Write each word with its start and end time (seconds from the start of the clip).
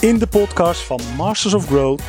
In 0.00 0.18
de 0.18 0.26
podcast 0.26 0.86
van 0.86 1.00
Masters 1.16 1.54
of 1.54 1.66
Growth, 1.66 2.02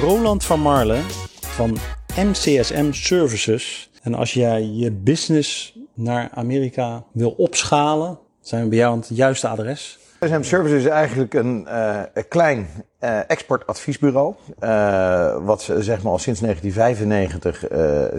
Roland 0.00 0.44
van 0.44 0.60
Marlen 0.60 1.02
van 1.40 1.76
MCSM 2.16 2.92
Services. 2.92 3.90
En 4.02 4.14
als 4.14 4.34
jij 4.34 4.62
je 4.62 4.90
business 4.90 5.78
naar 5.94 6.30
Amerika 6.34 7.04
wil 7.12 7.30
opschalen, 7.30 8.18
zijn 8.40 8.62
we 8.62 8.68
bij 8.68 8.78
jou 8.78 8.92
aan 8.92 8.98
het 8.98 9.08
juiste 9.08 9.48
adres. 9.48 9.98
MCSM 10.20 10.42
Services 10.42 10.82
is 10.82 10.88
eigenlijk 10.88 11.34
een, 11.34 11.66
uh, 11.68 12.00
een 12.14 12.28
klein 12.28 12.68
uh, 13.00 13.30
exportadviesbureau. 13.30 14.34
Uh, 14.60 15.36
wat 15.44 15.62
zeg 15.78 16.02
maar 16.02 16.12
al 16.12 16.18
sinds 16.18 16.40
1995 16.40 17.64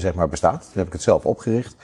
zeg 0.01 0.13
maar 0.13 0.29
bestaat. 0.29 0.61
Toen 0.61 0.73
heb 0.73 0.87
ik 0.87 0.93
het 0.93 1.01
zelf 1.01 1.25
opgericht. 1.25 1.75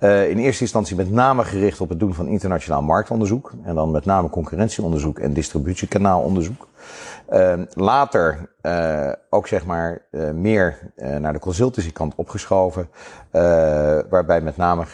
in 0.00 0.38
eerste 0.38 0.62
instantie 0.62 0.96
met 0.96 1.10
name 1.10 1.44
gericht 1.44 1.80
op 1.80 1.88
het 1.88 2.00
doen 2.00 2.14
van 2.14 2.26
internationaal 2.26 2.82
marktonderzoek. 2.82 3.52
En 3.64 3.74
dan 3.74 3.90
met 3.90 4.04
name 4.04 4.28
concurrentieonderzoek 4.30 5.18
en 5.18 5.32
distributiekanaalonderzoek. 5.32 6.65
Uh, 7.32 7.62
later 7.72 8.54
uh, 8.62 9.12
ook 9.30 9.46
zeg 9.46 9.66
maar 9.66 10.06
uh, 10.10 10.30
meer 10.30 10.92
naar 11.18 11.32
de 11.32 11.38
consultancy 11.38 11.92
kant 11.92 12.14
opgeschoven. 12.16 12.88
waarbij 14.10 14.40
met 14.40 14.56
name 14.56 14.84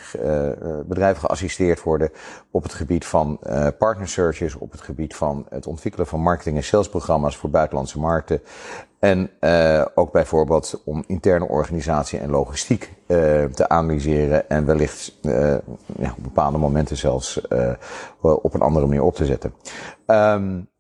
bedrijven 0.87 1.21
geassisteerd 1.21 1.83
worden 1.83 2.11
op 2.51 2.63
het 2.63 2.75
gebied 2.75 3.07
van 3.07 3.39
partner 3.79 4.09
searches, 4.09 4.55
op 4.55 4.73
het 4.73 4.81
gebied 4.81 5.17
van 5.17 5.47
het 5.49 5.67
ontwikkelen 5.67 6.07
van 6.07 6.21
marketing 6.21 6.57
en 6.57 6.65
salesprogramma's 6.65 7.37
voor 7.37 7.51
buitenlandse 7.51 7.99
markten. 7.99 8.43
En 8.99 9.31
ook 9.95 10.13
bijvoorbeeld 10.13 10.83
om 10.85 11.05
interne 11.07 11.49
organisatie 11.49 12.19
en 12.19 12.31
logistiek 12.31 12.93
te 13.55 13.69
analyseren 13.69 14.49
en 14.49 14.67
wellicht 14.67 15.19
ja, 15.97 16.15
op 16.17 16.23
bepaalde 16.23 16.59
momenten 16.59 16.97
zelfs 16.97 17.41
op 18.21 18.55
een 18.55 18.61
andere 18.61 18.87
manier 18.87 19.03
op 19.03 19.15
te 19.15 19.25
zetten. 19.25 19.55
Um, 20.07 20.71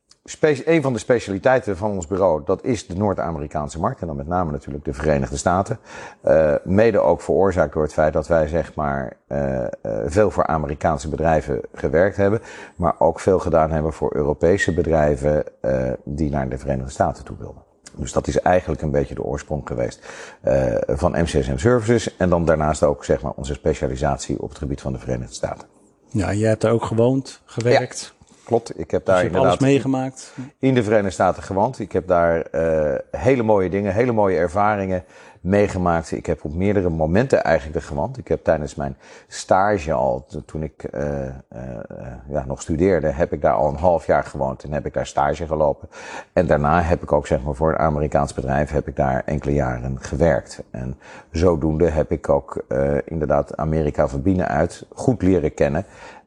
een 0.64 0.82
van 0.82 0.92
de 0.92 0.98
specialiteiten 0.98 1.76
van 1.76 1.90
ons 1.90 2.06
bureau, 2.06 2.42
dat 2.44 2.64
is 2.64 2.86
de 2.86 2.96
Noord-Amerikaanse 2.96 3.78
markt. 3.78 4.00
En 4.00 4.06
dan 4.06 4.16
met 4.16 4.26
name 4.26 4.52
natuurlijk 4.52 4.84
de 4.84 4.92
Verenigde 4.92 5.36
Staten. 5.36 5.78
Uh, 6.24 6.54
mede 6.64 6.98
ook 6.98 7.20
veroorzaakt 7.20 7.72
door 7.72 7.82
het 7.82 7.92
feit 7.92 8.12
dat 8.12 8.26
wij 8.26 8.48
zeg 8.48 8.74
maar 8.74 9.16
uh, 9.28 9.58
uh, 9.58 9.66
veel 10.06 10.30
voor 10.30 10.46
Amerikaanse 10.46 11.08
bedrijven 11.08 11.60
gewerkt 11.74 12.16
hebben. 12.16 12.40
Maar 12.76 12.94
ook 12.98 13.20
veel 13.20 13.38
gedaan 13.38 13.70
hebben 13.70 13.92
voor 13.92 14.14
Europese 14.14 14.74
bedrijven 14.74 15.44
die 16.04 16.30
naar 16.30 16.48
de 16.48 16.58
Verenigde 16.58 16.90
Staten 16.90 17.24
toe 17.24 17.36
wilden. 17.38 17.62
Dus 17.96 18.12
dat 18.12 18.26
is 18.26 18.40
eigenlijk 18.40 18.82
een 18.82 18.90
beetje 18.90 19.14
de 19.14 19.22
oorsprong 19.22 19.66
geweest 19.68 20.06
van 20.86 21.12
MCSM 21.12 21.56
Services. 21.56 22.16
En 22.16 22.28
dan 22.28 22.44
daarnaast 22.44 22.82
ook 22.82 23.04
zeg 23.04 23.22
maar 23.22 23.32
onze 23.36 23.54
specialisatie 23.54 24.42
op 24.42 24.48
het 24.48 24.58
gebied 24.58 24.80
van 24.80 24.92
de 24.92 24.98
Verenigde 24.98 25.34
Staten. 25.34 25.68
Ja, 26.08 26.32
jij 26.32 26.48
hebt 26.48 26.60
daar 26.60 26.72
ook 26.72 26.84
gewoond, 26.84 27.40
gewerkt. 27.44 28.14
Ja. 28.18 28.21
Klopt, 28.52 28.78
ik 28.78 28.90
heb 28.90 29.04
daar 29.04 29.16
dus 29.16 29.24
inderdaad 29.24 29.48
alles 29.48 29.60
meegemaakt. 29.60 30.34
In 30.58 30.74
de 30.74 30.82
Verenigde 30.82 31.10
Staten 31.10 31.42
gewoond. 31.42 31.78
Ik 31.78 31.92
heb 31.92 32.06
daar 32.06 32.46
uh, 32.52 32.94
hele 33.10 33.42
mooie 33.42 33.70
dingen, 33.70 33.94
hele 33.94 34.12
mooie 34.12 34.36
ervaringen 34.36 35.04
meegemaakt. 35.40 36.12
Ik 36.12 36.26
heb 36.26 36.44
op 36.44 36.54
meerdere 36.54 36.88
momenten 36.88 37.44
eigenlijk 37.44 37.76
er 37.76 37.82
gewoond. 37.82 38.18
Ik 38.18 38.28
heb 38.28 38.44
tijdens 38.44 38.74
mijn 38.74 38.96
stage 39.26 39.92
al, 39.92 40.26
toen 40.46 40.62
ik 40.62 40.88
uh, 40.94 41.02
uh, 41.02 41.30
ja, 42.28 42.44
nog 42.46 42.62
studeerde, 42.62 43.06
heb 43.06 43.32
ik 43.32 43.42
daar 43.42 43.54
al 43.54 43.68
een 43.68 43.76
half 43.76 44.06
jaar 44.06 44.24
gewoond 44.24 44.62
en 44.62 44.72
heb 44.72 44.86
ik 44.86 44.94
daar 44.94 45.06
stage 45.06 45.46
gelopen. 45.46 45.88
En 46.32 46.46
daarna 46.46 46.82
heb 46.82 47.02
ik 47.02 47.12
ook 47.12 47.26
zeg 47.26 47.42
maar 47.42 47.54
voor 47.54 47.68
een 47.68 47.78
Amerikaans 47.78 48.34
bedrijf 48.34 48.70
heb 48.70 48.88
ik 48.88 48.96
daar 48.96 49.22
enkele 49.24 49.52
jaren 49.52 49.96
gewerkt. 50.00 50.62
En 50.70 50.98
zodoende 51.30 51.88
heb 51.88 52.10
ik 52.10 52.28
ook 52.28 52.64
inderdaad 53.04 53.56
Amerika 53.56 54.08
van 54.08 54.22
binnenuit 54.22 54.86
goed 54.94 55.22
leren 55.22 55.54
kennen. 55.54 55.84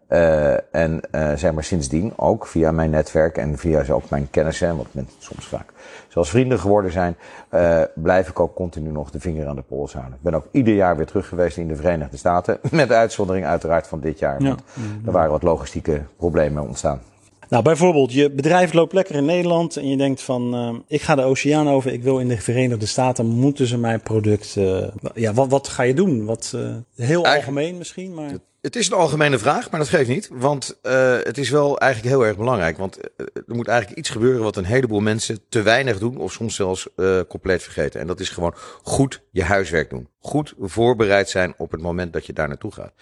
Uh, 0.09 0.75
en 0.75 1.01
uh, 1.11 1.33
zeg 1.35 1.53
maar 1.53 1.63
sindsdien 1.63 2.13
ook 2.15 2.47
via 2.47 2.71
mijn 2.71 2.89
netwerk 2.89 3.37
en 3.37 3.57
via 3.57 3.85
ook 3.89 4.09
mijn 4.09 4.27
kennissen, 4.29 4.77
wat 4.77 4.87
mensen 4.91 5.13
soms 5.19 5.47
vaak 5.47 5.73
zoals 6.15 6.29
vrienden 6.29 6.59
geworden 6.59 6.91
zijn, 6.91 7.17
uh, 7.53 7.81
blijf 7.95 8.29
ik 8.29 8.39
ook 8.39 8.55
continu 8.55 8.91
nog 8.91 9.11
de 9.11 9.19
vinger 9.19 9.47
aan 9.47 9.55
de 9.55 9.61
pols 9.61 9.93
houden. 9.93 10.13
Ik 10.13 10.21
ben 10.21 10.33
ook 10.33 10.47
ieder 10.51 10.73
jaar 10.73 10.97
weer 10.97 11.05
terug 11.05 11.27
geweest 11.27 11.57
in 11.57 11.67
de 11.67 11.75
Verenigde 11.75 12.17
Staten, 12.17 12.59
met 12.71 12.87
de 12.87 12.93
uitzondering 12.93 13.45
uiteraard 13.45 13.87
van 13.87 13.99
dit 13.99 14.19
jaar. 14.19 14.43
Want 14.43 14.61
er 15.05 15.11
waren 15.11 15.31
wat 15.31 15.43
logistieke 15.43 16.01
problemen 16.17 16.63
ontstaan. 16.67 17.01
Nou, 17.49 17.63
bijvoorbeeld, 17.63 18.13
je 18.13 18.31
bedrijf 18.31 18.73
loopt 18.73 18.93
lekker 18.93 19.15
in 19.15 19.25
Nederland 19.25 19.77
en 19.77 19.87
je 19.87 19.97
denkt 19.97 20.21
van, 20.21 20.55
uh, 20.55 20.79
ik 20.87 21.01
ga 21.01 21.15
de 21.15 21.23
oceaan 21.23 21.69
over, 21.69 21.93
ik 21.93 22.03
wil 22.03 22.19
in 22.19 22.27
de 22.27 22.37
Verenigde 22.37 22.85
Staten, 22.85 23.25
moeten 23.25 23.67
ze 23.67 23.77
mijn 23.77 24.01
product, 24.01 24.55
uh, 24.57 24.87
ja, 25.13 25.33
wat, 25.33 25.49
wat 25.49 25.67
ga 25.67 25.83
je 25.83 25.93
doen? 25.93 26.25
Wat, 26.25 26.57
heel 26.95 27.25
algemeen 27.25 27.77
misschien, 27.77 28.13
maar... 28.13 28.31
Het 28.65 28.75
is 28.75 28.87
een 28.87 28.97
algemene 28.97 29.37
vraag, 29.37 29.71
maar 29.71 29.79
dat 29.79 29.89
geeft 29.89 30.09
niet. 30.09 30.29
Want 30.31 30.77
uh, 30.83 31.17
het 31.23 31.37
is 31.37 31.49
wel 31.49 31.79
eigenlijk 31.79 32.15
heel 32.15 32.25
erg 32.25 32.37
belangrijk. 32.37 32.77
Want 32.77 32.97
uh, 32.97 33.27
er 33.47 33.55
moet 33.55 33.67
eigenlijk 33.67 33.99
iets 33.99 34.09
gebeuren 34.09 34.43
wat 34.43 34.55
een 34.55 34.65
heleboel 34.65 34.99
mensen 34.99 35.39
te 35.49 35.61
weinig 35.61 35.99
doen. 35.99 36.17
Of 36.17 36.31
soms 36.31 36.55
zelfs 36.55 36.87
uh, 36.95 37.19
compleet 37.27 37.63
vergeten. 37.63 37.99
En 37.99 38.07
dat 38.07 38.19
is 38.19 38.29
gewoon 38.29 38.53
goed 38.83 39.21
je 39.31 39.43
huiswerk 39.43 39.89
doen. 39.89 40.07
Goed 40.25 40.53
voorbereid 40.59 41.29
zijn 41.29 41.53
op 41.57 41.71
het 41.71 41.81
moment 41.81 42.13
dat 42.13 42.25
je 42.25 42.33
daar 42.33 42.47
naartoe 42.47 42.71
gaat. 42.71 42.93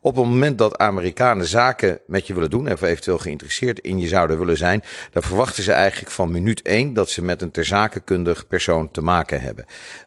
Op 0.00 0.16
het 0.16 0.24
moment 0.24 0.58
dat 0.58 0.78
Amerikanen 0.78 1.46
zaken 1.46 2.00
met 2.06 2.26
je 2.26 2.34
willen 2.34 2.50
doen. 2.50 2.72
Of 2.72 2.82
eventueel 2.82 3.18
geïnteresseerd 3.18 3.78
in 3.78 3.98
je 3.98 4.08
zouden 4.08 4.38
willen 4.38 4.56
zijn. 4.56 4.82
Dan 5.10 5.22
verwachten 5.22 5.62
ze 5.62 5.72
eigenlijk 5.72 6.12
van 6.12 6.30
minuut 6.30 6.62
één 6.62 6.94
dat 6.94 7.10
ze 7.10 7.22
met 7.22 7.42
een 7.42 7.50
terzakenkundig 7.50 8.46
persoon 8.46 8.90
te 8.90 9.02
maken 9.02 9.40
hebben 9.40 9.64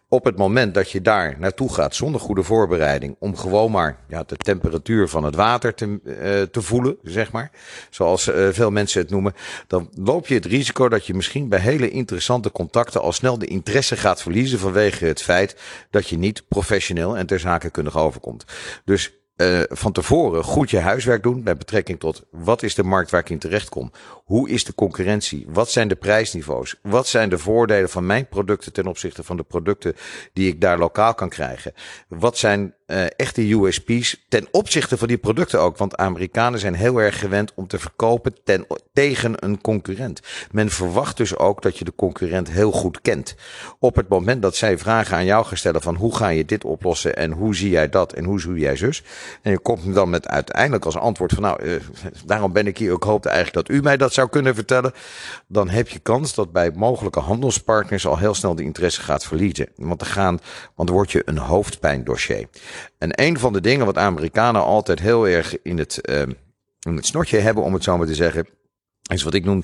op 0.09 0.25
het 0.25 0.37
moment 0.37 0.73
dat 0.73 0.91
je 0.91 1.01
daar 1.01 1.35
naartoe 1.39 1.73
gaat 1.73 1.95
zonder 1.95 2.21
goede 2.21 2.43
voorbereiding, 2.43 3.15
om 3.19 3.37
gewoon 3.37 3.71
maar 3.71 3.99
ja, 4.07 4.23
de 4.23 4.37
temperatuur 4.37 5.07
van 5.07 5.23
het 5.23 5.35
water 5.35 5.73
te, 5.73 5.99
uh, 6.03 6.41
te 6.41 6.61
voelen, 6.61 6.97
zeg 7.03 7.31
maar, 7.31 7.51
zoals 7.89 8.27
uh, 8.27 8.47
veel 8.51 8.71
mensen 8.71 9.01
het 9.01 9.09
noemen, 9.09 9.33
dan 9.67 9.89
loop 9.93 10.27
je 10.27 10.33
het 10.33 10.45
risico 10.45 10.89
dat 10.89 11.05
je 11.05 11.13
misschien 11.13 11.49
bij 11.49 11.59
hele 11.59 11.89
interessante 11.89 12.51
contacten 12.51 13.01
al 13.01 13.11
snel 13.11 13.37
de 13.37 13.45
interesse 13.45 13.97
gaat 13.97 14.21
verliezen 14.21 14.59
vanwege 14.59 15.05
het 15.05 15.21
feit 15.21 15.55
dat 15.89 16.07
je 16.07 16.17
niet 16.17 16.47
professioneel 16.57 17.17
en 17.17 17.25
ter 17.25 17.39
zake 17.39 17.69
kundig 17.69 17.97
overkomt. 17.97 18.45
Dus 18.85 19.11
uh, 19.37 19.61
van 19.67 19.91
tevoren 19.91 20.43
goed 20.43 20.69
je 20.69 20.79
huiswerk 20.79 21.23
doen 21.23 21.41
met 21.43 21.57
betrekking 21.57 21.99
tot 21.99 22.23
wat 22.31 22.63
is 22.63 22.75
de 22.75 22.83
markt 22.83 23.11
waar 23.11 23.19
ik 23.19 23.29
in 23.29 23.39
terecht 23.39 23.69
kom? 23.69 23.91
Hoe 24.25 24.49
is 24.49 24.63
de 24.63 24.75
concurrentie? 24.75 25.45
Wat 25.49 25.71
zijn 25.71 25.87
de 25.87 25.95
prijsniveaus? 25.95 26.75
Wat 26.81 27.07
zijn 27.07 27.29
de 27.29 27.37
voordelen 27.37 27.89
van 27.89 28.05
mijn 28.05 28.27
producten 28.27 28.73
ten 28.73 28.87
opzichte 28.87 29.23
van 29.23 29.37
de 29.37 29.43
producten 29.43 29.95
die 30.33 30.47
ik 30.47 30.61
daar 30.61 30.77
lokaal 30.77 31.13
kan 31.13 31.29
krijgen? 31.29 31.73
Wat 32.07 32.37
zijn 32.37 32.73
uh, 32.87 33.05
echte 33.15 33.53
USP's 33.53 34.25
ten 34.29 34.47
opzichte 34.51 34.97
van 34.97 35.07
die 35.07 35.17
producten 35.17 35.59
ook? 35.59 35.77
Want 35.77 35.97
Amerikanen 35.97 36.59
zijn 36.59 36.75
heel 36.75 36.97
erg 36.97 37.19
gewend 37.19 37.51
om 37.55 37.67
te 37.67 37.79
verkopen 37.79 38.35
ten, 38.43 38.67
tegen 38.93 39.45
een 39.45 39.61
concurrent. 39.61 40.21
Men 40.51 40.69
verwacht 40.69 41.17
dus 41.17 41.37
ook 41.37 41.61
dat 41.61 41.77
je 41.77 41.85
de 41.85 41.95
concurrent 41.95 42.51
heel 42.51 42.71
goed 42.71 43.01
kent. 43.01 43.35
Op 43.79 43.95
het 43.95 44.07
moment 44.07 44.41
dat 44.41 44.55
zij 44.55 44.77
vragen 44.77 45.17
aan 45.17 45.25
jou 45.25 45.45
gaan 45.45 45.57
stellen 45.57 45.81
van 45.81 45.95
hoe 45.95 46.15
ga 46.15 46.27
je 46.27 46.45
dit 46.45 46.63
oplossen 46.63 47.15
en 47.15 47.31
hoe 47.31 47.55
zie 47.55 47.69
jij 47.69 47.89
dat 47.89 48.13
en 48.13 48.23
hoe 48.23 48.41
zie 48.41 48.53
jij 48.53 48.75
zus? 48.75 49.03
En 49.41 49.51
je 49.51 49.59
komt 49.59 49.93
dan 49.93 50.09
met 50.09 50.27
uiteindelijk 50.27 50.85
als 50.85 50.97
antwoord 50.97 51.33
van 51.33 51.43
nou, 51.43 51.63
uh, 51.63 51.81
daarom 52.25 52.53
ben 52.53 52.67
ik 52.67 52.77
hier. 52.77 52.93
Ik 52.93 53.03
hoopte 53.03 53.29
eigenlijk 53.29 53.67
dat 53.67 53.77
u 53.77 53.81
mij 53.81 53.97
dat 53.97 54.13
zou 54.13 54.29
kunnen 54.29 54.55
vertellen. 54.55 54.93
Dan 55.47 55.69
heb 55.69 55.87
je 55.87 55.99
kans 55.99 56.35
dat 56.35 56.51
bij 56.51 56.71
mogelijke 56.75 57.19
handelspartners 57.19 58.07
al 58.07 58.17
heel 58.17 58.33
snel 58.33 58.55
de 58.55 58.63
interesse 58.63 59.01
gaat 59.01 59.25
verliezen. 59.25 59.69
Want 59.75 59.99
dan 59.99 60.09
gaan, 60.09 60.39
want 60.75 60.87
dan 60.87 60.97
word 60.97 61.11
je 61.11 61.21
een 61.25 61.37
hoofdpijndossier. 61.37 62.47
En 62.97 63.21
een 63.21 63.39
van 63.39 63.53
de 63.53 63.61
dingen 63.61 63.85
wat 63.85 63.97
Amerikanen 63.97 64.63
altijd 64.63 64.99
heel 64.99 65.27
erg 65.27 65.61
in 65.61 65.77
het, 65.77 65.99
uh, 66.09 66.21
in 66.79 66.95
het 66.95 67.31
hebben, 67.31 67.63
om 67.63 67.73
het 67.73 67.83
zo 67.83 67.97
maar 67.97 68.07
te 68.07 68.15
zeggen, 68.15 68.47
is 69.13 69.23
wat 69.23 69.33
ik 69.33 69.45
noem 69.45 69.57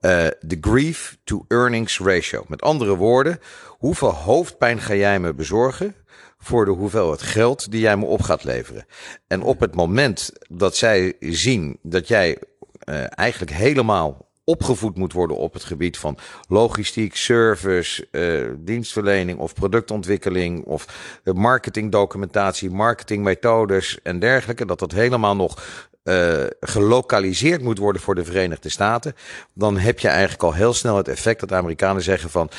uh, 0.00 0.26
de 0.40 0.58
grief 0.60 1.18
to 1.24 1.44
earnings 1.48 1.98
ratio. 1.98 2.44
Met 2.48 2.62
andere 2.62 2.96
woorden, 2.96 3.38
hoeveel 3.68 4.14
hoofdpijn 4.14 4.80
ga 4.80 4.94
jij 4.94 5.20
me 5.20 5.34
bezorgen 5.34 5.94
voor 6.42 6.64
de 6.64 6.70
hoeveelheid 6.70 7.22
geld 7.22 7.70
die 7.70 7.80
jij 7.80 7.96
me 7.96 8.04
op 8.04 8.22
gaat 8.22 8.44
leveren? 8.44 8.86
En 9.26 9.42
op 9.42 9.60
het 9.60 9.74
moment 9.74 10.32
dat 10.48 10.76
zij 10.76 11.16
zien 11.20 11.78
dat 11.82 12.08
jij 12.08 12.38
uh, 12.84 13.04
eigenlijk 13.10 13.52
helemaal 13.52 14.28
opgevoed 14.44 14.96
moet 14.96 15.12
worden 15.12 15.36
op 15.36 15.52
het 15.52 15.64
gebied 15.64 15.98
van 15.98 16.18
logistiek, 16.48 17.16
service, 17.16 18.08
uh, 18.10 18.50
dienstverlening 18.58 19.38
of 19.38 19.54
productontwikkeling 19.54 20.64
of 20.64 20.86
marketingdocumentatie, 21.24 22.70
marketingmethodes 22.70 24.02
en 24.02 24.18
dergelijke. 24.18 24.66
Dat 24.66 24.78
dat 24.78 24.92
helemaal 24.92 25.36
nog 25.36 25.82
uh, 26.04 26.44
gelokaliseerd 26.60 27.62
moet 27.62 27.78
worden 27.78 28.02
voor 28.02 28.14
de 28.14 28.24
Verenigde 28.24 28.68
Staten. 28.68 29.14
Dan 29.54 29.78
heb 29.78 29.98
je 29.98 30.08
eigenlijk 30.08 30.42
al 30.42 30.54
heel 30.54 30.72
snel 30.72 30.96
het 30.96 31.08
effect 31.08 31.40
dat 31.40 31.48
de 31.48 31.54
Amerikanen 31.54 32.02
zeggen 32.02 32.30
van 32.30 32.50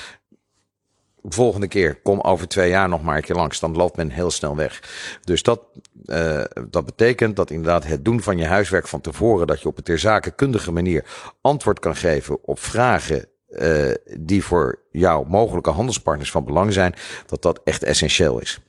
volgende 1.23 1.67
keer, 1.67 1.95
kom 1.95 2.19
over 2.19 2.47
twee 2.47 2.69
jaar 2.69 2.89
nog 2.89 3.01
maar 3.01 3.15
een 3.15 3.23
keer 3.23 3.35
langs. 3.35 3.59
Dan 3.59 3.75
loopt 3.75 3.97
men 3.97 4.09
heel 4.09 4.31
snel 4.31 4.55
weg. 4.55 4.83
Dus 5.23 5.43
dat, 5.43 5.61
uh, 6.05 6.43
dat 6.69 6.85
betekent 6.85 7.35
dat 7.35 7.49
inderdaad 7.49 7.85
het 7.85 8.05
doen 8.05 8.21
van 8.21 8.37
je 8.37 8.45
huiswerk 8.45 8.87
van 8.87 9.01
tevoren, 9.01 9.47
dat 9.47 9.61
je 9.61 9.67
op 9.67 9.77
een 9.77 9.83
ter 9.83 9.99
zakenkundige 9.99 10.71
manier 10.71 11.05
antwoord 11.41 11.79
kan 11.79 11.95
geven 11.95 12.37
op 12.43 12.59
vragen 12.59 13.25
uh, 13.49 13.91
die 14.19 14.43
voor 14.43 14.79
jouw 14.91 15.23
mogelijke 15.23 15.69
handelspartners 15.69 16.31
van 16.31 16.45
belang 16.45 16.73
zijn, 16.73 16.93
dat 17.25 17.41
dat 17.41 17.61
echt 17.63 17.83
essentieel 17.83 18.39
is. 18.39 18.59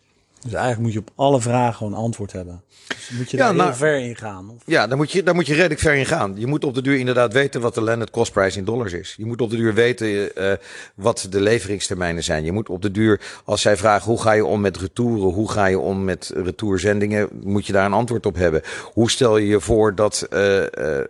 Dus 0.42 0.52
eigenlijk 0.52 0.82
moet 0.82 0.92
je 0.92 0.98
op 0.98 1.10
alle 1.14 1.40
vragen 1.40 1.74
gewoon 1.74 1.94
antwoord 1.94 2.32
hebben. 2.32 2.62
Dus 2.88 3.10
moet 3.10 3.30
je 3.30 3.36
Ja, 3.36 3.44
daar 3.44 3.54
nou- 3.54 3.68
heel 3.68 3.76
ver 3.76 3.98
in 3.98 4.16
gaan. 4.16 4.50
Of, 4.50 4.62
Ja, 4.66 4.86
daar 4.86 4.96
moet, 4.96 5.12
je, 5.12 5.22
daar 5.22 5.34
moet 5.34 5.46
je 5.46 5.54
redelijk 5.54 5.80
ver 5.80 5.94
in 5.94 6.06
gaan. 6.06 6.34
Je 6.36 6.46
moet 6.46 6.64
op 6.64 6.74
de 6.74 6.82
duur 6.82 6.98
inderdaad 6.98 7.32
weten 7.32 7.60
wat 7.60 7.74
de 7.74 7.80
landed 7.80 8.10
cost 8.10 8.32
price 8.32 8.58
in 8.58 8.64
dollars 8.64 8.92
is. 8.92 9.14
Je 9.16 9.26
moet 9.26 9.40
op 9.40 9.50
de 9.50 9.56
duur 9.56 9.74
weten 9.74 10.36
eh, 10.36 10.52
wat 10.94 11.26
de 11.30 11.40
leveringstermijnen 11.40 12.24
zijn. 12.24 12.44
Je 12.44 12.52
moet 12.52 12.68
op 12.68 12.82
de 12.82 12.90
duur, 12.90 13.20
als 13.44 13.60
zij 13.60 13.76
vragen 13.76 14.10
hoe 14.10 14.20
ga 14.20 14.32
je 14.32 14.44
om 14.44 14.60
met 14.60 14.76
retouren, 14.76 15.32
hoe 15.34 15.50
ga 15.50 15.66
je 15.66 15.78
om 15.78 16.04
met 16.04 16.32
retourzendingen, 16.34 17.28
moet 17.42 17.66
je 17.66 17.72
daar 17.72 17.86
een 17.86 17.92
antwoord 17.92 18.26
op 18.26 18.34
hebben. 18.36 18.62
Hoe 18.92 19.10
stel 19.10 19.36
je 19.36 19.46
je 19.46 19.60
voor 19.60 19.94
dat, 19.94 20.26
eh, 20.30 21.00
eh, 21.00 21.06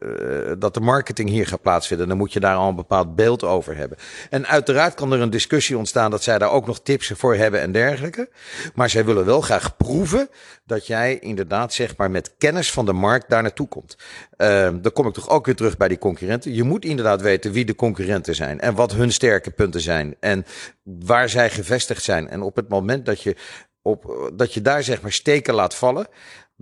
dat 0.58 0.74
de 0.74 0.80
marketing 0.80 1.28
hier 1.28 1.46
gaat 1.46 1.62
plaatsvinden? 1.62 2.08
Dan 2.08 2.16
moet 2.16 2.32
je 2.32 2.40
daar 2.40 2.56
al 2.56 2.68
een 2.68 2.74
bepaald 2.74 3.16
beeld 3.16 3.44
over 3.44 3.76
hebben. 3.76 3.98
En 4.30 4.46
uiteraard 4.46 4.94
kan 4.94 5.12
er 5.12 5.20
een 5.20 5.30
discussie 5.30 5.78
ontstaan 5.78 6.10
dat 6.10 6.22
zij 6.22 6.38
daar 6.38 6.50
ook 6.50 6.66
nog 6.66 6.80
tips 6.80 7.12
voor 7.14 7.34
hebben 7.34 7.60
en 7.60 7.72
dergelijke. 7.72 8.28
Maar 8.74 8.90
zij 8.90 9.04
willen 9.04 9.21
wel 9.24 9.40
graag 9.40 9.76
proeven 9.76 10.28
dat 10.64 10.86
jij 10.86 11.18
inderdaad 11.18 11.72
zeg 11.72 11.96
maar 11.96 12.10
met 12.10 12.34
kennis 12.38 12.72
van 12.72 12.86
de 12.86 12.92
markt 12.92 13.30
daar 13.30 13.42
naartoe 13.42 13.68
komt. 13.68 13.96
Ehm, 14.36 14.80
dan 14.80 14.92
kom 14.92 15.06
ik 15.06 15.12
toch 15.12 15.28
ook 15.28 15.46
weer 15.46 15.56
terug 15.56 15.76
bij 15.76 15.88
die 15.88 15.98
concurrenten. 15.98 16.54
Je 16.54 16.62
moet 16.62 16.84
inderdaad 16.84 17.20
weten 17.20 17.52
wie 17.52 17.64
de 17.64 17.74
concurrenten 17.74 18.34
zijn 18.34 18.60
en 18.60 18.74
wat 18.74 18.92
hun 18.92 19.12
sterke 19.12 19.50
punten 19.50 19.80
zijn 19.80 20.16
en 20.20 20.44
waar 20.82 21.28
zij 21.28 21.50
gevestigd 21.50 22.02
zijn. 22.02 22.28
En 22.28 22.42
op 22.42 22.56
het 22.56 22.68
moment 22.68 23.06
dat 23.06 23.22
je, 23.22 23.36
op, 23.82 24.30
dat 24.34 24.54
je 24.54 24.62
daar 24.62 24.82
zeg 24.82 25.02
maar 25.02 25.12
steken 25.12 25.54
laat 25.54 25.74
vallen, 25.74 26.06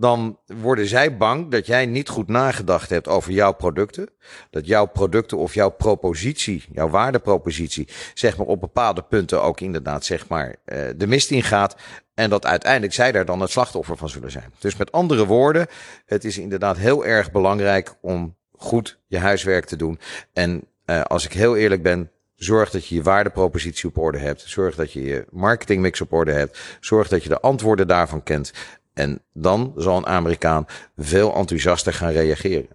dan 0.01 0.39
worden 0.45 0.85
zij 0.85 1.17
bang 1.17 1.51
dat 1.51 1.65
jij 1.65 1.85
niet 1.85 2.09
goed 2.09 2.27
nagedacht 2.27 2.89
hebt 2.89 3.07
over 3.07 3.31
jouw 3.31 3.51
producten. 3.51 4.09
Dat 4.49 4.67
jouw 4.67 4.85
producten 4.85 5.37
of 5.37 5.53
jouw 5.53 5.69
propositie, 5.69 6.63
jouw 6.71 6.89
waardepropositie, 6.89 7.87
zeg 8.13 8.37
maar 8.37 8.47
op 8.47 8.59
bepaalde 8.59 9.01
punten 9.01 9.41
ook 9.41 9.59
inderdaad 9.59 10.05
zeg 10.05 10.27
maar 10.27 10.55
eh, 10.65 10.79
de 10.95 11.07
mist 11.07 11.31
ingaat. 11.31 11.75
En 12.13 12.29
dat 12.29 12.45
uiteindelijk 12.45 12.93
zij 12.93 13.11
daar 13.11 13.25
dan 13.25 13.39
het 13.39 13.51
slachtoffer 13.51 13.97
van 13.97 14.09
zullen 14.09 14.31
zijn. 14.31 14.53
Dus 14.59 14.75
met 14.75 14.91
andere 14.91 15.25
woorden, 15.25 15.67
het 16.05 16.23
is 16.23 16.37
inderdaad 16.37 16.77
heel 16.77 17.05
erg 17.05 17.31
belangrijk 17.31 17.95
om 18.01 18.35
goed 18.51 18.99
je 19.07 19.17
huiswerk 19.17 19.65
te 19.65 19.75
doen. 19.75 19.99
En 20.33 20.63
eh, 20.85 21.01
als 21.01 21.25
ik 21.25 21.33
heel 21.33 21.55
eerlijk 21.55 21.83
ben, 21.83 22.11
Zorg 22.41 22.69
dat 22.69 22.87
je 22.87 22.95
je 22.95 23.03
waardepropositie 23.03 23.89
op 23.89 23.97
orde 23.97 24.17
hebt. 24.17 24.41
Zorg 24.45 24.75
dat 24.75 24.93
je 24.93 25.03
je 25.03 25.25
marketingmix 25.29 26.01
op 26.01 26.13
orde 26.13 26.31
hebt. 26.31 26.59
Zorg 26.79 27.07
dat 27.07 27.23
je 27.23 27.29
de 27.29 27.39
antwoorden 27.39 27.87
daarvan 27.87 28.23
kent. 28.23 28.53
En 28.93 29.21
dan 29.33 29.73
zal 29.75 29.97
een 29.97 30.05
Amerikaan 30.05 30.65
veel 30.97 31.35
enthousiaster 31.35 31.93
gaan 31.93 32.11
reageren. 32.11 32.67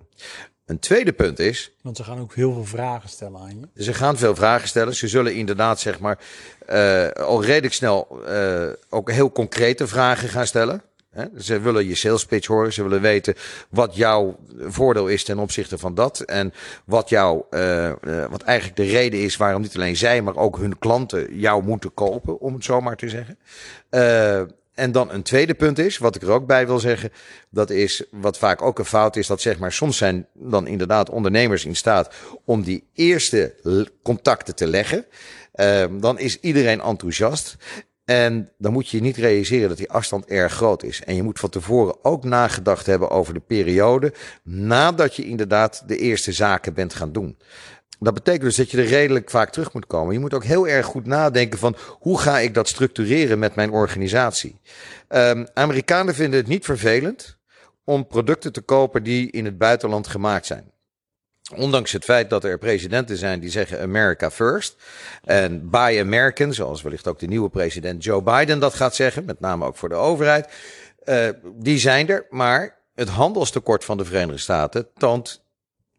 Een 0.67 0.79
tweede 0.79 1.13
punt 1.13 1.39
is, 1.39 1.73
want 1.83 1.97
ze 1.97 2.05
gaan 2.05 2.21
ook 2.21 2.35
heel 2.35 2.53
veel 2.53 2.65
vragen 2.65 3.09
stellen 3.09 3.41
aan 3.41 3.69
je. 3.75 3.83
ze 3.83 3.95
gaan 3.95 4.17
veel 4.17 4.35
vragen 4.35 4.69
stellen. 4.69 4.95
Ze 4.95 5.09
zullen 5.09 5.35
inderdaad, 5.35 5.81
zeg 5.81 6.01
maar, 6.01 6.19
eh, 6.67 7.09
al 7.09 7.45
redelijk 7.45 7.75
snel 7.75 8.25
eh, 8.27 8.69
ook 8.89 9.11
heel 9.11 9.33
concrete 9.33 9.87
vragen 9.87 10.29
gaan 10.29 10.47
stellen. 10.47 10.83
Hè? 11.17 11.25
Ze 11.39 11.61
willen 11.61 11.87
je 11.87 11.95
sales 11.95 12.27
pitch 12.27 12.47
horen. 12.47 12.73
Ze 12.73 12.83
willen 12.83 13.01
weten 13.01 13.35
wat 13.69 13.97
jouw 13.97 14.37
voordeel 14.59 15.09
is 15.09 15.25
ten 15.25 15.39
opzichte 15.39 15.79
van 15.79 15.95
dat. 15.95 16.21
En 16.21 16.53
wat, 16.85 17.09
jouw, 17.09 17.47
eh, 17.51 17.89
eh, 17.89 17.97
wat 18.31 18.43
eigenlijk 18.43 18.77
de 18.77 18.85
reden 18.87 19.21
is 19.21 19.37
waarom 19.37 19.63
niet 19.63 19.77
alleen 19.77 19.97
zij, 19.97 20.23
maar 20.23 20.37
ook 20.37 20.59
hun 20.59 20.79
klanten 20.79 21.39
jou 21.39 21.63
moeten 21.63 21.95
kopen, 21.95 22.41
om 22.41 22.55
het 22.55 22.65
zo 22.65 22.81
maar 22.81 22.97
te 22.97 23.09
zeggen. 23.09 23.39
En 24.77 24.93
dan 24.93 25.11
een 25.11 25.23
tweede 25.23 25.55
punt 25.55 25.79
is, 25.79 25.99
wat 25.99 26.17
ik 26.17 26.23
er 26.23 26.31
ook 26.31 26.47
bij 26.47 26.67
wil 26.67 26.79
zeggen, 26.79 27.13
dat 27.51 27.71
is 27.71 28.05
wat 28.11 28.39
vaak 28.39 28.63
ook 28.63 28.79
een 28.79 28.85
fout 28.85 29.17
is, 29.17 29.27
dat 29.27 29.41
zeg 29.41 29.59
maar 29.59 29.73
soms 29.73 29.97
zijn 29.97 30.27
dan 30.35 30.67
inderdaad 30.67 31.11
ondernemers 31.11 31.65
in 31.65 31.77
staat 31.77 32.15
om 32.45 32.63
die 32.63 32.89
eerste 32.95 33.55
contacten 34.03 34.55
te 34.55 34.67
leggen. 34.67 35.07
Ehm, 35.53 36.01
dan 36.01 36.19
is 36.19 36.41
iedereen 36.41 36.81
enthousiast. 36.81 37.57
En 38.05 38.51
dan 38.59 38.73
moet 38.73 38.89
je 38.89 39.01
niet 39.01 39.17
realiseren 39.17 39.69
dat 39.69 39.77
die 39.77 39.91
afstand 39.91 40.27
erg 40.27 40.53
groot 40.53 40.83
is. 40.83 41.03
En 41.05 41.15
je 41.15 41.23
moet 41.23 41.39
van 41.39 41.51
tevoren 41.51 42.05
ook 42.05 42.25
nagedacht 42.25 42.87
hebben 42.87 43.11
over 43.11 43.35
de 43.35 43.41
periode 43.41 44.13
nadat 44.43 45.17
je 45.17 45.25
inderdaad 45.25 45.83
de 45.87 45.97
eerste 45.97 46.33
zaken 46.33 46.75
bent 46.75 46.95
gaan 46.95 47.13
doen. 47.13 47.37
Dat 47.99 48.15
betekent 48.15 48.43
dus 48.43 48.57
dat 48.57 48.71
je 48.71 48.79
er 48.79 48.87
redelijk 48.87 49.31
vaak 49.31 49.51
terug 49.51 49.73
moet 49.73 49.87
komen. 49.87 50.13
Je 50.15 50.21
moet 50.21 50.35
ook 50.35 50.45
heel 50.45 50.69
erg 50.69 50.87
goed 50.87 51.07
nadenken 51.07 51.59
van 51.59 51.77
hoe 51.99 52.19
ga 52.19 52.39
ik 52.39 52.55
dat 52.55 52.69
structureren 52.69 53.39
met 53.39 53.55
mijn 53.55 53.71
organisatie. 53.71 54.61
Ehm, 55.09 55.45
Amerikanen 55.55 56.15
vinden 56.15 56.39
het 56.39 56.49
niet 56.49 56.65
vervelend 56.65 57.39
om 57.85 58.07
producten 58.07 58.53
te 58.53 58.61
kopen 58.61 59.03
die 59.03 59.31
in 59.31 59.45
het 59.45 59.59
buitenland 59.59 60.07
gemaakt 60.07 60.47
zijn. 60.47 60.75
Ondanks 61.55 61.93
het 61.93 62.05
feit 62.05 62.31
dat 62.31 62.45
er 62.45 62.59
presidenten 62.59 63.17
zijn 63.17 63.41
die 63.41 63.51
zeggen 63.51 63.81
America 63.81 64.31
first. 64.31 64.77
En 65.25 65.71
buy 65.71 66.01
American, 66.01 66.55
zoals 66.55 66.83
wellicht 66.83 67.09
ook 67.09 67.19
de 67.19 67.27
nieuwe 67.27 67.49
president 67.49 68.05
Joe 68.05 68.23
Biden 68.23 68.59
dat 68.59 68.75
gaat 68.75 68.95
zeggen, 68.95 69.25
met 69.25 69.41
name 69.41 69.65
ook 69.65 69.77
voor 69.77 69.89
de 69.89 69.95
overheid. 69.95 70.49
eh, 71.05 71.29
die 71.55 71.79
zijn 71.79 72.09
er, 72.09 72.27
maar 72.31 72.79
het 72.95 73.09
handelstekort 73.09 73.85
van 73.85 73.97
de 73.97 74.05
Verenigde 74.05 74.39
Staten 74.39 74.89
toont 74.95 75.46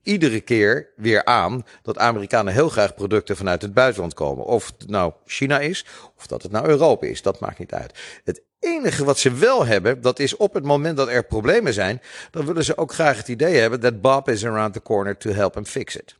iedere 0.08 0.42
keer 0.42 0.90
weer 0.96 1.26
aan 1.26 1.66
dat 1.82 1.98
Amerikanen 1.98 2.54
heel 2.54 2.70
graag 2.70 2.96
producten 2.96 3.38
vanuit 3.38 3.62
het 3.62 3.74
buitenland 3.74 4.14
komen. 4.14 4.46
Of 4.46 4.72
het 4.78 4.90
nou 4.90 5.14
China 5.26 5.60
is, 5.60 5.86
of 6.18 6.28
dat 6.28 6.44
het 6.44 6.52
nou 6.52 6.68
Europa 6.68 7.08
is, 7.08 7.22
dat 7.22 7.40
maakt 7.40 7.60
niet 7.60 7.74
uit. 7.74 8.00
Het 8.24 8.42
enige 8.60 9.04
wat 9.04 9.20
ze 9.20 9.34
wel 9.34 9.66
hebben, 9.66 10.02
dat 10.02 10.20
is 10.20 10.36
op 10.36 10.54
het 10.54 10.64
moment 10.64 10.98
dat 10.98 11.08
er 11.08 11.26
problemen 11.26 11.74
zijn, 11.74 12.02
dan 12.32 12.46
willen 12.46 12.64
ze 12.64 12.78
ook 12.78 12.94
graag 12.94 13.18
het 13.18 13.28
idee 13.28 13.56
hebben 13.56 13.82
dat 13.82 14.02
Bob 14.02 14.30
is 14.30 14.46
around 14.46 14.74
the 14.74 14.82
corner 14.82 15.18
to 15.18 15.32
help 15.32 15.54
them 15.54 15.66
fix 15.66 15.96
it. 15.96 16.16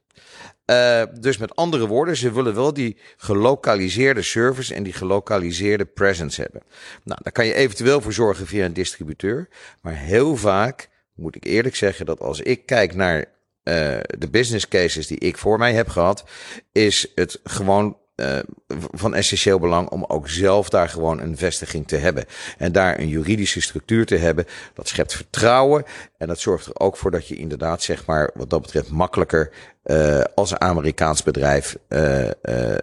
Uh, 0.66 1.04
dus 1.20 1.38
met 1.38 1.56
andere 1.56 1.88
woorden, 1.88 2.18
ze 2.18 2.32
willen 2.32 2.56
wel 2.56 2.74
die 2.74 2.98
gelokaliseerde 3.18 4.22
service 4.22 4.74
en 4.74 4.84
die 4.84 4.94
gelokaliseerde 4.94 5.86
presence 5.86 6.42
hebben. 6.42 6.62
Nou, 7.04 7.20
daar 7.24 7.32
kan 7.32 7.46
je 7.46 7.54
eventueel 7.54 8.02
voor 8.02 8.14
zorgen 8.14 8.48
via 8.48 8.66
een 8.66 8.74
distributeur. 8.74 9.48
Maar 9.82 9.96
heel 9.96 10.36
vaak 10.36 10.90
moet 11.16 11.36
ik 11.36 11.46
eerlijk 11.46 11.76
zeggen 11.76 12.06
dat 12.06 12.20
als 12.20 12.42
ik 12.42 12.66
kijk 12.66 12.96
naar 12.96 13.26
uh, 13.68 13.74
de 14.18 14.30
business 14.32 14.68
cases 14.68 15.08
die 15.08 15.18
ik 15.18 15.38
voor 15.38 15.58
mij 15.58 15.74
heb 15.74 15.90
gehad, 15.90 16.24
is 16.72 17.12
het 17.16 17.40
gewoon 17.44 17.98
uh, 18.16 18.38
van 18.92 19.16
essentieel 19.16 19.60
belang 19.60 19.90
om 19.90 20.06
ook 20.08 20.30
zelf 20.30 20.70
daar 20.70 20.90
gewoon 20.90 21.22
een 21.22 21.38
vestiging 21.38 21.88
te 21.88 21.96
hebben. 21.96 22.26
En 22.58 22.72
daar 22.72 23.00
een 23.00 23.08
juridische 23.08 23.62
structuur 23.62 24.06
te 24.06 24.16
hebben. 24.16 24.46
Dat 24.74 24.88
schept 24.88 25.16
vertrouwen. 25.16 25.84
En 26.18 26.28
dat 26.28 26.40
zorgt 26.40 26.66
er 26.66 26.80
ook 26.80 26.98
voor 26.98 27.12
dat 27.12 27.28
je 27.28 27.36
inderdaad, 27.36 27.84
zeg 27.84 28.06
maar, 28.06 28.32
wat 28.34 28.50
dat 28.50 28.62
betreft, 28.62 28.90
makkelijker 28.90 29.52
uh, 29.86 30.22
als 30.36 30.52
een 30.52 30.62
Amerikaans 30.62 31.24
bedrijf 31.24 31.78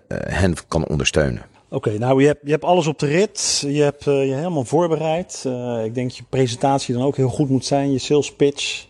hen 0.09 0.55
kan 0.69 0.87
ondersteunen. 0.87 1.43
Oké, 1.69 1.99
nou 1.99 2.21
je 2.21 2.27
hebt, 2.27 2.41
je 2.43 2.51
hebt 2.51 2.65
alles 2.65 2.87
op 2.87 2.99
de 2.99 3.07
rit. 3.07 3.65
Je 3.67 3.83
hebt 3.83 4.05
je 4.05 4.11
helemaal 4.11 4.65
voorbereid. 4.65 5.45
ik 5.85 5.95
denk 5.95 6.09
dat 6.09 6.17
je 6.17 6.25
presentatie 6.29 6.95
dan 6.95 7.05
ook 7.05 7.17
heel 7.17 7.29
goed 7.29 7.49
moet 7.49 7.65
zijn. 7.65 7.93
Je 7.93 7.99
sales 7.99 8.35
pitch. 8.35 8.87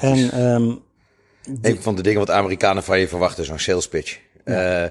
Dat 0.00 0.10
en, 0.10 0.16
is 0.16 0.32
um, 0.32 0.82
een 1.62 1.82
van 1.82 1.94
de 1.94 2.02
dingen 2.02 2.18
wat 2.18 2.30
Amerikanen 2.30 2.82
van 2.82 2.98
je 2.98 3.08
verwachten, 3.08 3.44
zo'n 3.44 3.58
sales 3.58 3.88
pitch. 3.88 4.18
Ja. 4.44 4.84
Uh, 4.84 4.90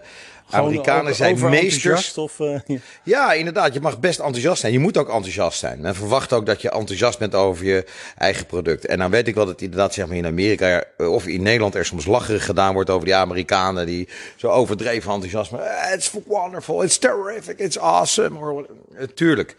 Amerikanen 0.50 1.16
zijn 1.16 1.50
meesters. 1.50 2.18
Of, 2.18 2.40
uh, 2.40 2.60
ja. 2.66 2.78
ja, 3.04 3.34
inderdaad. 3.34 3.74
Je 3.74 3.82
mag 3.82 4.00
best 4.00 4.20
enthousiast 4.20 4.62
zijn. 4.62 4.74
Je 4.74 4.80
moet 4.80 4.98
ook 4.98 5.10
enthousiast 5.10 5.60
zijn. 5.60 5.82
Men 5.82 5.96
verwacht 5.96 6.34
ook 6.34 6.46
dat 6.46 6.62
je 6.62 6.70
enthousiast 6.70 7.20
bent 7.20 7.36
over 7.36 7.66
je 7.66 7.86
eigen 8.18 8.46
product. 8.46 8.86
En 8.86 8.98
dan 8.98 9.12
weet 9.12 9.28
ik 9.28 9.36
wel 9.36 9.46
dat 9.46 9.62
inderdaad 9.62 9.94
zeg 9.94 10.08
maar 10.08 10.18
in 10.18 10.26
Amerika 10.26 10.84
of 10.98 11.28
in 11.28 11.42
Nederland 11.42 11.76
er 11.76 11.86
soms 11.86 12.06
lacherig 12.06 12.46
gedaan 12.46 12.74
wordt 12.74 12.90
over 12.90 13.06
die 13.06 13.16
Amerikanen 13.16 13.86
die 13.86 14.08
zo 14.36 14.48
overdreven 14.48 15.12
enthousiasme. 15.12 15.60
It's 15.94 16.12
wonderful, 16.26 16.84
it's 16.84 16.98
terrific, 16.98 17.60
it's 17.60 17.80
awesome. 17.80 18.66
Tuurlijk, 19.14 19.56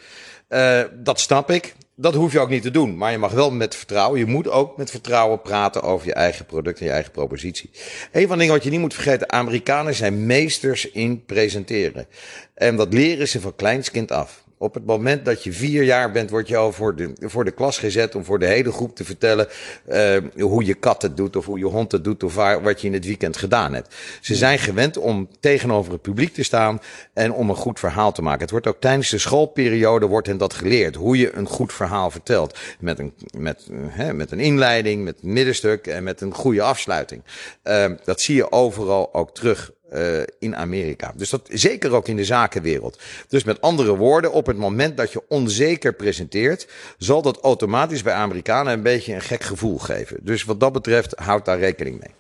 uh, 0.49 0.81
dat 0.93 1.21
snap 1.21 1.51
ik. 1.51 1.75
Dat 1.97 2.15
hoef 2.15 2.33
je 2.33 2.41
ook 2.41 2.49
niet 2.49 2.63
te 2.63 2.71
doen. 2.71 2.97
Maar 2.97 3.13
je 3.13 3.19
mag 3.19 3.33
wel 3.33 3.51
met 3.51 3.75
vertrouwen. 3.75 4.19
Je 4.19 4.27
moet 4.27 4.49
ook 4.49 4.77
met 4.77 4.91
vertrouwen 4.91 5.43
praten 5.43 5.83
over 5.83 6.07
je 6.07 6.15
eigen 6.15 6.47
product 6.47 6.79
en 6.79 6.87
je 6.87 6.93
eigen 6.93 7.13
propositie. 7.13 7.71
Een 8.13 8.27
van 8.27 8.31
de 8.31 8.39
dingen 8.39 8.55
wat 8.55 8.65
je 8.65 8.71
niet 8.71 8.81
moet 8.81 8.95
vergeten. 8.95 9.33
Amerikanen 9.33 9.95
zijn 9.95 10.27
meesters 10.27 10.91
in 10.91 11.25
presenteren. 11.25 12.07
En 12.55 12.77
dat 12.77 12.93
leren 12.93 13.29
ze 13.29 13.41
van 13.41 13.55
kleinskind 13.55 14.13
af. 14.13 14.44
Op 14.59 14.75
het 14.75 14.87
moment 14.87 15.25
dat 15.25 15.45
je 15.45 15.53
vier 15.53 15.83
jaar 15.83 16.13
bent, 16.13 16.31
word 16.31 16.49
je 16.49 16.57
al 16.57 16.73
voor 16.73 16.97
de, 16.97 17.13
voor 17.21 17.45
de 17.45 17.51
klas 17.51 17.79
gezet 17.79 18.15
om 18.15 18.25
voor 18.25 18.39
de 18.39 18.47
hele 18.47 18.73
groep 18.73 18.97
te 18.97 19.05
vertellen 19.05 19.49
uh, 19.89 20.17
hoe 20.39 20.65
je 20.65 20.75
kat 20.75 21.03
het 21.03 21.17
doet 21.17 21.37
of 21.37 21.47
hoe 21.47 21.59
je 21.59 21.65
hond 21.65 21.93
het 21.93 22.05
doet 22.05 22.23
of 22.23 22.35
waar, 22.35 22.63
wat 22.63 22.81
je 22.81 22.87
in 22.87 22.93
het 22.93 23.07
weekend 23.07 23.37
gedaan 23.37 23.75
hebt. 23.75 23.95
Ze 24.21 24.35
zijn 24.35 24.59
gewend 24.59 24.97
om 24.97 25.29
tegenover 25.41 25.93
het 25.93 26.03
publiek 26.03 26.35
te 26.35 26.43
staan 26.43 26.81
en 27.13 27.33
om 27.33 27.49
een 27.49 27.57
goed 27.57 27.79
verhaal 27.79 28.13
te 28.13 28.23
maken. 28.23 28.41
Het 28.41 28.51
wordt 28.51 28.67
ook 28.67 28.81
tijdens 28.81 29.11
de 29.11 29.19
schoolperiode 29.19 30.07
wordt 30.07 30.27
hen 30.27 30.39
dat 30.39 30.55
geleerd, 30.55 30.95
hoe 30.95 31.19
je 31.19 31.35
een 31.37 31.47
goed 31.47 31.73
verhaal 31.73 32.11
vertelt. 32.11 32.59
Met 32.81 32.99
een, 32.99 33.13
met, 33.39 33.69
hè, 33.89 34.13
met 34.13 34.31
een 34.31 34.41
inleiding, 34.41 35.05
met 35.05 35.19
een 35.23 35.33
middenstuk 35.33 35.87
en 35.87 36.03
met 36.03 36.21
een 36.21 36.35
goede 36.35 36.63
afsluiting. 36.63 37.23
Uh, 37.65 37.85
dat 38.05 38.21
zie 38.21 38.35
je 38.35 38.53
overal 38.53 39.15
ook 39.15 39.35
terug 39.35 39.73
uh, 39.95 40.23
in 40.39 40.57
Amerika. 40.57 41.13
Dus 41.17 41.31
dat 41.31 41.49
zeker 41.53 41.93
ook 41.93 42.09
in 42.09 42.17
de 42.17 42.25
zakenwereld. 42.25 42.99
Dus 43.29 43.45
met 43.45 43.61
andere 43.61 43.97
woorden, 43.97 44.33
op 44.33 44.47
het 44.47 44.57
moment 44.57 44.97
dat 44.97 45.13
je 45.13 45.23
onzeker 45.29 45.93
presenteert, 45.93 46.67
zal 46.99 47.23
dat 47.23 47.41
automatisch 47.41 48.03
bij 48.03 48.15
Amerikanen 48.15 48.73
een 48.73 48.83
beetje 48.83 49.15
een 49.15 49.21
gek 49.21 49.43
gevoel 49.43 49.79
geven. 49.79 50.17
Dus 50.23 50.45
wat 50.45 50.61
dat 50.61 50.73
betreft, 50.73 51.15
houd 51.17 51.45
daar 51.45 51.59
rekening 51.59 52.01
mee. 52.01 52.13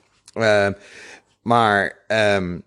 Uh, 0.45 0.69
maar 1.43 1.99
um, 2.09 2.64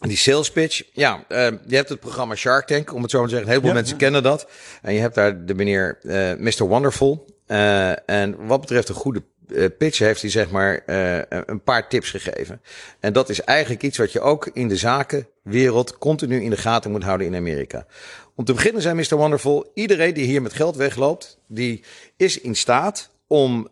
Die 0.00 0.16
sales 0.16 0.50
pitch, 0.50 0.82
ja, 0.92 1.24
uh, 1.28 1.46
je 1.66 1.76
hebt 1.76 1.88
het 1.88 2.00
programma 2.00 2.34
Shark 2.34 2.66
Tank, 2.66 2.94
om 2.94 3.02
het 3.02 3.10
zo 3.10 3.18
maar 3.18 3.28
te 3.28 3.34
zeggen. 3.34 3.52
Heel 3.52 3.60
veel 3.60 3.72
mensen 3.72 3.96
kennen 3.96 4.22
dat. 4.22 4.48
En 4.82 4.94
je 4.94 5.00
hebt 5.00 5.14
daar 5.14 5.44
de 5.46 5.54
meneer 5.54 5.98
uh, 6.02 6.34
Mr. 6.38 6.64
Wonderful. 6.64 7.26
Uh, 7.46 8.10
en 8.10 8.46
wat 8.46 8.60
betreft 8.60 8.88
een 8.88 8.94
goede 8.94 9.22
pitch 9.78 9.98
heeft 9.98 10.20
hij 10.20 10.30
zeg 10.30 10.50
maar 10.50 10.82
een 11.46 11.62
paar 11.62 11.88
tips 11.88 12.10
gegeven. 12.10 12.60
En 13.00 13.12
dat 13.12 13.28
is 13.28 13.40
eigenlijk 13.40 13.82
iets 13.82 13.98
wat 13.98 14.12
je 14.12 14.20
ook 14.20 14.50
in 14.52 14.68
de 14.68 14.76
zakenwereld 14.76 15.98
continu 15.98 16.42
in 16.42 16.50
de 16.50 16.56
gaten 16.56 16.90
moet 16.90 17.02
houden 17.02 17.26
in 17.26 17.36
Amerika. 17.36 17.86
Om 18.34 18.44
te 18.44 18.54
beginnen 18.54 18.82
zijn 18.82 18.96
Mr. 18.96 19.16
Wonderful, 19.16 19.70
iedereen 19.74 20.14
die 20.14 20.24
hier 20.24 20.42
met 20.42 20.52
geld 20.52 20.76
wegloopt, 20.76 21.38
die 21.46 21.84
is 22.16 22.40
in 22.40 22.54
staat 22.54 23.10
om 23.26 23.68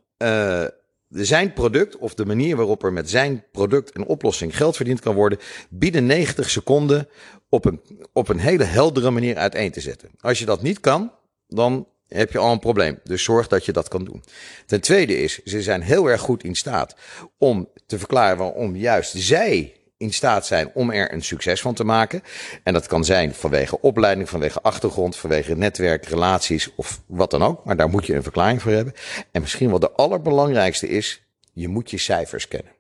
zijn 1.09 1.52
product 1.52 1.97
of 1.97 2.14
de 2.14 2.26
manier 2.26 2.56
waarop 2.56 2.85
er 2.85 2.92
met 2.92 3.11
zijn 3.11 3.45
product 3.52 3.90
en 3.90 4.06
oplossing 4.06 4.56
geld 4.56 4.76
verdiend 4.76 5.00
kan 5.00 5.14
worden, 5.14 5.38
binnen 5.68 6.06
90 6.06 6.50
seconden 6.50 7.09
op 7.49 7.64
een, 7.64 7.80
op 8.12 8.28
een 8.28 8.38
hele 8.38 8.64
heldere 8.64 9.11
manier 9.11 9.37
uiteen 9.37 9.71
te 9.71 9.80
zetten. 9.80 10.11
Als 10.21 10.38
je 10.38 10.45
dat 10.45 10.62
niet 10.62 10.80
kan, 10.80 11.12
dan 11.49 11.88
heb 12.09 12.33
je 12.33 12.39
al 12.39 12.53
een 12.53 12.59
probleem. 12.59 13.01
Dus 13.05 13.25
zorg 13.25 13.47
dat 13.47 13.65
je 13.65 13.73
dat 13.73 13.89
kan 13.89 14.05
doen. 14.05 14.25
Ten 14.67 14.81
tweede 14.81 15.23
is, 15.23 15.43
ze 15.45 15.63
zijn 15.63 15.83
heel 15.83 16.07
erg 16.07 16.21
goed 16.21 16.45
in 16.45 16.55
staat 16.55 16.97
om 17.39 17.69
te 17.87 17.99
verklaren 17.99 18.37
waarom 18.37 18.77
juist 18.77 19.13
zij 19.17 19.77
in 19.97 20.13
staat 20.13 20.47
zijn 20.47 20.71
om 20.75 20.91
er 20.91 21.13
een 21.13 21.23
succes 21.23 21.61
van 21.61 21.75
te 21.75 21.85
maken. 21.85 22.23
En 22.63 22.73
dat 22.73 22.87
kan 22.87 23.05
zijn 23.05 23.35
vanwege 23.35 23.81
opleiding, 23.81 24.29
vanwege 24.29 24.61
achtergrond, 24.61 25.17
vanwege 25.17 25.57
netwerk, 25.57 26.05
relaties 26.05 26.75
of 26.75 27.03
wat 27.07 27.31
dan 27.31 27.43
ook. 27.43 27.65
Maar 27.65 27.77
daar 27.77 27.89
moet 27.89 28.07
je 28.07 28.15
een 28.15 28.23
verklaring 28.23 28.63
voor 28.63 28.73
hebben. 28.73 28.95
En 29.33 29.41
misschien 29.41 29.71
wel 29.71 29.79
de 29.79 29.91
allerbelangrijkste 29.91 30.89
is, 30.89 31.23
je 31.53 31.69
moet 31.69 31.91
je 31.91 31.99
cijfers 31.99 32.49
kennen. 32.49 32.73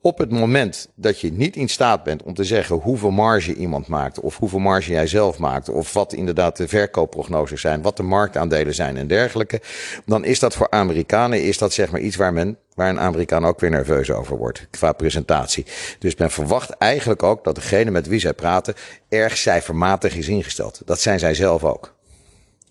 Op 0.00 0.18
het 0.18 0.30
moment 0.30 0.88
dat 0.94 1.20
je 1.20 1.32
niet 1.32 1.56
in 1.56 1.68
staat 1.68 2.02
bent 2.02 2.22
om 2.22 2.34
te 2.34 2.44
zeggen 2.44 2.76
hoeveel 2.76 3.10
marge 3.10 3.54
iemand 3.54 3.86
maakt, 3.86 4.20
of 4.20 4.38
hoeveel 4.38 4.58
marge 4.58 4.90
jij 4.90 5.06
zelf 5.06 5.38
maakt, 5.38 5.68
of 5.68 5.92
wat 5.92 6.12
inderdaad 6.12 6.56
de 6.56 6.68
verkoopprognoses 6.68 7.60
zijn, 7.60 7.82
wat 7.82 7.96
de 7.96 8.02
marktaandelen 8.02 8.74
zijn 8.74 8.96
en 8.96 9.06
dergelijke, 9.06 9.60
dan 10.06 10.24
is 10.24 10.38
dat 10.38 10.54
voor 10.54 10.70
Amerikanen 10.70 11.44
is 11.44 11.58
dat 11.58 11.72
zeg 11.72 11.90
maar 11.90 12.00
iets 12.00 12.16
waar 12.16 12.32
men, 12.32 12.58
waar 12.74 12.88
een 12.88 13.00
Amerikaan 13.00 13.44
ook 13.44 13.60
weer 13.60 13.70
nerveus 13.70 14.10
over 14.10 14.36
wordt 14.36 14.66
qua 14.70 14.92
presentatie. 14.92 15.66
Dus 15.98 16.16
men 16.16 16.30
verwacht 16.30 16.70
eigenlijk 16.70 17.22
ook 17.22 17.44
dat 17.44 17.54
degene 17.54 17.90
met 17.90 18.06
wie 18.06 18.20
zij 18.20 18.34
praten 18.34 18.74
erg 19.08 19.36
cijfermatig 19.36 20.16
is 20.16 20.28
ingesteld. 20.28 20.82
Dat 20.84 21.00
zijn 21.00 21.18
zij 21.18 21.34
zelf 21.34 21.64
ook. 21.64 21.94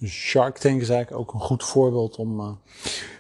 Shark 0.06 0.58
Tank 0.58 0.82
is 0.82 0.90
eigenlijk 0.90 1.22
ook 1.22 1.34
een 1.34 1.48
goed 1.48 1.64
voorbeeld 1.64 2.16
om. 2.16 2.40
Uh 2.40 2.50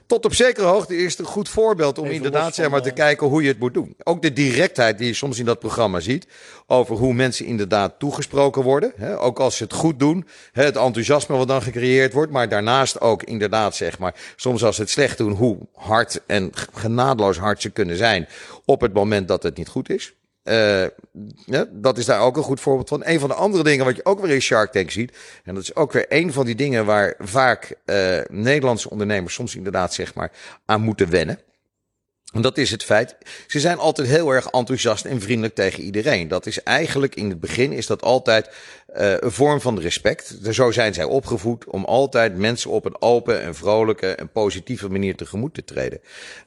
tot 0.10 0.25
op 0.25 0.34
zekere 0.34 0.68
hoogte 0.68 0.98
is 0.98 1.12
het 1.12 1.20
een 1.20 1.25
goed 1.25 1.50
voorbeeld 1.50 1.98
om 1.98 2.06
inderdaad 2.06 2.56
zeg 2.56 2.70
maar, 2.70 2.82
te 2.82 2.92
kijken 2.92 3.28
hoe 3.28 3.42
je 3.42 3.48
het 3.48 3.60
moet 3.60 3.74
doen. 3.74 3.96
Ook 4.04 4.22
de 4.22 4.34
directheid 4.34 4.98
die 4.98 5.08
je 5.08 5.13
soms 5.13 5.39
in 5.39 5.46
dat 5.46 5.60
programma 5.60 6.00
ziet. 6.00 6.28
Over 6.68 6.96
hoe 6.96 7.13
mensen 7.13 7.46
inderdaad 7.46 8.00
toegesproken 8.00 8.63
worden. 8.63 8.94
Hè, 8.96 9.20
ook 9.20 9.39
als 9.39 9.58
ze 9.58 9.63
het 9.63 9.74
goed 9.74 10.00
doen. 10.00 10.28
Hè, 10.51 10.63
het 10.63 10.75
enthousiasme 10.75 11.38
wat 11.38 11.48
dan 11.48 11.62
gecreëerd 11.62 12.13
wordt. 12.13 12.32
Maar 12.32 12.50
daarnaast 12.50 13.01
ook 13.01 13.24
inderdaad 13.24 13.75
zeg 13.75 14.00
maar. 14.00 14.16
Soms 14.36 14.63
als 14.63 14.75
ze 14.75 14.82
het 14.82 14.92
slecht 14.92 15.18
doen. 15.18 15.32
Hoe 15.32 15.58
hard 15.74 16.22
en 16.25 16.51
genadeloos 16.74 17.38
hard 17.38 17.62
ze 17.62 17.70
kunnen 17.70 17.98
zijn. 17.98 18.28
Op 18.66 18.82
het 18.82 18.94
moment 18.94 19.28
dat 19.28 19.44
het 19.44 19.58
niet 19.58 19.68
goed 19.68 19.89
is. 19.89 20.13
Uh, 20.50 20.86
ja, 21.46 21.65
dat 21.72 21.98
is 21.98 22.06
daar 22.06 22.22
ook 22.22 22.38
een 22.38 22.44
goed 22.44 22.60
voorbeeld 22.60 22.89
van. 22.89 23.01
Een 23.06 23.20
van 23.20 23.29
de 23.29 23.36
andere 23.36 23.63
dingen 23.63 23.86
wat 23.86 23.96
je 23.96 24.06
ook 24.06 24.20
weer 24.20 24.34
in 24.34 24.41
Shark 24.41 24.72
Tank 24.72 24.91
ziet. 24.91 25.18
En 25.44 25.53
dat 25.53 25.63
is 25.63 25.75
ook 25.75 25.91
weer 25.91 26.06
een 26.10 26.34
van 26.34 26.46
die 26.46 26.56
dingen 26.56 26.86
waar 26.86 27.15
vaak 27.20 27.75
uh, 27.86 28.20
Nederlandse 28.29 28.89
ondernemers 28.89 29.34
soms 29.34 29.56
inderdaad 29.56 29.94
zeg 29.94 30.13
maar 30.13 30.32
aan 30.65 30.82
moeten 30.82 31.10
wennen. 31.10 31.39
En 32.34 32.42
dat 32.42 32.58
is 32.58 32.72
het 32.72 32.84
feit. 32.84 33.16
Ze 33.48 33.60
zijn 33.60 33.78
altijd 33.78 34.08
heel 34.08 34.30
erg 34.30 34.48
enthousiast 34.48 35.06
en 35.06 35.22
vriendelijk 35.22 35.56
tegen 35.56 35.84
iedereen. 35.84 36.28
Dat 36.28 36.46
is 36.46 36.64
eigenlijk 36.64 37.16
in 37.16 37.30
het 37.30 37.40
begin 37.40 37.72
is 37.72 37.88
dat 37.88 38.02
altijd 38.02 38.50
uh, 38.98 39.14
een 39.20 39.32
vorm 39.32 39.62
van 39.62 39.80
respect. 39.80 40.38
Zo 40.52 40.72
zijn 40.72 40.94
zij 40.94 41.04
opgevoed 41.04 41.66
om 41.66 41.86
altijd 41.86 42.38
mensen 42.38 42.72
op 42.72 42.86
een 42.86 43.02
open 43.02 43.42
en 43.42 43.56
vrolijke 43.56 44.08
en 44.08 44.32
positieve 44.32 44.90
manier 44.90 45.16
tegemoet 45.16 45.54
te 45.54 45.64
treden. 45.64 46.02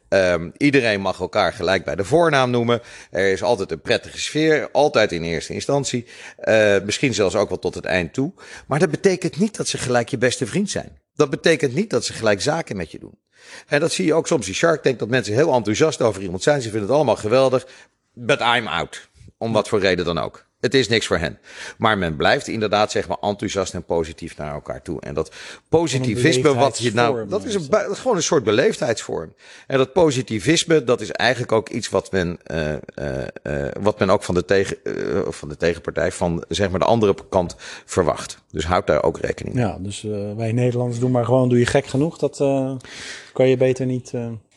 Um, 0.08 0.52
iedereen 0.56 1.00
mag 1.00 1.20
elkaar 1.20 1.52
gelijk 1.52 1.84
bij 1.84 1.96
de 1.96 2.04
voornaam 2.04 2.50
noemen. 2.50 2.80
Er 3.10 3.32
is 3.32 3.42
altijd 3.42 3.70
een 3.70 3.80
prettige 3.80 4.20
sfeer, 4.20 4.68
altijd 4.72 5.12
in 5.12 5.22
eerste 5.22 5.54
instantie. 5.54 6.06
Uh, 6.44 6.76
misschien 6.84 7.14
zelfs 7.14 7.34
ook 7.34 7.48
wel 7.48 7.58
tot 7.58 7.74
het 7.74 7.84
eind 7.84 8.12
toe. 8.12 8.32
Maar 8.66 8.78
dat 8.78 8.90
betekent 8.90 9.38
niet 9.38 9.56
dat 9.56 9.68
ze 9.68 9.78
gelijk 9.78 10.08
je 10.08 10.18
beste 10.18 10.46
vriend 10.46 10.70
zijn. 10.70 10.98
Dat 11.14 11.30
betekent 11.30 11.74
niet 11.74 11.90
dat 11.90 12.04
ze 12.04 12.12
gelijk 12.12 12.40
zaken 12.40 12.76
met 12.76 12.90
je 12.90 12.98
doen. 12.98 13.18
En 13.66 13.80
dat 13.80 13.92
zie 13.92 14.06
je 14.06 14.14
ook 14.14 14.26
soms 14.26 14.48
in 14.48 14.54
Shark 14.54 14.82
Tank, 14.82 14.98
dat 14.98 15.08
mensen 15.08 15.34
heel 15.34 15.52
enthousiast 15.52 16.02
over 16.02 16.22
iemand 16.22 16.42
zijn. 16.42 16.62
Ze 16.62 16.68
vinden 16.68 16.88
het 16.88 16.96
allemaal 16.96 17.16
geweldig, 17.16 17.66
but 18.12 18.40
I'm 18.40 18.66
out. 18.66 19.08
Om 19.38 19.52
wat 19.52 19.68
voor 19.68 19.80
reden 19.80 20.04
dan 20.04 20.18
ook. 20.18 20.44
Het 20.62 20.74
is 20.74 20.88
niks 20.88 21.06
voor 21.06 21.18
hen. 21.18 21.38
Maar 21.78 21.98
men 21.98 22.16
blijft 22.16 22.48
inderdaad 22.48 22.90
zeg 22.90 23.08
maar 23.08 23.16
enthousiast 23.20 23.74
en 23.74 23.84
positief 23.84 24.36
naar 24.36 24.52
elkaar 24.52 24.82
toe. 24.82 25.00
En 25.00 25.14
dat 25.14 25.32
positivisme 25.68 26.54
wat 26.54 26.78
je 26.78 26.92
nou, 26.94 27.28
dat 27.28 27.44
is, 27.44 27.54
een, 27.54 27.66
dat 27.68 27.90
is 27.90 27.98
gewoon 27.98 28.16
een 28.16 28.22
soort 28.22 28.44
beleefdheidsvorm. 28.44 29.34
En 29.66 29.78
dat 29.78 29.92
positivisme, 29.92 30.84
dat 30.84 31.00
is 31.00 31.10
eigenlijk 31.10 31.52
ook 31.52 31.68
iets 31.68 31.88
wat 31.88 32.12
men, 32.12 32.38
uh, 32.46 32.68
uh, 32.68 32.76
uh, 33.42 33.68
wat 33.80 33.98
men 33.98 34.10
ook 34.10 34.22
van 34.22 34.34
de, 34.34 34.44
tegen, 34.44 34.76
van 35.28 35.48
de 35.48 35.56
tegenpartij, 35.56 36.12
van 36.12 36.44
zeg 36.48 36.70
maar 36.70 36.80
de 36.80 36.84
andere 36.84 37.14
kant 37.28 37.56
verwacht. 37.84 38.38
Dus 38.50 38.64
houd 38.64 38.86
daar 38.86 39.02
ook 39.02 39.18
rekening 39.18 39.54
mee. 39.54 39.64
Ja, 39.64 39.78
dus 39.80 40.06
wij 40.36 40.52
Nederlanders 40.52 41.00
doen 41.00 41.10
maar 41.10 41.24
gewoon, 41.24 41.48
doe 41.48 41.58
je 41.58 41.66
gek 41.66 41.86
genoeg. 41.86 42.18
Dat 42.18 42.36
kan 43.32 43.48
je 43.48 43.56
beter 43.56 43.86
niet. 43.86 44.12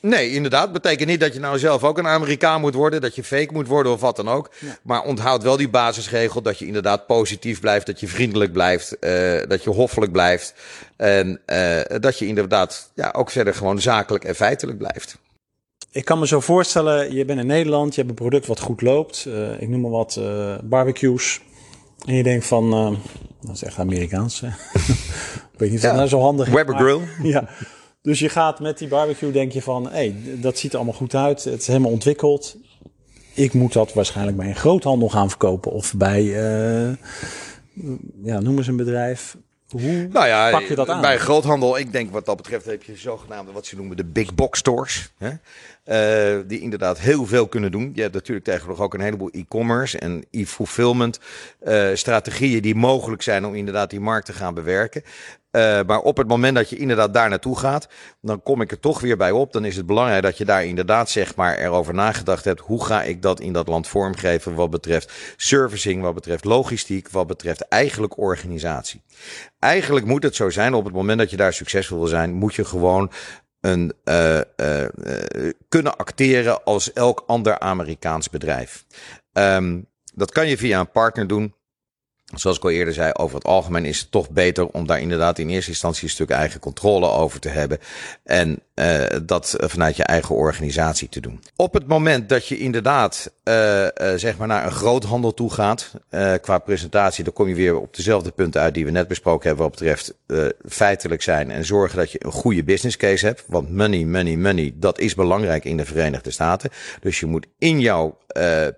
Nee, 0.05 0.31
inderdaad. 0.31 0.71
Betekent 0.71 1.09
niet 1.09 1.19
dat 1.19 1.33
je 1.33 1.39
nou 1.39 1.59
zelf 1.59 1.83
ook 1.83 1.97
een 1.97 2.07
Amerikaan 2.07 2.61
moet 2.61 2.73
worden, 2.73 3.01
dat 3.01 3.15
je 3.15 3.23
fake 3.23 3.53
moet 3.53 3.67
worden 3.67 3.91
of 3.91 4.01
wat 4.01 4.15
dan 4.15 4.29
ook. 4.29 4.51
Maar 4.81 5.03
onthoud 5.03 5.43
wel 5.43 5.57
die 5.57 5.69
basisregel 5.69 6.41
dat 6.41 6.59
je 6.59 6.65
inderdaad 6.65 7.05
positief 7.05 7.59
blijft, 7.59 7.85
dat 7.85 7.99
je 7.99 8.07
vriendelijk 8.07 8.51
blijft, 8.51 8.97
uh, 8.99 9.41
dat 9.47 9.63
je 9.63 9.69
hoffelijk 9.69 10.11
blijft. 10.11 10.53
En 10.95 11.41
uh, 11.45 11.81
dat 11.99 12.19
je 12.19 12.27
inderdaad 12.27 12.91
ja, 12.95 13.13
ook 13.15 13.29
verder 13.29 13.53
gewoon 13.53 13.81
zakelijk 13.81 14.23
en 14.23 14.35
feitelijk 14.35 14.77
blijft. 14.77 15.17
Ik 15.91 16.05
kan 16.05 16.19
me 16.19 16.27
zo 16.27 16.39
voorstellen, 16.39 17.13
je 17.13 17.25
bent 17.25 17.39
in 17.39 17.47
Nederland, 17.47 17.95
je 17.95 18.01
hebt 18.01 18.09
een 18.09 18.15
product 18.15 18.47
wat 18.47 18.59
goed 18.59 18.81
loopt. 18.81 19.27
Ik 19.59 19.67
noem 19.67 19.81
maar 19.81 19.91
wat 19.91 20.19
barbecues. 20.63 21.41
En 22.05 22.15
je 22.15 22.23
denkt 22.23 22.45
van, 22.45 22.69
dat 23.41 23.55
is 23.55 23.63
echt 23.63 23.79
Amerikaans. 23.79 24.41
ik 25.53 25.59
weet 25.59 25.69
niet 25.69 25.79
of 25.79 25.85
ja. 25.85 25.95
nou 25.95 26.07
zo 26.07 26.19
handig 26.19 26.47
is. 26.47 26.53
Weber 26.53 26.75
Grill. 26.75 26.99
Ja. 27.33 27.49
Dus 28.05 28.19
je 28.19 28.29
gaat 28.29 28.59
met 28.59 28.77
die 28.77 28.87
barbecue, 28.87 29.31
denk 29.31 29.51
je 29.51 29.61
van, 29.61 29.83
hé, 29.83 29.91
hey, 29.91 30.15
dat 30.23 30.57
ziet 30.57 30.71
er 30.71 30.77
allemaal 30.77 30.95
goed 30.95 31.15
uit. 31.15 31.43
Het 31.43 31.61
is 31.61 31.67
helemaal 31.67 31.91
ontwikkeld. 31.91 32.57
Ik 33.33 33.53
moet 33.53 33.73
dat 33.73 33.93
waarschijnlijk 33.93 34.37
bij 34.37 34.47
een 34.47 34.55
groothandel 34.55 35.09
gaan 35.09 35.29
verkopen 35.29 35.71
of 35.71 35.93
bij, 35.93 36.23
uh, 36.23 36.95
ja, 38.23 38.39
noem 38.39 38.57
eens 38.57 38.67
een 38.67 38.75
bedrijf. 38.75 39.37
Hoe 39.69 40.07
nou 40.11 40.27
ja, 40.27 40.51
pak 40.51 40.61
je 40.61 40.75
dat 40.75 40.89
aan? 40.89 41.01
Bij 41.01 41.17
groothandel, 41.17 41.77
ik 41.77 41.91
denk 41.91 42.11
wat 42.11 42.25
dat 42.25 42.37
betreft 42.37 42.65
heb 42.65 42.83
je 42.83 42.95
zogenaamde 42.95 43.51
wat 43.51 43.65
ze 43.65 43.75
noemen 43.75 43.97
de 43.97 44.05
big 44.05 44.35
box 44.35 44.59
stores. 44.59 45.13
Hè? 45.17 45.29
Uh, 45.85 46.43
die 46.47 46.59
inderdaad 46.59 46.99
heel 46.99 47.25
veel 47.25 47.47
kunnen 47.47 47.71
doen. 47.71 47.91
Je 47.95 48.01
hebt 48.01 48.13
natuurlijk 48.13 48.45
tegenwoordig 48.45 48.83
ook 48.83 48.93
een 48.93 49.01
heleboel 49.01 49.29
e-commerce 49.29 49.99
en 49.99 50.25
e-fulfillment 50.31 51.19
uh, 51.67 51.89
strategieën 51.93 52.61
die 52.61 52.75
mogelijk 52.75 53.21
zijn 53.21 53.45
om 53.45 53.55
inderdaad 53.55 53.89
die 53.89 53.99
markt 53.99 54.25
te 54.25 54.33
gaan 54.33 54.53
bewerken. 54.53 55.03
Uh, 55.55 55.81
maar 55.87 55.99
op 55.99 56.17
het 56.17 56.27
moment 56.27 56.55
dat 56.55 56.69
je 56.69 56.77
inderdaad 56.77 57.13
daar 57.13 57.29
naartoe 57.29 57.59
gaat, 57.59 57.87
dan 58.21 58.43
kom 58.43 58.61
ik 58.61 58.71
er 58.71 58.79
toch 58.79 58.99
weer 58.99 59.17
bij 59.17 59.31
op. 59.31 59.53
Dan 59.53 59.65
is 59.65 59.75
het 59.75 59.85
belangrijk 59.85 60.23
dat 60.23 60.37
je 60.37 60.45
daar 60.45 60.65
inderdaad 60.65 61.09
zeg 61.09 61.35
maar 61.35 61.57
erover 61.57 61.93
nagedacht 61.93 62.45
hebt. 62.45 62.59
Hoe 62.59 62.85
ga 62.85 63.03
ik 63.03 63.21
dat 63.21 63.39
in 63.39 63.53
dat 63.53 63.67
land 63.67 63.87
vormgeven 63.87 64.55
wat 64.55 64.69
betreft 64.69 65.11
servicing, 65.37 66.01
wat 66.01 66.13
betreft 66.13 66.43
logistiek, 66.43 67.09
wat 67.09 67.27
betreft 67.27 67.67
eigenlijk 67.67 68.17
organisatie. 68.17 69.01
Eigenlijk 69.59 70.05
moet 70.05 70.23
het 70.23 70.35
zo 70.35 70.49
zijn 70.49 70.73
op 70.73 70.85
het 70.85 70.93
moment 70.93 71.19
dat 71.19 71.29
je 71.29 71.37
daar 71.37 71.53
succesvol 71.53 71.97
wil 71.97 72.07
zijn, 72.07 72.33
moet 72.33 72.55
je 72.55 72.65
gewoon 72.65 73.11
een, 73.61 73.93
uh, 74.03 74.35
uh, 74.35 74.87
kunnen 75.69 75.97
acteren 75.97 76.63
als 76.63 76.93
elk 76.93 77.23
ander 77.27 77.59
Amerikaans 77.59 78.29
bedrijf. 78.29 78.85
Um, 79.33 79.87
dat 80.13 80.31
kan 80.31 80.47
je 80.47 80.57
via 80.57 80.79
een 80.79 80.91
partner 80.91 81.27
doen. 81.27 81.53
Zoals 82.33 82.57
ik 82.57 82.63
al 82.63 82.69
eerder 82.69 82.93
zei, 82.93 83.11
over 83.13 83.35
het 83.35 83.45
algemeen 83.45 83.85
is 83.85 83.99
het 83.99 84.11
toch 84.11 84.29
beter 84.29 84.67
om 84.67 84.87
daar 84.87 84.99
inderdaad 84.99 85.39
in 85.39 85.49
eerste 85.49 85.69
instantie 85.69 86.03
een 86.03 86.09
stuk 86.09 86.29
eigen 86.29 86.59
controle 86.59 87.09
over 87.09 87.39
te 87.39 87.49
hebben. 87.49 87.79
En 88.23 88.59
uh, 88.75 89.03
dat 89.23 89.55
vanuit 89.57 89.95
je 89.95 90.03
eigen 90.03 90.35
organisatie 90.35 91.09
te 91.09 91.19
doen. 91.19 91.43
Op 91.55 91.73
het 91.73 91.87
moment 91.87 92.29
dat 92.29 92.47
je 92.47 92.57
inderdaad 92.57 93.31
uh, 93.43 93.81
uh, 93.81 93.89
zeg 94.15 94.37
maar 94.37 94.47
naar 94.47 94.65
een 94.65 94.71
groothandel 94.71 95.33
toe 95.33 95.51
gaat, 95.51 95.91
qua 96.41 96.57
presentatie, 96.57 97.23
dan 97.23 97.33
kom 97.33 97.47
je 97.47 97.55
weer 97.55 97.79
op 97.79 97.95
dezelfde 97.95 98.31
punten 98.31 98.61
uit 98.61 98.73
die 98.73 98.85
we 98.85 98.91
net 98.91 99.07
besproken 99.07 99.47
hebben 99.47 99.65
wat 99.65 99.79
betreft 99.79 100.13
feitelijk 100.67 101.21
zijn 101.21 101.51
en 101.51 101.65
zorgen 101.65 101.97
dat 101.97 102.11
je 102.11 102.25
een 102.25 102.31
goede 102.31 102.63
business 102.63 102.97
case 102.97 103.25
hebt. 103.25 103.43
Want 103.47 103.69
money, 103.69 104.05
money, 104.05 104.37
money, 104.37 104.73
dat 104.75 104.99
is 104.99 105.15
belangrijk 105.15 105.65
in 105.65 105.77
de 105.77 105.85
Verenigde 105.85 106.31
Staten. 106.31 106.69
Dus 107.01 107.19
je 107.19 107.25
moet 107.25 107.47
in 107.57 107.79
jouw 107.79 108.17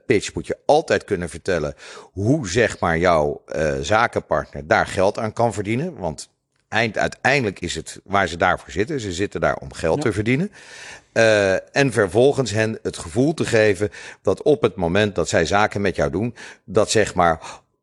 pitch 0.05 0.33
moet 0.33 0.47
je 0.47 0.57
altijd 0.65 1.03
kunnen 1.03 1.29
vertellen 1.29 1.73
hoe 2.11 2.49
zeg 2.49 2.79
maar 2.79 2.97
jouw 2.97 3.43
zakenpartner 3.81 4.67
daar 4.67 4.87
geld 4.87 5.19
aan 5.19 5.33
kan 5.33 5.53
verdienen. 5.53 5.97
Want 5.97 6.29
eind, 6.67 6.97
uiteindelijk 6.97 7.59
is 7.59 7.75
het 7.75 7.99
waar 8.03 8.27
ze 8.27 8.37
daarvoor 8.37 8.71
zitten. 8.71 8.99
Ze 8.99 9.11
zitten 9.11 9.41
daar 9.41 9.55
om 9.55 9.73
geld 9.73 10.01
te 10.01 10.13
verdienen. 10.13 10.51
Uh, 11.13 11.75
en 11.75 11.91
vervolgens 11.91 12.51
hen 12.51 12.79
het 12.81 12.97
gevoel 12.97 13.33
te 13.33 13.45
geven 13.45 13.89
dat 14.21 14.41
op 14.41 14.61
het 14.61 14.75
moment 14.75 15.15
dat 15.15 15.29
zij 15.29 15.45
zaken 15.45 15.81
met 15.81 15.95
jou 15.95 16.11
doen, 16.11 16.35
dat 16.65 16.91
zeg 16.91 17.15
maar 17.15 17.39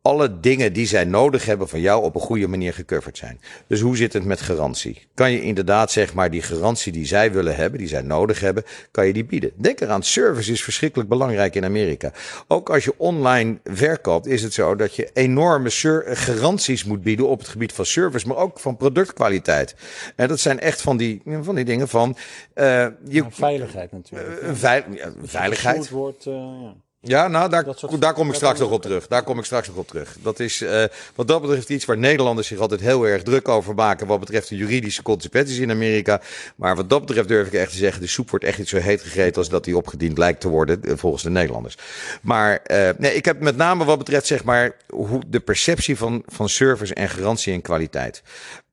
alle 0.07 0.41
dingen 0.41 0.73
die 0.73 0.87
zij 0.87 1.05
nodig 1.05 1.45
hebben 1.45 1.69
van 1.69 1.81
jou 1.81 2.05
op 2.05 2.15
een 2.15 2.21
goede 2.21 2.49
manier 2.49 2.75
gecoverd 2.75 3.17
zijn. 3.17 3.41
Dus 3.67 3.81
hoe 3.81 3.97
zit 3.97 4.13
het 4.13 4.25
met 4.25 4.41
garantie? 4.41 5.07
Kan 5.15 5.33
je 5.33 5.43
inderdaad 5.43 5.93
zeg 5.93 6.15
maar 6.15 6.31
die 6.31 6.43
garantie 6.43 6.93
die 6.93 7.07
zij 7.07 7.33
willen 7.33 7.57
hebben, 7.57 7.79
die 7.79 7.89
zij 7.89 8.03
nodig 8.03 8.41
hebben, 8.41 8.65
kan 8.91 9.07
je 9.07 9.13
die 9.13 9.25
bieden? 9.25 9.53
Denk 9.55 9.81
eraan, 9.81 10.03
service 10.03 10.53
is 10.53 10.63
verschrikkelijk 10.63 11.09
belangrijk 11.09 11.55
in 11.55 11.65
Amerika. 11.65 12.13
Ook 12.49 12.71
als 12.71 12.85
je 12.85 12.95
online 12.97 13.59
verkoopt, 13.65 14.27
is 14.27 14.43
het 14.43 14.53
zo 14.53 14.77
dat 14.77 14.95
je 14.95 15.11
enorme 15.13 15.71
garanties 16.05 16.85
moet 16.85 17.03
bieden 17.03 17.29
op 17.29 17.39
het 17.39 17.49
gebied 17.49 17.73
van 17.73 17.87
service, 17.87 18.27
maar 18.29 18.37
ook 18.37 18.59
van 18.61 18.77
productkwaliteit. 18.77 19.75
En 20.17 20.29
dat 20.29 20.41
zijn 20.41 20.61
echt 20.61 20.81
van 20.81 20.97
die, 20.97 21.23
van 21.43 21.55
die 21.55 21.65
dingen 21.65 21.89
van. 21.89 22.17
Uh, 22.55 22.87
je, 23.09 23.25
veiligheid 23.31 23.93
natuurlijk. 23.93 24.43
Uh, 24.43 24.49
veil, 24.53 24.83
ja, 24.91 25.13
veiligheid. 25.23 25.91
Wordt, 25.91 26.27
uh, 26.27 26.35
ja. 26.35 26.75
Ja, 27.07 27.29
nou, 27.29 27.51
daar, 27.51 27.65
daar 27.99 28.13
kom 28.13 28.29
ik 28.29 28.35
straks 28.35 28.59
nog 28.59 28.71
op 28.71 28.83
terug. 28.83 29.07
Daar 29.07 29.23
kom 29.23 29.39
ik 29.39 29.45
straks 29.45 29.69
nog 29.69 29.77
op 29.77 29.89
terug. 29.89 30.17
Dat 30.23 30.41
is 30.41 30.63
uh, 30.63 30.85
wat 31.15 31.29
dat 31.29 31.41
betreft 31.41 31.69
iets 31.69 31.85
waar 31.85 31.99
Nederlanders 31.99 32.49
zich 32.49 32.59
altijd 32.59 32.81
heel 32.81 33.07
erg 33.07 33.23
druk 33.23 33.49
over 33.49 33.75
maken. 33.75 34.07
Wat 34.07 34.21
betreft 34.21 34.49
de 34.49 34.57
juridische 34.57 35.03
consequenties 35.03 35.59
in 35.59 35.71
Amerika. 35.71 36.21
Maar 36.57 36.77
wat 36.77 36.91
dat 36.91 37.07
betreft 37.07 37.29
durf 37.29 37.47
ik 37.47 37.53
echt 37.53 37.71
te 37.71 37.77
zeggen: 37.77 38.01
de 38.01 38.07
soep 38.07 38.31
wordt 38.31 38.45
echt 38.45 38.59
niet 38.59 38.69
zo 38.69 38.77
heet 38.77 39.03
gegeten 39.03 39.37
als 39.37 39.49
dat 39.49 39.65
die 39.65 39.77
opgediend 39.77 40.19
lijkt 40.19 40.41
te 40.41 40.49
worden, 40.49 40.83
eh, 40.83 40.93
volgens 40.97 41.23
de 41.23 41.31
Nederlanders. 41.31 41.77
Maar 42.23 42.61
uh, 42.67 42.89
nee, 42.99 43.15
ik 43.15 43.25
heb 43.25 43.41
met 43.41 43.57
name 43.57 43.85
wat 43.85 43.99
betreft 43.99 44.27
zeg 44.27 44.45
maar 44.45 44.77
hoe 44.89 45.23
de 45.27 45.41
perceptie 45.41 45.97
van, 45.97 46.23
van 46.27 46.49
service 46.49 46.95
en 46.95 47.09
garantie 47.09 47.53
en 47.53 47.63
kwaliteit. 47.63 48.23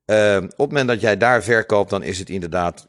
Op 0.06 0.58
het 0.58 0.58
moment 0.58 0.88
dat 0.88 1.02
jij 1.02 1.18
daar 1.18 1.44
verkoopt, 1.44 1.90
dan 1.90 2.04
is 2.04 2.20
het 2.20 2.30
inderdaad 2.30 2.88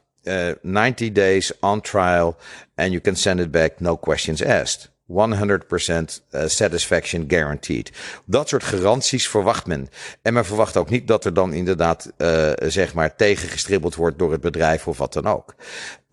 90 0.61 1.11
days 1.11 1.59
on 1.59 1.81
trial 1.81 2.35
and 2.75 2.89
you 2.89 3.01
can 3.01 3.15
send 3.15 3.39
it 3.39 3.51
back, 3.51 3.79
no 3.79 3.97
questions 3.97 4.43
asked. 4.43 4.92
100% 5.13 6.21
uh, 6.31 6.41
satisfaction 6.45 7.25
guaranteed. 7.27 7.91
Dat 8.25 8.49
soort 8.49 8.63
garanties 8.63 9.29
verwacht 9.29 9.65
men. 9.65 9.89
En 10.21 10.33
men 10.33 10.45
verwacht 10.45 10.77
ook 10.77 10.89
niet 10.89 11.07
dat 11.07 11.25
er 11.25 11.33
dan 11.33 11.53
inderdaad, 11.53 12.11
uh, 12.17 12.51
zeg 12.57 12.93
maar, 12.93 13.15
tegengestribbeld 13.15 13.95
wordt 13.95 14.19
door 14.19 14.31
het 14.31 14.41
bedrijf 14.41 14.87
of 14.87 14.97
wat 14.97 15.13
dan 15.13 15.27
ook. 15.27 15.55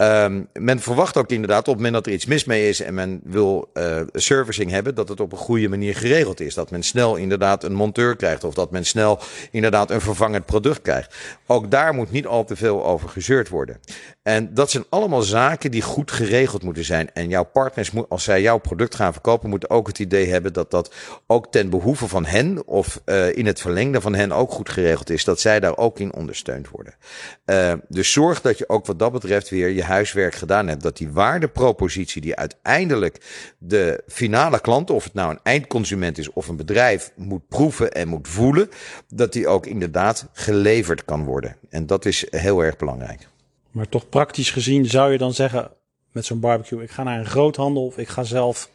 Um, 0.00 0.49
men 0.52 0.80
verwacht 0.80 1.16
ook 1.16 1.30
inderdaad 1.30 1.59
op 1.59 1.66
het 1.66 1.76
moment 1.76 1.95
dat 1.95 2.07
er 2.07 2.12
iets 2.12 2.26
mis 2.26 2.45
mee 2.45 2.69
is 2.69 2.80
en 2.80 2.95
men 2.95 3.21
wil 3.25 3.71
uh, 3.75 4.00
servicing 4.12 4.71
hebben, 4.71 4.95
dat 4.95 5.09
het 5.09 5.21
op 5.21 5.33
een 5.33 5.38
goede 5.38 5.69
manier 5.69 5.97
geregeld 5.97 6.40
is. 6.40 6.54
Dat 6.54 6.71
men 6.71 6.83
snel 6.83 7.16
inderdaad 7.16 7.64
een 7.64 7.75
monteur 7.75 8.16
krijgt 8.16 8.45
of 8.45 8.54
dat 8.54 8.71
men 8.71 8.85
snel 8.85 9.19
inderdaad 9.50 9.90
een 9.90 10.00
vervangend 10.00 10.47
product 10.47 10.83
krijgt. 10.83 11.14
Ook 11.47 11.71
daar 11.71 11.95
moet 11.95 12.11
niet 12.11 12.26
al 12.26 12.45
te 12.45 12.57
veel 12.57 12.85
over 12.85 13.09
gezeurd 13.09 13.49
worden. 13.49 13.80
En 14.23 14.54
dat 14.54 14.71
zijn 14.71 14.85
allemaal 14.88 15.23
zaken 15.23 15.71
die 15.71 15.83
goed 15.83 16.11
geregeld 16.11 16.62
moeten 16.62 16.85
zijn. 16.85 17.12
En 17.12 17.28
jouw 17.28 17.45
partners, 17.45 17.90
als 18.09 18.25
zij 18.25 18.42
jouw 18.42 18.59
product 18.59 18.95
gaan 18.95 19.12
verkopen, 19.12 19.50
moeten 19.50 19.71
ook 19.71 19.87
het 19.87 19.99
idee 19.99 20.26
hebben 20.26 20.52
dat 20.52 20.71
dat 20.71 20.95
ook 21.26 21.52
ten 21.52 21.71
behoeve 21.71 22.09
van 22.09 22.25
hen 22.25 22.66
of 22.66 23.00
uh, 23.07 23.37
in 23.37 23.47
het 23.47 23.61
verlengde 23.61 24.00
van 24.00 24.14
hen 24.14 24.33
ook 24.33 24.50
goed 24.50 24.69
geregeld 24.69 25.11
is. 25.11 25.25
Dat 25.25 25.40
zij 25.40 25.61
daar 25.61 25.76
ook 25.76 25.99
in 25.99 26.14
ondersteund 26.14 26.69
worden. 26.69 26.95
Uh, 27.47 27.73
dus 27.88 28.12
zorg 28.12 28.40
dat 28.40 28.59
je 28.59 28.69
ook 28.69 28.87
wat 28.87 28.99
dat 28.99 29.12
betreft 29.12 29.49
weer 29.49 29.69
je 29.69 29.88
huiswerk 29.91 30.35
gedaan 30.35 30.69
hebt. 30.69 30.83
Dat 30.83 30.97
die 30.97 31.11
waardepropositie 31.13 32.21
die 32.21 32.37
uiteindelijk 32.37 33.21
de 33.59 34.03
finale 34.07 34.61
klant, 34.61 34.91
of 34.91 35.05
het 35.05 35.15
nou 35.15 35.31
een 35.31 35.41
eindconsument 35.43 36.19
is 36.19 36.33
of 36.33 36.49
een 36.49 36.57
bedrijf, 36.57 37.13
moet 37.17 37.49
proeven 37.49 37.93
en 37.93 38.09
moet 38.09 38.29
voelen, 38.29 38.69
dat 39.09 39.33
die 39.33 39.49
ook 39.49 39.67
inderdaad 39.67 40.29
geleverd 40.33 41.05
kan 41.05 41.25
worden. 41.25 41.57
En 41.69 41.87
dat 41.87 42.05
is 42.05 42.27
heel 42.31 42.61
erg 42.61 42.77
belangrijk. 42.77 43.29
Maar 43.71 43.89
toch 43.89 44.09
praktisch 44.09 44.51
gezien 44.51 44.87
zou 44.87 45.13
je 45.13 45.19
dan 45.19 45.35
zeggen 45.35 45.71
met 46.13 46.25
zo'n 46.25 46.41
barbecue, 46.41 46.83
ik 46.83 46.91
ga 46.91 47.03
naar 47.03 47.19
een 47.19 47.27
groothandel 47.27 47.87
of 47.87 47.99
ik 47.99 48.09
ga 48.09 48.23
zelf 48.23 48.71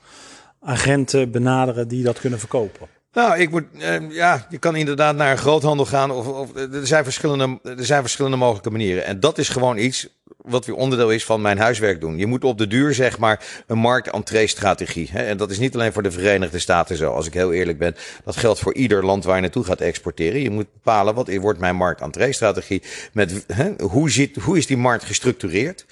agenten 0.60 1.32
benaderen 1.32 1.88
die 1.88 2.04
dat 2.04 2.20
kunnen 2.20 2.40
verkopen. 2.40 2.88
Nou, 3.16 3.40
ik 3.40 3.50
moet, 3.50 3.64
uh, 3.78 4.12
ja, 4.12 4.48
je 4.50 4.58
kan 4.58 4.76
inderdaad 4.76 5.16
naar 5.16 5.32
een 5.32 5.38
groothandel 5.38 5.86
gaan. 5.86 6.12
Of, 6.12 6.28
of, 6.28 6.56
er, 6.56 6.88
zijn 6.88 7.04
verschillende, 7.04 7.60
er 7.64 7.86
zijn 7.86 8.02
verschillende 8.02 8.38
mogelijke 8.38 8.70
manieren. 8.70 9.06
En 9.06 9.20
dat 9.20 9.38
is 9.38 9.50
gewoon 9.50 9.78
iets 9.78 10.08
wat 10.38 10.66
weer 10.66 10.76
onderdeel 10.76 11.12
is 11.12 11.26
van 11.26 11.42
mijn 11.42 11.58
huiswerk 11.58 12.02
doen. 12.02 12.18
Je 12.18 12.26
moet 12.26 12.44
op 12.44 12.58
de 12.58 12.68
duur, 12.68 12.94
zeg 12.94 13.18
maar, 13.18 13.46
een 13.68 13.78
markt-entree-strategie. 13.78 15.10
En 15.14 15.38
dat 15.38 15.52
is 15.52 15.60
niet 15.60 15.74
alleen 15.76 15.94
voor 15.94 16.04
de 16.04 16.12
Verenigde 16.12 16.60
Staten 16.60 16.98
zo, 16.98 17.14
als 17.14 17.28
ik 17.28 17.34
heel 17.34 17.54
eerlijk 17.54 17.78
ben. 17.78 17.96
Dat 18.24 18.36
geldt 18.36 18.60
voor 18.60 18.74
ieder 18.74 19.06
land 19.06 19.24
waar 19.24 19.36
je 19.36 19.42
naartoe 19.42 19.64
gaat 19.64 19.82
exporteren. 19.82 20.42
Je 20.42 20.50
moet 20.50 20.74
bepalen, 20.74 21.16
wat 21.16 21.36
wordt 21.36 21.60
mijn 21.60 21.76
markt-entree-strategie? 21.76 22.82
Met, 23.14 23.46
hè, 23.54 23.72
hoe, 23.84 24.10
zit, 24.10 24.36
hoe 24.36 24.58
is 24.58 24.68
die 24.68 24.78
markt 24.78 25.04
gestructureerd? 25.04 25.86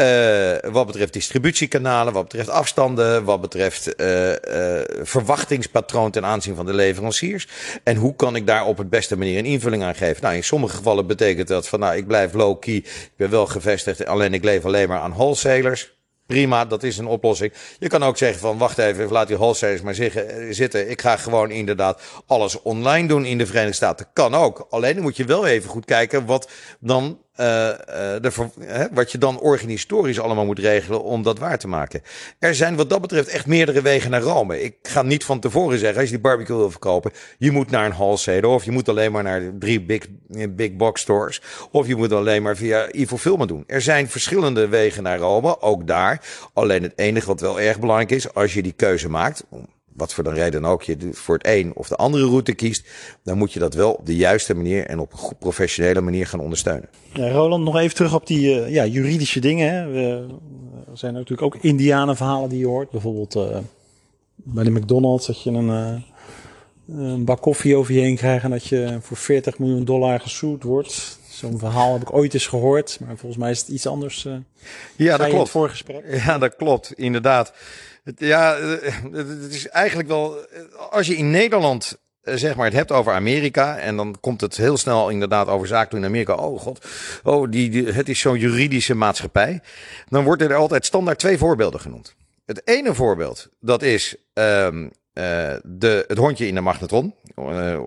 Uh, 0.00 0.72
wat 0.72 0.86
betreft 0.86 1.12
distributiekanalen, 1.12 2.12
wat 2.12 2.22
betreft 2.22 2.48
afstanden, 2.48 3.24
wat 3.24 3.40
betreft 3.40 4.00
uh, 4.00 4.32
verwachtingspatroon 5.02 6.10
ten 6.10 6.24
aanzien 6.24 6.54
van 6.54 6.66
de 6.66 6.74
leveranciers. 6.74 7.48
En 7.82 7.96
hoe 7.96 8.16
kan 8.16 8.36
ik 8.36 8.46
daar 8.46 8.66
op 8.66 8.78
het 8.78 8.90
beste 8.90 9.16
manier 9.16 9.38
een 9.38 9.44
invulling 9.44 9.82
aan 9.82 9.94
geven? 9.94 10.22
Nou, 10.22 10.34
in 10.34 10.44
sommige 10.44 10.76
gevallen 10.76 11.06
betekent 11.06 11.48
dat 11.48 11.68
van, 11.68 11.80
nou, 11.80 11.96
ik 11.96 12.06
blijf 12.06 12.32
low-key, 12.32 12.74
ik 12.74 13.12
ben 13.16 13.30
wel 13.30 13.46
gevestigd, 13.46 14.06
alleen 14.06 14.34
ik 14.34 14.44
leef 14.44 14.64
alleen 14.64 14.88
maar 14.88 15.00
aan 15.00 15.12
wholesalers. 15.12 15.92
Prima, 16.26 16.64
dat 16.64 16.82
is 16.82 16.98
een 16.98 17.06
oplossing. 17.06 17.52
Je 17.78 17.88
kan 17.88 18.02
ook 18.02 18.16
zeggen 18.16 18.40
van 18.40 18.58
wacht 18.58 18.78
even, 18.78 19.10
laat 19.10 19.28
die 19.28 19.36
wholesalers 19.36 19.82
maar 19.82 19.96
zitten. 20.50 20.90
Ik 20.90 21.00
ga 21.00 21.16
gewoon 21.16 21.50
inderdaad 21.50 22.02
alles 22.26 22.62
online 22.62 23.08
doen 23.08 23.24
in 23.24 23.38
de 23.38 23.46
Verenigde 23.46 23.74
Staten. 23.74 24.06
Kan 24.12 24.34
ook. 24.34 24.66
Alleen 24.70 25.00
moet 25.00 25.16
je 25.16 25.24
wel 25.24 25.46
even 25.46 25.70
goed 25.70 25.84
kijken 25.84 26.26
wat 26.26 26.50
dan 26.80 27.18
uh, 27.40 27.46
de, 28.20 28.48
hè, 28.60 28.86
wat 28.92 29.12
je 29.12 29.18
dan 29.18 29.40
organisatorisch 29.40 30.20
allemaal 30.20 30.44
moet 30.44 30.58
regelen 30.58 31.02
om 31.02 31.22
dat 31.22 31.38
waar 31.38 31.58
te 31.58 31.68
maken. 31.68 32.02
Er 32.38 32.54
zijn 32.54 32.76
wat 32.76 32.90
dat 32.90 33.00
betreft 33.00 33.28
echt 33.28 33.46
meerdere 33.46 33.82
wegen 33.82 34.10
naar 34.10 34.20
Rome. 34.20 34.62
Ik 34.62 34.76
ga 34.82 35.02
niet 35.02 35.24
van 35.24 35.40
tevoren 35.40 35.78
zeggen, 35.78 35.98
als 36.00 36.08
je 36.08 36.14
die 36.14 36.22
barbecue 36.22 36.56
wil 36.56 36.70
verkopen, 36.70 37.12
je 37.38 37.50
moet 37.50 37.70
naar 37.70 37.84
een 37.84 37.92
wholesaler 37.92 38.46
of 38.46 38.64
je 38.64 38.70
moet 38.70 38.88
alleen 38.88 39.12
maar 39.12 39.22
naar 39.22 39.42
drie 39.58 39.80
big, 39.80 40.06
big 40.48 40.72
box 40.76 41.00
stores 41.00 41.42
of 41.70 41.86
je 41.86 41.96
moet 41.96 42.12
alleen 42.12 42.42
maar 42.42 42.56
via 42.56 42.92
Ivo 42.92 43.16
Filmen 43.16 43.46
doen. 43.46 43.64
Er 43.66 43.82
zijn 43.82 44.08
verschillende 44.08 44.68
wegen 44.68 45.02
naar 45.02 45.18
Rome, 45.18 45.60
ook 45.60 45.86
daar. 45.86 46.20
Alleen 46.52 46.82
het 46.82 46.92
enige 46.96 47.26
wat 47.26 47.40
wel 47.40 47.60
erg 47.60 47.80
belangrijk 47.80 48.10
is, 48.10 48.34
als 48.34 48.54
je 48.54 48.62
die 48.62 48.72
keuze 48.72 49.08
maakt, 49.08 49.44
wat 49.94 50.14
voor 50.14 50.24
de 50.24 50.32
reden 50.32 50.64
ook 50.64 50.82
je 50.82 50.96
voor 51.12 51.34
het 51.34 51.46
een 51.46 51.72
of 51.74 51.88
de 51.88 51.96
andere 51.96 52.24
route 52.24 52.52
kiest, 52.52 52.88
dan 53.22 53.38
moet 53.38 53.52
je 53.52 53.58
dat 53.58 53.74
wel 53.74 53.92
op 53.92 54.06
de 54.06 54.16
juiste 54.16 54.54
manier 54.54 54.86
en 54.86 54.98
op 54.98 55.12
een 55.12 55.18
goed 55.18 55.38
professionele 55.38 56.00
manier 56.00 56.26
gaan 56.26 56.40
ondersteunen. 56.40 56.88
Ja, 57.12 57.30
Roland, 57.30 57.64
nog 57.64 57.76
even 57.76 57.96
terug 57.96 58.14
op 58.14 58.26
die 58.26 58.60
uh, 58.60 58.70
ja, 58.70 58.86
juridische 58.86 59.40
dingen. 59.40 59.72
Hè. 59.72 59.86
We, 59.86 60.26
er 60.90 60.98
zijn 60.98 61.12
natuurlijk 61.12 61.42
ook 61.42 61.62
Indianenverhalen 61.62 62.48
die 62.48 62.58
je 62.58 62.66
hoort. 62.66 62.90
Bijvoorbeeld 62.90 63.36
uh, 63.36 63.58
bij 64.34 64.64
de 64.64 64.70
McDonald's 64.70 65.26
dat 65.26 65.42
je 65.42 65.50
een, 65.50 66.02
uh, 66.88 67.08
een 67.12 67.24
bak 67.24 67.40
koffie 67.40 67.76
over 67.76 67.94
je 67.94 68.00
heen 68.00 68.16
krijgt 68.16 68.44
en 68.44 68.50
dat 68.50 68.66
je 68.66 68.98
voor 69.00 69.16
40 69.16 69.58
miljoen 69.58 69.84
dollar 69.84 70.20
gesued 70.20 70.62
wordt. 70.62 71.18
Zo'n 71.28 71.58
verhaal 71.58 71.92
heb 71.92 72.02
ik 72.02 72.14
ooit 72.14 72.34
eens 72.34 72.46
gehoord, 72.46 72.98
maar 73.00 73.16
volgens 73.16 73.40
mij 73.40 73.50
is 73.50 73.60
het 73.60 73.68
iets 73.68 73.86
anders. 73.86 74.28
ja, 74.96 75.16
dat 75.16 75.28
klopt. 75.28 75.52
Het 75.52 75.70
gesprek. 75.70 76.04
Ja, 76.24 76.38
dat 76.38 76.56
klopt, 76.56 76.92
inderdaad. 76.92 77.52
Ja, 78.16 78.56
het 79.12 79.54
is 79.54 79.68
eigenlijk 79.68 80.08
wel. 80.08 80.46
Als 80.90 81.06
je 81.06 81.16
in 81.16 81.30
Nederland 81.30 81.98
zeg 82.22 82.56
maar 82.56 82.64
het 82.64 82.74
hebt 82.74 82.92
over 82.92 83.12
Amerika 83.12 83.78
en 83.78 83.96
dan 83.96 84.16
komt 84.20 84.40
het 84.40 84.56
heel 84.56 84.76
snel 84.76 85.08
inderdaad 85.08 85.48
over 85.48 85.66
zaken 85.66 85.98
in 85.98 86.04
Amerika. 86.04 86.34
Oh 86.34 86.60
god, 86.60 86.86
oh 87.22 87.50
die, 87.50 87.86
het 87.86 88.08
is 88.08 88.20
zo'n 88.20 88.38
juridische 88.38 88.94
maatschappij. 88.94 89.60
Dan 90.08 90.24
worden 90.24 90.50
er 90.50 90.56
altijd 90.56 90.84
standaard 90.84 91.18
twee 91.18 91.38
voorbeelden 91.38 91.80
genoemd. 91.80 92.14
Het 92.46 92.62
ene 92.64 92.94
voorbeeld 92.94 93.48
dat 93.60 93.82
is 93.82 94.16
um, 94.34 94.84
uh, 94.84 94.90
de, 95.62 96.04
het 96.08 96.18
hondje 96.18 96.46
in 96.46 96.54
de 96.54 96.60
magnetron. 96.60 97.14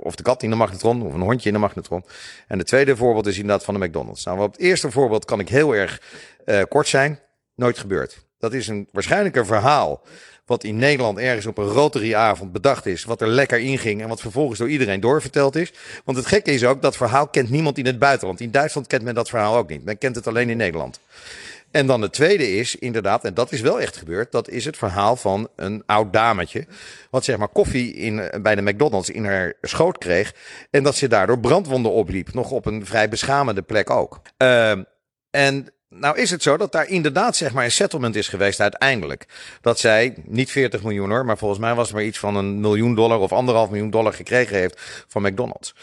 Of 0.02 0.16
de 0.16 0.24
kat 0.24 0.44
in 0.44 0.50
de 0.50 0.56
magnetron. 0.56 1.02
Of 1.02 1.14
een 1.14 1.22
hondje 1.22 1.48
in 1.48 1.54
de 1.54 1.62
magnetron. 1.62 2.06
En 2.48 2.58
het 2.58 2.68
tweede 2.68 2.96
voorbeeld 2.96 3.28
is 3.28 3.38
inderdaad 3.38 3.64
van 3.64 3.80
de 3.80 3.86
McDonald's. 3.86 4.26
Nou, 4.26 4.40
op 4.40 4.52
het 4.52 4.62
eerste 4.62 4.92
voorbeeld 4.92 5.26
kan 5.26 5.40
ik 5.40 5.50
heel 5.50 5.76
erg 5.76 6.02
kort 6.68 6.88
zijn. 6.88 7.20
Nooit 7.56 7.78
gebeurd. 7.78 8.27
Dat 8.40 8.54
is 8.54 8.68
een, 8.68 8.88
waarschijnlijk 8.92 9.46
verhaal 9.46 10.02
wat 10.48 10.64
in 10.64 10.78
Nederland 10.78 11.18
ergens 11.18 11.46
op 11.46 11.58
een 11.58 11.68
Rotary-avond 11.68 12.52
bedacht 12.52 12.86
is, 12.86 13.04
wat 13.04 13.22
er 13.22 13.28
lekker 13.28 13.60
inging 13.60 14.02
en 14.02 14.08
wat 14.08 14.22
vervolgens 14.22 14.60
door 14.60 14.70
iedereen 14.70 15.00
doorverteld 15.00 15.56
is. 15.56 15.74
Want 16.06 16.18
het 16.18 16.28
gekke 16.28 16.52
is 16.52 16.66
ook, 16.66 16.82
dat 16.82 16.98
verhaal 16.98 17.28
kent 17.28 17.50
niemand 17.50 17.78
in 17.78 17.86
het 17.86 18.00
buitenland. 18.00 18.40
In 18.40 18.52
Duitsland 18.52 18.88
kent 18.88 19.04
men 19.04 19.16
dat 19.16 19.30
verhaal 19.30 19.58
ook 19.58 19.70
niet. 19.70 19.86
Men 19.86 19.98
kent 19.98 20.16
het 20.16 20.28
alleen 20.28 20.50
in 20.50 20.58
Nederland. 20.58 21.00
En 21.72 21.88
dan 21.88 22.02
het 22.02 22.14
tweede 22.14 22.56
is, 22.56 22.76
inderdaad, 22.76 23.24
en 23.24 23.34
dat 23.34 23.52
is 23.52 23.62
wel 23.62 23.82
echt 23.82 23.98
gebeurd, 23.98 24.32
dat 24.32 24.50
is 24.50 24.66
het 24.66 24.78
verhaal 24.78 25.16
van 25.16 25.50
een 25.56 25.84
oud 25.86 26.14
dametje. 26.14 26.68
Wat 27.10 27.24
zeg 27.24 27.38
maar 27.38 27.48
koffie 27.48 27.94
in, 27.94 28.30
bij 28.42 28.56
de 28.56 28.62
McDonald's 28.62 29.10
in 29.10 29.26
haar 29.26 29.54
schoot 29.62 29.98
kreeg. 29.98 30.34
En 30.72 30.84
dat 30.84 30.96
ze 30.96 31.08
daardoor 31.08 31.40
brandwonden 31.40 31.92
opliep. 31.92 32.34
Nog 32.34 32.52
op 32.52 32.66
een 32.66 32.86
vrij 32.86 33.10
beschamende 33.10 33.62
plek 33.62 33.90
ook. 33.90 34.22
Uh, 34.38 34.72
en 35.30 35.68
nou 35.90 36.18
is 36.18 36.30
het 36.30 36.42
zo 36.42 36.58
dat 36.58 36.72
daar 36.72 36.88
inderdaad 36.88 37.36
zeg 37.36 37.54
maar 37.54 37.64
een 37.64 37.72
settlement 37.72 38.16
is 38.16 38.28
geweest 38.28 38.60
uiteindelijk. 38.60 39.26
Dat 39.62 39.80
zij 39.80 40.16
niet 40.26 40.52
40 40.52 40.84
miljoen 40.84 41.10
hoor, 41.10 41.26
maar 41.26 41.38
volgens 41.38 41.60
mij 41.60 41.76
was 41.76 41.88
het 41.88 41.96
maar 41.96 42.06
iets 42.06 42.20
van 42.20 42.36
een 42.36 42.60
miljoen 42.60 42.96
dollar 42.96 43.20
of 43.20 43.32
anderhalf 43.32 43.70
miljoen 43.70 43.90
dollar 43.90 44.14
gekregen 44.14 44.58
heeft 44.58 45.06
van 45.08 45.22
McDonald's. 45.22 45.76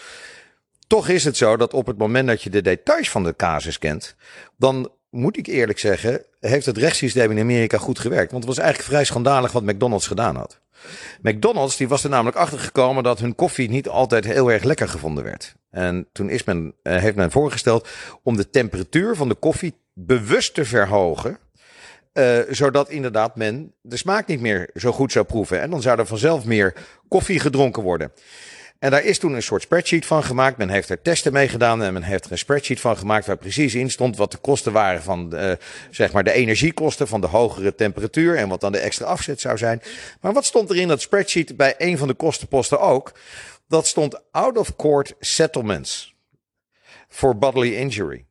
Toch 0.87 1.09
is 1.09 1.25
het 1.25 1.37
zo 1.37 1.57
dat 1.57 1.75
op 1.75 1.87
het 1.87 1.99
moment 1.99 2.29
dat 2.29 2.43
je 2.43 2.51
de 2.51 2.63
details 2.63 3.11
van 3.11 3.25
de 3.25 3.37
casus 3.37 3.79
kent, 3.79 4.17
dan 4.57 4.91
moet 5.11 5.37
ik 5.37 5.47
eerlijk 5.47 5.79
zeggen, 5.79 6.25
heeft 6.41 6.67
het 6.67 6.79
rechtssysteem 6.79 7.31
in 7.31 7.39
Amerika 7.39 7.79
goed 7.79 7.99
gewerkt. 7.99 8.31
Want 8.31 8.45
het 8.45 8.55
was 8.55 8.65
eigenlijk 8.65 8.93
vrij 8.93 9.05
schandalig 9.05 9.53
wat 9.53 9.63
McDonald's 9.63 10.07
gedaan 10.07 10.37
had. 10.37 10.61
McDonald's 11.23 11.77
die 11.77 11.89
was 11.89 12.05
er 12.05 12.11
namelijk 12.11 12.37
achter 12.37 12.59
gekomen 12.59 13.03
dat 13.03 13.19
hun 13.19 13.35
koffie 13.35 13.71
niet 13.71 13.89
altijd 13.89 14.25
heel 14.25 14.53
erg 14.53 14.63
lekker 14.63 14.89
gevonden 14.89 15.25
werd. 15.25 15.55
En 15.71 16.09
toen 16.13 16.31
is 16.31 16.45
men, 16.45 16.75
uh, 16.83 16.97
heeft 16.97 17.17
men 17.17 17.31
voorgesteld 17.31 17.89
om 18.23 18.37
de 18.37 18.51
temperatuur 18.51 19.17
van 19.17 19.29
de 19.29 19.35
koffie 19.35 19.75
bewust 19.95 20.55
te 20.55 20.65
verhogen. 20.65 21.39
Uh, 22.13 22.39
zodat 22.51 22.89
inderdaad 22.89 23.37
men 23.37 23.73
de 23.81 23.97
smaak 23.97 24.27
niet 24.27 24.41
meer 24.41 24.71
zo 24.75 24.93
goed 24.93 25.13
zou 25.13 25.25
proeven. 25.25 25.61
En 25.61 25.71
dan 25.71 25.83
zou 25.83 25.99
er 25.99 26.07
vanzelf 26.07 26.45
meer 26.45 26.75
koffie 27.09 27.41
gedronken 27.41 27.83
worden. 27.83 28.13
En 28.79 28.91
daar 28.91 29.05
is 29.05 29.19
toen 29.19 29.33
een 29.33 29.43
soort 29.43 29.63
spreadsheet 29.63 30.07
van 30.07 30.25
gemaakt. 30.25 30.57
Men 30.57 30.69
heeft 30.69 30.89
er 30.89 31.03
testen 31.03 31.33
mee 31.33 31.49
gedaan 31.49 31.83
en 31.83 31.93
men 31.93 32.03
heeft 32.03 32.25
er 32.25 32.33
een 32.33 32.39
spreadsheet 32.39 32.81
van 32.81 32.97
gemaakt 32.97 33.27
waar 33.27 33.37
precies 33.37 33.75
in 33.75 33.91
stond 33.91 34.17
wat 34.17 34.31
de 34.31 34.39
kosten 34.39 34.73
waren 34.73 35.03
van 35.03 35.31
uh, 35.35 35.53
zeg 35.91 36.13
maar 36.13 36.25
de 36.25 36.33
energiekosten 36.33 37.09
van 37.09 37.21
de 37.21 37.27
hogere 37.27 37.75
temperatuur 37.75 38.37
en 38.37 38.49
wat 38.49 38.61
dan 38.61 38.73
de 38.73 38.79
extra 38.79 39.07
afzet 39.07 39.41
zou 39.41 39.59
zijn. 39.59 39.83
Maar 40.21 40.33
wat 40.33 40.45
stond 40.45 40.71
er 40.71 40.77
in 40.77 40.89
dat 40.89 41.01
spreadsheet 41.01 41.57
bij 41.57 41.75
een 41.79 41.99
van 41.99 42.09
de 42.09 42.15
kostenposten 42.15 42.81
ook? 42.81 43.13
Dat 43.69 43.87
stond 43.87 44.21
out 44.31 44.59
of 44.59 44.77
court 44.77 45.15
settlements 45.21 46.15
for 47.09 47.39
bodily 47.39 47.75
injury. 47.75 48.25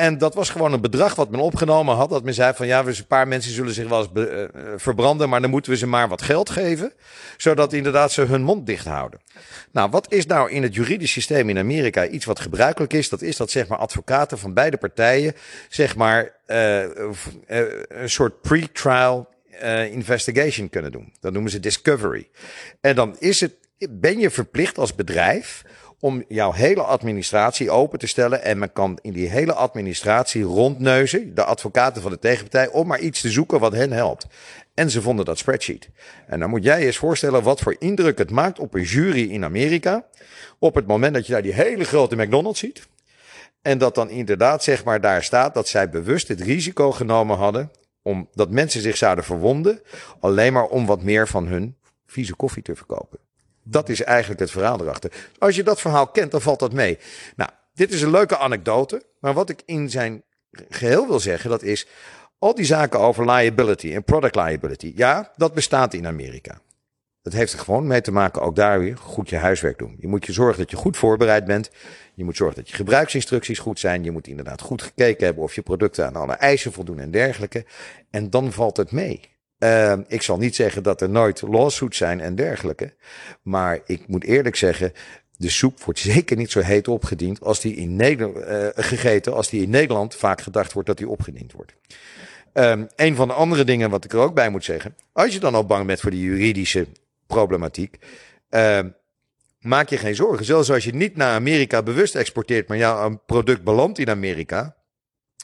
En 0.00 0.18
dat 0.18 0.34
was 0.34 0.50
gewoon 0.50 0.72
een 0.72 0.80
bedrag 0.80 1.14
wat 1.14 1.30
men 1.30 1.40
opgenomen 1.40 1.94
had. 1.94 2.10
Dat 2.10 2.24
men 2.24 2.34
zei 2.34 2.54
van 2.54 2.66
ja, 2.66 2.84
we 2.84 2.96
een 2.96 3.06
paar 3.06 3.28
mensen 3.28 3.52
zullen 3.52 3.74
zich 3.74 3.88
wel 3.88 3.98
eens 3.98 4.12
be, 4.12 4.50
uh, 4.56 4.62
verbranden, 4.76 5.28
maar 5.28 5.40
dan 5.40 5.50
moeten 5.50 5.72
we 5.72 5.78
ze 5.78 5.86
maar 5.86 6.08
wat 6.08 6.22
geld 6.22 6.50
geven. 6.50 6.92
Zodat 7.36 7.72
inderdaad 7.72 8.12
ze 8.12 8.20
hun 8.22 8.42
mond 8.42 8.66
dicht 8.66 8.86
houden. 8.86 9.20
Nou, 9.72 9.90
wat 9.90 10.12
is 10.12 10.26
nou 10.26 10.50
in 10.50 10.62
het 10.62 10.74
juridisch 10.74 11.12
systeem 11.12 11.48
in 11.48 11.58
Amerika 11.58 12.06
iets 12.06 12.24
wat 12.24 12.40
gebruikelijk 12.40 12.92
is? 12.92 13.08
Dat 13.08 13.22
is 13.22 13.36
dat 13.36 13.50
zeg 13.50 13.68
maar 13.68 13.78
advocaten 13.78 14.38
van 14.38 14.54
beide 14.54 14.76
partijen 14.76 15.34
zeg 15.68 15.96
maar 15.96 16.34
uh, 16.46 16.82
een 17.88 18.10
soort 18.10 18.40
pre-trial 18.40 19.28
investigation 19.90 20.68
kunnen 20.68 20.92
doen. 20.92 21.12
Dat 21.20 21.32
noemen 21.32 21.50
ze 21.50 21.60
discovery. 21.60 22.28
En 22.80 22.94
dan 22.94 23.16
is 23.18 23.40
het, 23.40 23.52
ben 23.90 24.18
je 24.18 24.30
verplicht 24.30 24.78
als 24.78 24.94
bedrijf 24.94 25.64
om 26.00 26.24
jouw 26.28 26.52
hele 26.52 26.82
administratie 26.82 27.70
open 27.70 27.98
te 27.98 28.06
stellen. 28.06 28.42
En 28.42 28.58
men 28.58 28.72
kan 28.72 28.98
in 29.02 29.12
die 29.12 29.28
hele 29.28 29.52
administratie 29.52 30.42
rondneuzen, 30.42 31.34
de 31.34 31.44
advocaten 31.44 32.02
van 32.02 32.10
de 32.10 32.18
tegenpartij, 32.18 32.68
om 32.68 32.86
maar 32.86 33.00
iets 33.00 33.20
te 33.20 33.30
zoeken 33.30 33.60
wat 33.60 33.72
hen 33.72 33.92
helpt. 33.92 34.26
En 34.74 34.90
ze 34.90 35.02
vonden 35.02 35.24
dat 35.24 35.38
spreadsheet. 35.38 35.88
En 36.26 36.40
dan 36.40 36.50
moet 36.50 36.64
jij 36.64 36.86
eens 36.86 36.96
voorstellen 36.96 37.42
wat 37.42 37.60
voor 37.60 37.76
indruk 37.78 38.18
het 38.18 38.30
maakt 38.30 38.58
op 38.58 38.74
een 38.74 38.82
jury 38.82 39.30
in 39.30 39.44
Amerika. 39.44 40.06
Op 40.58 40.74
het 40.74 40.86
moment 40.86 41.14
dat 41.14 41.26
je 41.26 41.32
daar 41.32 41.42
die 41.42 41.54
hele 41.54 41.84
grote 41.84 42.16
McDonald's 42.16 42.60
ziet. 42.60 42.88
En 43.62 43.78
dat 43.78 43.94
dan 43.94 44.10
inderdaad, 44.10 44.62
zeg 44.62 44.84
maar, 44.84 45.00
daar 45.00 45.24
staat 45.24 45.54
dat 45.54 45.68
zij 45.68 45.90
bewust 45.90 46.28
het 46.28 46.40
risico 46.40 46.92
genomen 46.92 47.36
hadden. 47.36 47.70
om 48.02 48.28
dat 48.32 48.50
mensen 48.50 48.80
zich 48.80 48.96
zouden 48.96 49.24
verwonden. 49.24 49.80
alleen 50.20 50.52
maar 50.52 50.66
om 50.66 50.86
wat 50.86 51.02
meer 51.02 51.28
van 51.28 51.46
hun 51.46 51.76
vieze 52.06 52.34
koffie 52.34 52.62
te 52.62 52.76
verkopen. 52.76 53.18
Dat 53.70 53.88
is 53.88 54.02
eigenlijk 54.02 54.40
het 54.40 54.50
verhaal 54.50 54.80
erachter. 54.80 55.12
Als 55.38 55.56
je 55.56 55.62
dat 55.62 55.80
verhaal 55.80 56.06
kent, 56.06 56.30
dan 56.30 56.40
valt 56.40 56.58
dat 56.58 56.72
mee. 56.72 56.98
Nou, 57.36 57.50
dit 57.74 57.92
is 57.92 58.02
een 58.02 58.10
leuke 58.10 58.38
anekdote. 58.38 59.02
Maar 59.20 59.34
wat 59.34 59.48
ik 59.48 59.62
in 59.64 59.90
zijn 59.90 60.22
geheel 60.68 61.06
wil 61.06 61.20
zeggen, 61.20 61.50
dat 61.50 61.62
is 61.62 61.86
al 62.38 62.54
die 62.54 62.64
zaken 62.64 63.00
over 63.00 63.30
liability 63.30 63.94
en 63.94 64.04
product 64.04 64.34
liability. 64.34 64.92
Ja, 64.96 65.32
dat 65.36 65.54
bestaat 65.54 65.94
in 65.94 66.06
Amerika. 66.06 66.60
Dat 67.22 67.32
heeft 67.32 67.52
er 67.52 67.58
gewoon 67.58 67.86
mee 67.86 68.00
te 68.00 68.12
maken, 68.12 68.42
ook 68.42 68.56
daar 68.56 68.78
weer 68.78 68.96
goed 68.96 69.28
je 69.28 69.36
huiswerk 69.36 69.78
doen. 69.78 69.96
Je 69.98 70.08
moet 70.08 70.26
je 70.26 70.32
zorgen 70.32 70.58
dat 70.58 70.70
je 70.70 70.76
goed 70.76 70.96
voorbereid 70.96 71.44
bent. 71.44 71.70
Je 72.14 72.24
moet 72.24 72.36
zorgen 72.36 72.56
dat 72.56 72.68
je 72.68 72.76
gebruiksinstructies 72.76 73.58
goed 73.58 73.78
zijn. 73.78 74.04
Je 74.04 74.10
moet 74.10 74.26
inderdaad 74.26 74.60
goed 74.60 74.82
gekeken 74.82 75.24
hebben 75.24 75.44
of 75.44 75.54
je 75.54 75.62
producten 75.62 76.06
aan 76.06 76.16
alle 76.16 76.32
eisen 76.32 76.72
voldoen 76.72 76.98
en 76.98 77.10
dergelijke. 77.10 77.64
En 78.10 78.30
dan 78.30 78.52
valt 78.52 78.76
het 78.76 78.92
mee. 78.92 79.20
Uh, 79.60 79.92
ik 80.06 80.22
zal 80.22 80.36
niet 80.36 80.54
zeggen 80.54 80.82
dat 80.82 81.00
er 81.00 81.10
nooit 81.10 81.42
lawsuits 81.42 81.96
zijn 81.96 82.20
en 82.20 82.34
dergelijke. 82.34 82.94
Maar 83.42 83.78
ik 83.86 84.08
moet 84.08 84.24
eerlijk 84.24 84.56
zeggen, 84.56 84.92
de 85.36 85.50
soep 85.50 85.82
wordt 85.82 86.00
zeker 86.14 86.36
niet 86.36 86.50
zo 86.50 86.60
heet 86.60 86.88
opgediend 86.88 87.40
als 87.40 87.60
die 87.60 87.74
in 87.74 87.96
Nederland, 87.96 88.36
uh, 88.36 88.66
gegeten 88.74 89.34
als 89.34 89.48
die 89.48 89.62
in 89.62 89.70
Nederland 89.70 90.14
vaak 90.14 90.40
gedacht 90.40 90.72
wordt 90.72 90.88
dat 90.88 90.98
die 90.98 91.08
opgediend 91.08 91.52
wordt. 91.52 91.74
Um, 92.52 92.86
een 92.96 93.14
van 93.14 93.28
de 93.28 93.34
andere 93.34 93.64
dingen 93.64 93.90
wat 93.90 94.04
ik 94.04 94.12
er 94.12 94.18
ook 94.18 94.34
bij 94.34 94.50
moet 94.50 94.64
zeggen, 94.64 94.94
als 95.12 95.32
je 95.32 95.40
dan 95.40 95.54
al 95.54 95.66
bang 95.66 95.86
bent 95.86 96.00
voor 96.00 96.10
die 96.10 96.22
juridische 96.22 96.86
problematiek, 97.26 97.98
uh, 98.50 98.78
maak 99.60 99.88
je 99.88 99.96
geen 99.96 100.14
zorgen. 100.14 100.44
Zelfs 100.44 100.70
als 100.70 100.84
je 100.84 100.94
niet 100.94 101.16
naar 101.16 101.34
Amerika 101.34 101.82
bewust 101.82 102.14
exporteert, 102.14 102.68
maar 102.68 102.76
jouw 102.76 103.22
product 103.26 103.62
belandt 103.62 103.98
in 103.98 104.10
Amerika, 104.10 104.76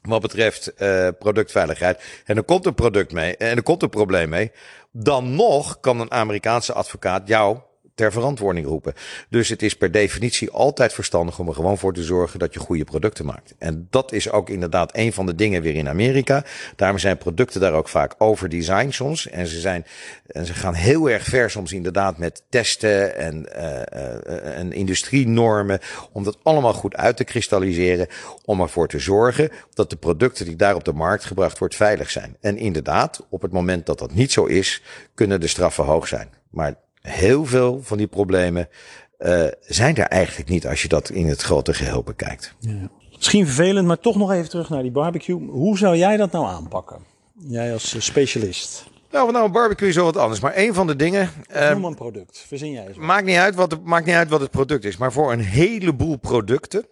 wat 0.03 0.21
betreft 0.21 0.73
uh, 0.79 1.09
productveiligheid. 1.19 2.03
En 2.25 2.37
er 2.37 2.43
komt 2.43 2.67
een 2.67 2.75
product 2.75 3.13
mee 3.13 3.37
en 3.37 3.57
er 3.57 3.63
komt 3.63 3.83
een 3.83 3.89
probleem 3.89 4.29
mee. 4.29 4.53
Dan 4.93 5.35
nog 5.35 5.81
kan 5.81 6.01
een 6.01 6.11
Amerikaanse 6.11 6.73
advocaat 6.73 7.29
jou 7.29 7.59
ter 7.97 8.13
verantwoording 8.13 8.67
roepen. 8.67 8.95
Dus 9.29 9.49
het 9.49 9.63
is 9.63 9.77
per 9.77 9.91
definitie 9.91 10.51
altijd 10.51 10.93
verstandig 10.93 11.39
om 11.39 11.49
er 11.49 11.55
gewoon 11.55 11.79
voor 11.79 11.95
te 11.95 12.03
zorgen 12.03 12.39
dat 12.39 12.55
je 12.55 12.61
goede 12.61 12.85
producten 12.85 13.27
maakt. 13.27 13.55
En 13.59 13.87
dat 13.91 14.13
is 14.13 14.31
ook 14.31 14.51
inderdaad 14.51 14.97
een 14.97 15.13
van 15.13 15.27
de 15.27 15.35
dingen 15.35 15.63
weer 15.63 15.75
in 15.75 15.89
Amerika. 15.89 16.45
Daarom 16.77 16.99
zijn 16.99 17.19
producten 17.19 17.61
daar 17.61 17.73
ook 17.73 17.89
vaak 17.89 18.15
over 18.19 18.49
design 18.49 18.91
soms. 18.91 19.29
En 19.29 19.47
ze, 19.47 19.61
zijn, 19.61 19.87
en 20.27 20.47
ze 20.47 20.55
gaan 20.55 20.75
heel 20.75 21.11
erg 21.11 21.25
ver 21.25 21.51
soms 21.51 21.73
inderdaad 21.73 22.19
met 22.19 22.43
testen 22.49 23.17
en, 23.17 23.49
uh, 23.57 24.59
en 24.59 24.73
industrienormen. 24.73 25.79
Om 26.13 26.25
dat 26.25 26.39
allemaal 26.43 26.75
goed 26.75 26.97
uit 26.97 27.17
te 27.17 27.25
kristalliseren. 27.25 28.07
Om 28.45 28.61
ervoor 28.61 28.89
te 28.89 28.99
zorgen 28.99 29.51
dat 29.75 29.91
de 29.91 29.97
producten 29.97 30.45
die 30.45 30.57
daar 30.57 30.75
op 30.75 30.85
de 30.85 30.93
markt 30.93 31.25
gebracht 31.25 31.59
wordt 31.59 31.75
veilig 31.77 32.11
zijn. 32.11 32.37
En 32.41 32.57
inderdaad, 32.57 33.27
op 33.29 33.43
het 33.43 33.53
moment 33.53 33.87
dat 33.87 33.99
dat 33.99 34.15
niet 34.15 34.33
zo 34.33 34.45
is, 34.45 34.83
kunnen 35.15 35.41
de 35.41 35.47
straffen 35.47 35.85
hoog 35.85 36.09
zijn. 36.09 36.29
Maar 36.51 36.75
heel 37.07 37.45
veel 37.45 37.81
van 37.83 37.99
die 37.99 38.07
problemen 38.07 38.69
uh, 39.19 39.45
zijn 39.61 39.97
er 39.97 40.07
eigenlijk 40.07 40.49
niet 40.49 40.67
als 40.67 40.83
je 40.83 40.89
dat 40.89 41.11
in 41.11 41.27
het 41.27 41.43
grote 41.43 41.75
geheel 41.75 42.03
bekijkt. 42.03 42.55
Ja. 42.59 42.91
Misschien 43.17 43.47
vervelend, 43.47 43.87
maar 43.87 43.99
toch 43.99 44.17
nog 44.17 44.33
even 44.33 44.49
terug 44.49 44.69
naar 44.69 44.83
die 44.83 44.91
barbecue. 44.91 45.49
Hoe 45.49 45.79
zou 45.79 45.97
jij 45.97 46.17
dat 46.17 46.33
nou 46.33 46.47
aanpakken? 46.47 46.99
Jij 47.39 47.73
als 47.73 48.05
specialist. 48.05 48.85
Nou, 49.11 49.33
nou, 49.33 49.45
een 49.45 49.53
barbecue 49.53 49.89
is 49.89 49.95
wel 49.95 50.05
wat 50.05 50.17
anders. 50.17 50.41
Maar 50.41 50.53
een 50.57 50.75
van 50.75 50.87
de 50.87 50.97
dingen. 50.97 51.31
Uh, 51.57 51.71
Noem 51.71 51.85
een 51.85 51.95
product. 51.95 52.45
Verzin 52.47 52.71
jij 52.71 52.87
eens. 52.87 52.97
Maakt 52.97 53.25
niet, 53.25 53.37
uit 53.37 53.55
wat 53.55 53.85
maakt 53.85 54.07
niet 54.07 54.15
uit 54.15 54.29
wat 54.29 54.41
het 54.41 54.51
product 54.51 54.85
is. 54.85 54.97
Maar 54.97 55.13
voor 55.13 55.33
een 55.33 55.41
heleboel 55.41 56.17
producten. 56.17 56.87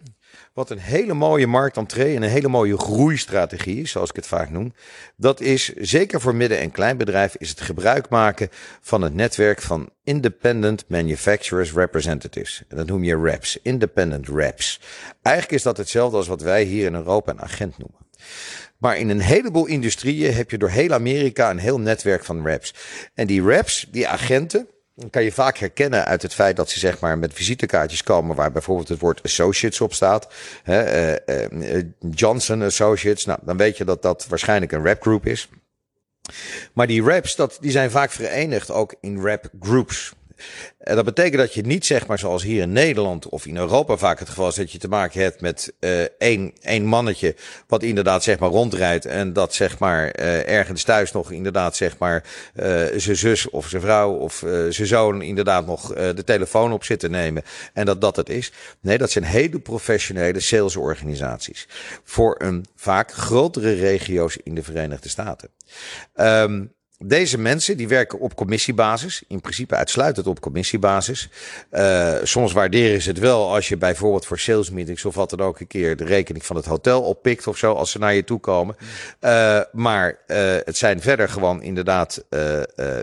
Wat 0.55 0.71
een 0.71 0.79
hele 0.79 1.15
mooie 1.15 1.47
marktentree 1.47 2.17
en 2.17 2.23
een 2.23 2.29
hele 2.29 2.49
mooie 2.49 2.79
groeistrategie 2.79 3.81
is, 3.81 3.91
zoals 3.91 4.11
ik 4.11 4.17
het 4.17 4.27
vaak 4.27 4.51
noem. 4.51 4.75
Dat 5.17 5.41
is, 5.41 5.73
zeker 5.75 6.21
voor 6.21 6.35
midden- 6.35 6.61
en 6.61 6.71
kleinbedrijf, 6.71 7.37
is 7.37 7.49
het 7.49 7.61
gebruik 7.61 8.09
maken 8.09 8.49
van 8.81 9.03
het 9.03 9.15
netwerk 9.15 9.63
van 9.63 9.91
Independent 10.05 10.85
Manufacturers 10.89 11.73
Representatives. 11.73 12.63
En 12.69 12.77
dat 12.77 12.87
noem 12.87 13.05
je 13.05 13.21
reps, 13.21 13.59
Independent 13.63 14.29
reps. 14.29 14.81
Eigenlijk 15.23 15.57
is 15.57 15.63
dat 15.63 15.77
hetzelfde 15.77 16.17
als 16.17 16.27
wat 16.27 16.43
wij 16.43 16.63
hier 16.63 16.87
in 16.87 16.95
Europa 16.95 17.33
een 17.33 17.41
agent 17.41 17.79
noemen. 17.79 17.99
Maar 18.79 18.99
in 18.99 19.09
een 19.09 19.21
heleboel 19.21 19.67
industrieën 19.67 20.35
heb 20.35 20.51
je 20.51 20.59
door 20.59 20.71
heel 20.71 20.93
Amerika 20.93 21.51
een 21.51 21.59
heel 21.59 21.81
netwerk 21.81 22.25
van 22.25 22.47
reps. 22.47 22.75
En 23.15 23.27
die 23.27 23.45
reps, 23.45 23.87
die 23.91 24.09
agenten, 24.09 24.69
kan 25.11 25.25
je 25.25 25.33
vaak 25.33 25.59
herkennen 25.59 26.05
uit 26.05 26.23
het 26.23 26.35
feit 26.35 26.57
dat 26.57 26.71
ze 26.71 26.79
zeg 26.79 27.01
maar 27.01 27.19
met 27.19 27.33
visitekaartjes 27.33 28.03
komen 28.03 28.37
waar 28.37 28.53
bijvoorbeeld 28.53 28.89
het 28.89 29.01
woord 29.01 29.23
associates 29.23 29.81
op 29.81 29.95
staat. 29.95 30.29
Hè, 30.63 31.13
uh, 31.29 31.77
uh, 31.77 31.83
Johnson 32.11 32.63
Associates. 32.63 33.25
Nou, 33.25 33.39
dan 33.43 33.57
weet 33.57 33.77
je 33.77 33.85
dat 33.85 34.03
dat 34.03 34.27
waarschijnlijk 34.29 34.73
een 34.73 34.85
rapgroep 34.85 35.27
is. 35.27 35.49
Maar 36.73 36.87
die 36.87 37.03
raps, 37.03 37.37
dat, 37.37 37.59
die 37.61 37.71
zijn 37.71 37.91
vaak 37.91 38.11
verenigd 38.11 38.71
ook 38.71 38.95
in 39.01 39.21
rap 39.23 39.51
groups. 39.61 40.13
En 40.79 40.97
dat 40.97 41.05
betekent 41.05 41.37
dat 41.37 41.55
je 41.55 41.63
niet, 41.63 41.87
zeg 41.87 42.07
maar, 42.07 42.19
zoals 42.19 42.43
hier 42.43 42.63
in 42.63 42.73
Nederland 42.73 43.29
of 43.29 43.47
in 43.47 43.57
Europa 43.57 43.97
vaak 43.97 44.19
het 44.19 44.29
geval 44.29 44.49
is, 44.49 44.55
dat 44.55 44.73
je 44.73 44.79
te 44.79 44.89
maken 44.89 45.21
hebt 45.21 45.41
met 45.41 45.73
uh, 45.81 46.03
één, 46.19 46.53
één 46.61 46.85
mannetje, 46.85 47.37
wat 47.67 47.83
inderdaad, 47.83 48.23
zeg 48.23 48.39
maar, 48.39 48.49
rondrijdt. 48.51 49.05
En 49.05 49.33
dat, 49.33 49.55
zeg 49.55 49.79
maar, 49.79 50.21
uh, 50.21 50.49
ergens 50.49 50.83
thuis 50.83 51.13
nog 51.13 51.31
inderdaad, 51.31 51.77
zeg 51.77 51.99
maar, 51.99 52.25
uh, 52.57 52.85
zijn 52.97 53.17
zus 53.17 53.51
of 53.51 53.69
zijn 53.69 53.83
vrouw 53.83 54.13
of 54.13 54.45
zijn 54.69 54.87
zoon 54.87 55.23
inderdaad 55.23 55.67
nog 55.67 55.95
de 55.95 56.25
telefoon 56.25 56.73
op 56.73 56.85
zit 56.85 57.01
te 57.01 57.09
nemen. 57.09 57.43
En 57.73 57.87
dat 57.87 58.01
dat 58.01 58.17
het 58.17 58.29
is. 58.29 58.53
Nee, 58.81 58.99
dat 58.99 59.11
zijn 59.11 59.25
hele 59.25 59.59
professionele 59.59 60.41
salesorganisaties. 60.41 61.69
Voor 62.05 62.35
een 62.39 62.65
vaak 62.77 63.13
grotere 63.13 63.73
regio's 63.73 64.37
in 64.43 64.55
de 64.55 64.63
Verenigde 64.63 65.09
Staten. 65.09 65.49
Um, 66.15 66.74
deze 66.99 67.39
mensen 67.39 67.77
die 67.77 67.89
werken 67.89 68.19
op 68.19 68.35
commissiebasis, 68.35 69.23
in 69.29 69.41
principe 69.41 69.75
uitsluitend 69.75 70.27
op 70.27 70.41
commissiebasis. 70.41 71.29
Uh, 71.73 72.15
soms 72.23 72.53
waarderen 72.53 73.03
ze 73.03 73.09
het 73.09 73.19
wel 73.19 73.55
als 73.55 73.69
je 73.69 73.77
bijvoorbeeld 73.77 74.27
voor 74.27 74.39
sales 74.39 74.71
meetings 74.71 75.05
of 75.05 75.15
wat 75.15 75.31
dan 75.31 75.41
ook 75.41 75.61
een 75.61 75.67
keer 75.67 75.97
de 75.97 76.05
rekening 76.05 76.47
van 76.47 76.57
het 76.57 76.65
hotel 76.65 77.03
oppikt 77.03 77.47
of 77.47 77.57
zo, 77.57 77.73
als 77.73 77.91
ze 77.91 77.99
naar 77.99 78.15
je 78.15 78.25
toe 78.25 78.41
komen. 78.41 78.77
Uh, 79.21 79.61
maar 79.73 80.19
uh, 80.27 80.37
het 80.65 80.77
zijn 80.77 81.01
verder 81.01 81.29
gewoon 81.29 81.63
inderdaad 81.63 82.25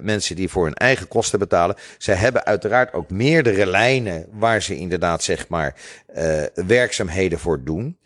mensen 0.01 0.35
die 0.35 0.49
voor 0.49 0.63
hun 0.63 0.73
eigen 0.73 1.07
kosten 1.07 1.39
betalen. 1.39 1.75
Zij 1.97 2.15
hebben 2.15 2.45
uiteraard 2.45 2.93
ook 2.93 3.09
meerdere 3.09 3.65
lijnen 3.65 4.25
waar 4.31 4.61
ze 4.61 4.75
inderdaad 4.75 5.23
zeg 5.23 5.47
maar 5.47 5.75
uh, 6.17 6.43
werkzaamheden 6.53 7.39
voor 7.39 7.63
doen. 7.63 7.97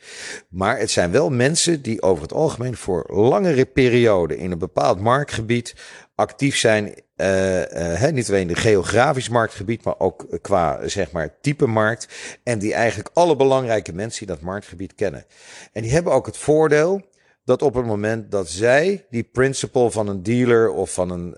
Maar 0.50 0.80
het 0.80 0.92
zijn 0.92 1.12
wel 1.12 1.30
mensen 1.30 1.82
die 1.82 2.02
over 2.02 2.24
het 2.24 2.34
algemeen 2.34 2.76
voor 2.76 3.06
langere 3.08 3.66
perioden 3.66 4.38
in 4.38 4.52
een 4.52 4.58
bepaald 4.58 5.00
marktgebied 5.00 5.76
actief 6.16 6.58
zijn. 6.58 7.04
Uh, 7.18 8.02
uh, 8.02 8.10
niet 8.10 8.30
alleen 8.30 8.50
in 8.50 8.56
geografisch 8.56 9.30
marktgebied, 9.30 9.84
maar 9.84 10.00
ook 10.00 10.28
qua 10.42 10.88
zeg 10.88 11.12
maar 11.12 11.40
type 11.42 11.68
markt. 11.68 12.08
En 12.44 12.60
die 12.60 12.74
eigenlijk 12.74 13.10
alle 13.14 13.36
belangrijke 13.36 13.94
mensen 13.94 14.22
in 14.22 14.28
dat 14.28 14.42
marktgebied 14.42 14.96
kennen. 14.96 15.26
En 15.72 15.82
die 15.82 15.92
hebben 15.92 16.14
ook 16.14 16.26
het 16.26 16.38
voordeel 16.38 17.02
dat 17.46 17.62
op 17.62 17.74
het 17.74 17.86
moment 17.86 18.32
dat 18.32 18.50
zij 18.50 19.06
die 19.10 19.24
principal 19.24 19.92
van 19.92 20.08
een 20.08 20.24
dealer 20.24 20.72
of 20.72 20.94
van 20.94 21.10
een, 21.10 21.36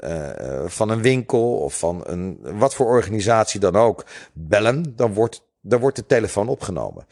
van 0.69 0.89
een 0.89 1.01
winkel 1.01 1.57
of 1.57 1.77
van 1.77 2.03
een 2.05 2.39
wat 2.41 2.75
voor 2.75 2.85
organisatie 2.85 3.59
dan 3.59 3.75
ook 3.75 4.05
bellen, 4.33 4.93
dan 4.95 5.13
wordt 5.13 5.46
dan 5.69 5.79
wordt 5.79 5.95
de 5.95 6.05
telefoon 6.05 6.47
opgenomen. 6.47 7.05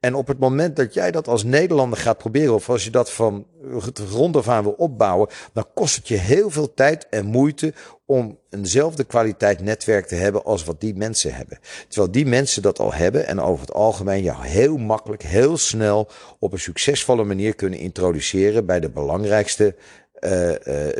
En 0.00 0.14
op 0.14 0.26
het 0.26 0.38
moment 0.38 0.76
dat 0.76 0.94
jij 0.94 1.10
dat 1.10 1.28
als 1.28 1.44
Nederlander 1.44 1.98
gaat 1.98 2.18
proberen, 2.18 2.54
of 2.54 2.70
als 2.70 2.84
je 2.84 2.90
dat 2.90 3.10
van 3.10 3.46
grond 3.92 4.36
af 4.36 4.48
aan 4.48 4.62
wil 4.62 4.72
opbouwen, 4.72 5.28
dan 5.52 5.66
kost 5.74 5.96
het 5.96 6.08
je 6.08 6.16
heel 6.16 6.50
veel 6.50 6.74
tijd 6.74 7.06
en 7.08 7.26
moeite 7.26 7.74
om 8.06 8.38
eenzelfde 8.50 9.04
kwaliteit 9.04 9.60
netwerk 9.60 10.06
te 10.06 10.14
hebben 10.14 10.44
als 10.44 10.64
wat 10.64 10.80
die 10.80 10.94
mensen 10.94 11.34
hebben. 11.34 11.58
Terwijl 11.88 12.12
die 12.12 12.26
mensen 12.26 12.62
dat 12.62 12.78
al 12.78 12.92
hebben 12.92 13.26
en 13.26 13.40
over 13.40 13.60
het 13.60 13.74
algemeen 13.74 14.22
jou 14.22 14.46
heel 14.46 14.76
makkelijk, 14.76 15.22
heel 15.22 15.56
snel 15.56 16.08
op 16.38 16.52
een 16.52 16.58
succesvolle 16.58 17.24
manier 17.24 17.54
kunnen 17.54 17.78
introduceren 17.78 18.66
bij 18.66 18.80
de 18.80 18.90
belangrijkste 18.90 19.74
uh, 20.20 20.52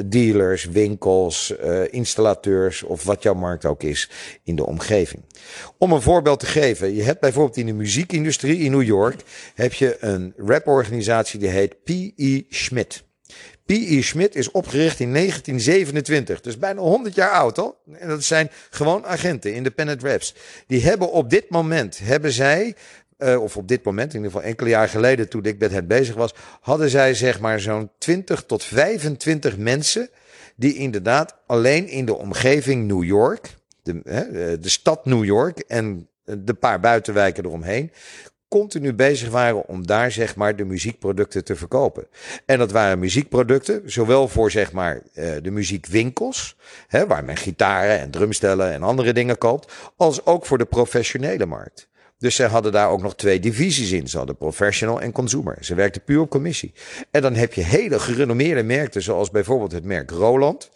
dealers, 0.07 0.65
winkels, 0.65 1.55
uh, 1.65 1.93
installateurs 1.93 2.83
of 2.83 3.05
wat 3.05 3.23
jouw 3.23 3.35
markt 3.35 3.65
ook 3.65 3.83
is 3.83 4.11
in 4.45 4.57
de 4.57 4.67
omgeving. 4.67 5.23
Om 5.79 5.93
een 5.93 6.03
voorbeeld 6.03 6.41
te 6.41 6.47
geven, 6.47 6.95
je 6.95 7.03
hebt 7.03 7.21
bijvoorbeeld 7.21 7.57
in 7.57 7.67
de 7.67 7.73
muziekindustrie 7.73 8.59
in 8.59 8.71
New 8.71 8.83
York 8.83 9.21
heb 9.55 9.73
je 9.73 9.97
een 10.01 10.35
raporganisatie 10.37 11.41
die 11.41 11.49
heet 11.49 11.85
P.E. 11.85 12.43
Schmidt. 12.49 13.07
P.E. 13.69 14.03
Schmidt 14.03 14.35
is 14.35 14.51
opgericht 14.51 15.01
in 15.01 15.13
1927, 15.13 16.41
dus 16.41 16.59
bijna 16.59 16.81
100 16.81 17.15
jaar 17.15 17.31
oud 17.31 17.57
hoor. 17.57 17.75
En 17.93 18.09
dat 18.09 18.25
zijn 18.25 18.51
gewoon 18.71 19.07
agenten, 19.07 19.55
independent 19.55 20.03
reps. 20.03 20.35
Die 20.67 20.83
hebben 20.83 21.13
op 21.13 21.31
dit 21.31 21.51
moment, 21.51 21.99
hebben 22.03 22.33
zij 22.33 22.75
uh, 23.19 23.43
of 23.43 23.57
op 23.57 23.69
dit 23.69 23.85
moment, 23.85 24.15
in 24.15 24.17
ieder 24.17 24.33
geval 24.33 24.49
enkele 24.49 24.69
jaar 24.69 24.89
geleden 24.89 25.29
toen 25.29 25.45
ik 25.45 25.59
met 25.59 25.71
hen 25.71 25.87
bezig 25.87 26.15
was, 26.15 26.35
hadden 26.61 26.91
zij 26.91 27.15
zeg 27.15 27.41
maar 27.41 27.61
zo'n 27.61 27.91
20 27.99 28.45
tot 28.45 28.65
25 28.65 29.57
mensen 29.57 30.09
die 30.57 30.75
inderdaad 30.75 31.37
alleen 31.47 31.89
in 31.89 32.05
de 32.05 32.15
omgeving 32.15 32.87
New 32.87 33.05
York, 33.05 33.57
de, 33.83 33.93
uh, 33.93 34.63
de 34.63 34.69
stad 34.69 35.05
New 35.05 35.25
York 35.25 35.59
en 35.59 36.09
de 36.25 36.55
paar 36.55 36.81
buitenwijken 36.81 37.45
eromheen, 37.45 37.93
continu 38.49 38.95
bezig 38.95 39.31
waren 39.31 39.67
om 39.69 39.87
daar 39.87 40.11
zeg 40.13 40.37
maar 40.37 40.57
de 40.57 40.65
muziekproducten 40.65 41.45
te 41.45 41.57
verkopen. 41.57 42.07
En 42.47 42.59
dat 42.59 42.71
waren 42.71 42.99
muziekproducten, 42.99 43.83
zowel 43.91 44.29
voor 44.29 44.51
zeg 44.51 44.73
maar 44.73 45.03
de 45.43 45.51
muziekwinkels, 45.51 46.57
hè, 46.87 47.07
waar 47.07 47.25
men 47.25 47.37
gitaren 47.37 47.99
en 47.99 48.11
drumstellen 48.11 48.73
en 48.73 48.83
andere 48.83 49.13
dingen 49.13 49.39
koopt, 49.39 49.73
als 49.97 50.27
ook 50.27 50.47
voor 50.47 50.59
de 50.59 50.65
professionele 50.65 51.47
markt. 51.47 51.89
Dus 52.19 52.35
ze 52.35 52.45
hadden 52.45 52.73
daar 52.73 52.89
ook 52.91 53.03
nog 53.03 53.15
twee 53.15 53.41
divisies 53.41 53.93
in. 53.93 54.09
Ze 54.09 54.17
hadden 54.17 54.37
professional 54.37 55.01
en 55.01 55.13
consumer. 55.13 55.57
Ze 55.61 55.75
werkten 55.75 56.05
puur 56.05 56.21
op 56.21 56.31
commissie. 56.31 56.73
En 57.11 57.23
dan 57.23 57.35
heb 57.35 57.53
je 57.53 57.63
hele 57.63 57.99
gerenommeerde 57.99 58.63
merken, 58.63 59.03
zoals 59.03 59.31
bijvoorbeeld 59.31 59.73
het 59.73 59.85
merk 59.85 60.11
Roland. 60.11 60.71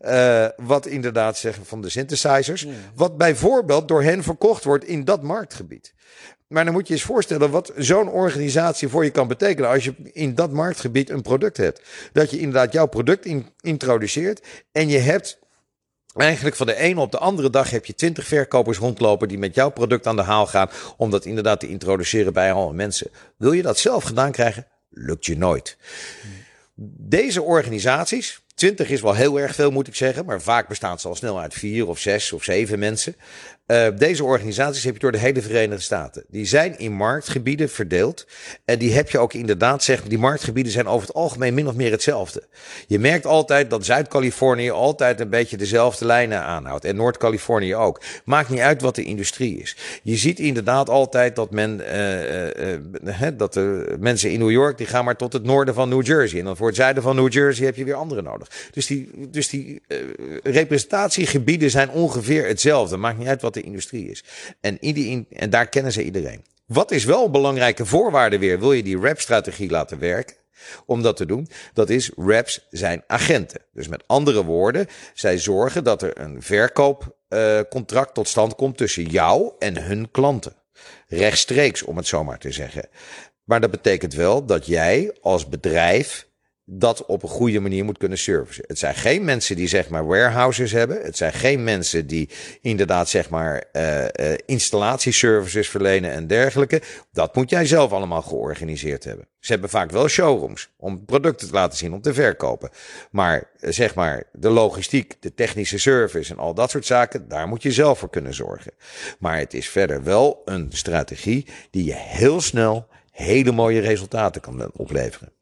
Uh, 0.00 0.46
wat 0.56 0.86
inderdaad 0.86 1.38
zeggen 1.38 1.66
van 1.66 1.80
de 1.80 1.88
synthesizers. 1.88 2.62
Ja. 2.62 2.68
Wat 2.94 3.16
bijvoorbeeld 3.16 3.88
door 3.88 4.02
hen 4.02 4.22
verkocht 4.22 4.64
wordt 4.64 4.84
in 4.84 5.04
dat 5.04 5.22
marktgebied. 5.22 5.94
Maar 6.46 6.64
dan 6.64 6.72
moet 6.72 6.88
je 6.88 6.94
eens 6.94 7.02
voorstellen 7.02 7.50
wat 7.50 7.72
zo'n 7.76 8.08
organisatie 8.08 8.88
voor 8.88 9.04
je 9.04 9.10
kan 9.10 9.28
betekenen 9.28 9.70
als 9.70 9.84
je 9.84 9.94
in 10.12 10.34
dat 10.34 10.52
marktgebied 10.52 11.10
een 11.10 11.22
product 11.22 11.56
hebt. 11.56 11.82
Dat 12.12 12.30
je 12.30 12.38
inderdaad 12.38 12.72
jouw 12.72 12.86
product 12.86 13.24
in, 13.24 13.46
introduceert 13.60 14.46
en 14.72 14.88
je 14.88 14.98
hebt 14.98 15.38
Eigenlijk 16.16 16.56
van 16.56 16.66
de 16.66 16.76
ene 16.76 17.00
op 17.00 17.10
de 17.10 17.18
andere 17.18 17.50
dag 17.50 17.70
heb 17.70 17.84
je 17.84 17.94
twintig 17.94 18.26
verkopers 18.26 18.78
rondlopen 18.78 19.28
die 19.28 19.38
met 19.38 19.54
jouw 19.54 19.70
product 19.70 20.06
aan 20.06 20.16
de 20.16 20.22
haal 20.22 20.46
gaan 20.46 20.70
om 20.96 21.10
dat 21.10 21.24
inderdaad 21.24 21.60
te 21.60 21.68
introduceren 21.68 22.32
bij 22.32 22.52
alle 22.52 22.72
mensen. 22.72 23.10
Wil 23.36 23.52
je 23.52 23.62
dat 23.62 23.78
zelf 23.78 24.04
gedaan 24.04 24.32
krijgen? 24.32 24.66
Lukt 24.90 25.26
je 25.26 25.36
nooit. 25.36 25.76
Deze 26.98 27.42
organisaties, 27.42 28.42
20 28.54 28.88
is 28.88 29.00
wel 29.00 29.14
heel 29.14 29.40
erg 29.40 29.54
veel 29.54 29.70
moet 29.70 29.86
ik 29.86 29.94
zeggen, 29.94 30.24
maar 30.24 30.40
vaak 30.40 30.68
bestaan 30.68 30.98
ze 30.98 31.08
al 31.08 31.14
snel 31.14 31.40
uit 31.40 31.54
vier 31.54 31.88
of 31.88 31.98
zes 31.98 32.32
of 32.32 32.44
zeven 32.44 32.78
mensen. 32.78 33.16
Uh, 33.66 33.86
deze 33.96 34.24
organisaties 34.24 34.84
heb 34.84 34.94
je 34.94 35.00
door 35.00 35.12
de 35.12 35.18
hele 35.18 35.42
Verenigde 35.42 35.82
Staten. 35.82 36.24
Die 36.28 36.44
zijn 36.44 36.78
in 36.78 36.92
marktgebieden 36.92 37.68
verdeeld. 37.68 38.26
En 38.64 38.78
die 38.78 38.92
heb 38.92 39.10
je 39.10 39.18
ook 39.18 39.32
inderdaad, 39.32 39.84
zeg 39.84 40.02
die 40.02 40.18
marktgebieden 40.18 40.72
zijn 40.72 40.86
over 40.86 41.06
het 41.06 41.16
algemeen 41.16 41.54
min 41.54 41.68
of 41.68 41.74
meer 41.74 41.90
hetzelfde. 41.90 42.42
Je 42.86 42.98
merkt 42.98 43.26
altijd 43.26 43.70
dat 43.70 43.84
Zuid-Californië 43.84 44.70
altijd 44.70 45.20
een 45.20 45.28
beetje 45.28 45.56
dezelfde 45.56 46.04
lijnen 46.04 46.42
aanhoudt. 46.42 46.84
En 46.84 46.96
Noord-Californië 46.96 47.74
ook. 47.74 48.00
Maakt 48.24 48.48
niet 48.48 48.60
uit 48.60 48.80
wat 48.80 48.94
de 48.94 49.02
industrie 49.02 49.58
is. 49.60 49.76
Je 50.02 50.16
ziet 50.16 50.38
inderdaad 50.38 50.88
altijd 50.88 51.36
dat 51.36 51.50
men, 51.50 51.80
uh, 51.80 52.46
uh, 53.20 53.28
dat 53.36 53.52
de 53.52 53.96
mensen 54.00 54.30
in 54.30 54.38
New 54.38 54.50
York, 54.50 54.78
die 54.78 54.86
gaan 54.86 55.04
maar 55.04 55.16
tot 55.16 55.32
het 55.32 55.44
noorden 55.44 55.74
van 55.74 55.88
New 55.88 56.06
Jersey. 56.06 56.38
En 56.38 56.44
dan 56.44 56.56
voor 56.56 56.66
het 56.66 56.76
zuiden 56.76 57.02
van 57.02 57.16
New 57.16 57.32
Jersey 57.32 57.66
heb 57.66 57.76
je 57.76 57.84
weer 57.84 57.94
andere 57.94 58.22
nodig. 58.22 58.48
Dus 58.70 58.86
die, 58.86 59.10
dus 59.30 59.48
die 59.48 59.82
representatiegebieden 60.42 61.70
zijn 61.70 61.90
ongeveer 61.90 62.46
hetzelfde. 62.46 62.96
Maakt 62.96 63.18
niet 63.18 63.28
uit 63.28 63.42
wat 63.42 63.55
de 63.60 63.66
industrie 63.66 64.10
is. 64.10 64.24
En, 64.60 64.80
in 64.80 65.26
en 65.30 65.50
daar 65.50 65.68
kennen 65.68 65.92
ze 65.92 66.04
iedereen. 66.04 66.44
Wat 66.66 66.90
is 66.90 67.04
wel 67.04 67.24
een 67.24 67.32
belangrijke 67.32 67.86
voorwaarde 67.86 68.38
weer? 68.38 68.60
Wil 68.60 68.72
je 68.72 68.82
die 68.82 68.98
rap-strategie 68.98 69.70
laten 69.70 69.98
werken? 69.98 70.36
Om 70.86 71.02
dat 71.02 71.16
te 71.16 71.26
doen, 71.26 71.48
dat 71.72 71.90
is 71.90 72.10
reps 72.16 72.66
zijn 72.70 73.02
agenten. 73.06 73.60
Dus 73.72 73.88
met 73.88 74.04
andere 74.06 74.44
woorden, 74.44 74.86
zij 75.14 75.38
zorgen 75.38 75.84
dat 75.84 76.02
er 76.02 76.20
een 76.20 76.42
verkoopcontract 76.42 78.08
uh, 78.08 78.14
tot 78.14 78.28
stand 78.28 78.54
komt 78.54 78.76
tussen 78.76 79.04
jou 79.04 79.52
en 79.58 79.82
hun 79.82 80.10
klanten. 80.10 80.52
Rechtstreeks, 81.06 81.82
om 81.82 81.96
het 81.96 82.06
zo 82.06 82.24
maar 82.24 82.38
te 82.38 82.52
zeggen. 82.52 82.88
Maar 83.44 83.60
dat 83.60 83.70
betekent 83.70 84.14
wel 84.14 84.44
dat 84.46 84.66
jij 84.66 85.16
als 85.20 85.48
bedrijf 85.48 86.25
dat 86.68 87.06
op 87.06 87.22
een 87.22 87.28
goede 87.28 87.60
manier 87.60 87.84
moet 87.84 87.98
kunnen 87.98 88.18
servicen. 88.18 88.64
Het 88.66 88.78
zijn 88.78 88.94
geen 88.94 89.24
mensen 89.24 89.56
die 89.56 89.68
zeg 89.68 89.88
maar 89.88 90.06
warehouses 90.06 90.72
hebben. 90.72 91.02
Het 91.02 91.16
zijn 91.16 91.32
geen 91.32 91.64
mensen 91.64 92.06
die 92.06 92.28
inderdaad 92.60 93.08
zeg 93.08 93.30
maar 93.30 93.64
uh, 93.72 94.02
uh, 94.02 94.08
installatieservices 94.46 95.68
verlenen 95.68 96.10
en 96.10 96.26
dergelijke. 96.26 96.82
Dat 97.12 97.34
moet 97.34 97.50
jij 97.50 97.66
zelf 97.66 97.92
allemaal 97.92 98.22
georganiseerd 98.22 99.04
hebben. 99.04 99.28
Ze 99.40 99.52
hebben 99.52 99.70
vaak 99.70 99.90
wel 99.90 100.08
showrooms 100.08 100.68
om 100.76 101.04
producten 101.04 101.48
te 101.48 101.54
laten 101.54 101.78
zien, 101.78 101.92
om 101.92 102.00
te 102.00 102.14
verkopen. 102.14 102.70
Maar 103.10 103.50
uh, 103.60 103.72
zeg 103.72 103.94
maar 103.94 104.24
de 104.32 104.50
logistiek, 104.50 105.16
de 105.20 105.34
technische 105.34 105.78
service 105.78 106.32
en 106.32 106.38
al 106.38 106.54
dat 106.54 106.70
soort 106.70 106.86
zaken, 106.86 107.28
daar 107.28 107.48
moet 107.48 107.62
je 107.62 107.72
zelf 107.72 107.98
voor 107.98 108.10
kunnen 108.10 108.34
zorgen. 108.34 108.72
Maar 109.18 109.38
het 109.38 109.54
is 109.54 109.68
verder 109.68 110.02
wel 110.02 110.42
een 110.44 110.68
strategie 110.72 111.46
die 111.70 111.84
je 111.84 111.94
heel 111.96 112.40
snel 112.40 112.86
hele 113.10 113.52
mooie 113.52 113.80
resultaten 113.80 114.40
kan 114.40 114.70
opleveren. 114.72 115.35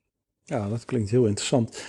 Ja, 0.44 0.68
dat 0.68 0.84
klinkt 0.84 1.10
heel 1.10 1.26
interessant. 1.26 1.82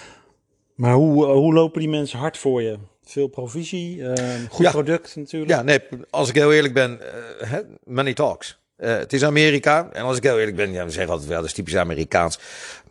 Maar 0.76 0.94
hoe, 0.94 1.26
hoe 1.26 1.54
lopen 1.54 1.80
die 1.80 1.90
mensen 1.90 2.20
hard 2.20 2.38
voor 2.38 2.62
je? 2.62 2.78
Veel 3.04 3.28
provisie, 3.28 3.98
uh, 3.98 4.14
goed 4.50 4.66
ja. 4.66 4.72
product 4.72 5.16
natuurlijk. 5.16 5.52
Ja, 5.52 5.62
nee, 5.62 5.80
als 6.10 6.30
ik 6.30 6.36
heel 6.36 6.54
eerlijk 6.54 6.74
ben, 6.74 7.00
uh, 7.42 7.54
money 7.84 8.14
talks. 8.14 8.60
Uh, 8.78 8.98
het 8.98 9.14
is 9.14 9.24
Amerika. 9.24 9.90
En 9.92 10.04
als 10.04 10.18
ik 10.18 10.24
heel 10.24 10.40
eerlijk 10.40 10.58
ben, 10.58 10.72
ja, 10.72 10.86
we 10.86 10.92
zeggen 10.92 11.12
altijd 11.12 11.30
wel, 11.30 11.40
dat 11.40 11.48
is 11.48 11.54
typisch 11.54 11.76
Amerikaans. 11.76 12.40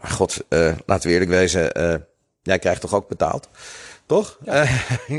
Maar 0.01 0.11
god, 0.11 0.45
laten 0.87 1.09
we 1.09 1.13
eerlijk 1.13 1.31
wezen, 1.31 1.73
jij 2.43 2.59
krijgt 2.59 2.81
toch 2.81 2.95
ook 2.95 3.09
betaald? 3.09 3.49
Toch? 4.07 4.39
Ja. 4.45 4.53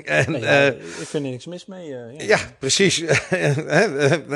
en, 0.05 0.31
nee, 0.31 0.41
ja, 0.41 0.65
ik 0.67 0.77
vind 0.81 1.13
er 1.13 1.31
niks 1.31 1.45
mis 1.45 1.65
mee. 1.65 1.89
Uh, 1.89 1.97
ja. 2.17 2.25
ja. 2.25 2.39
precies. 2.59 2.95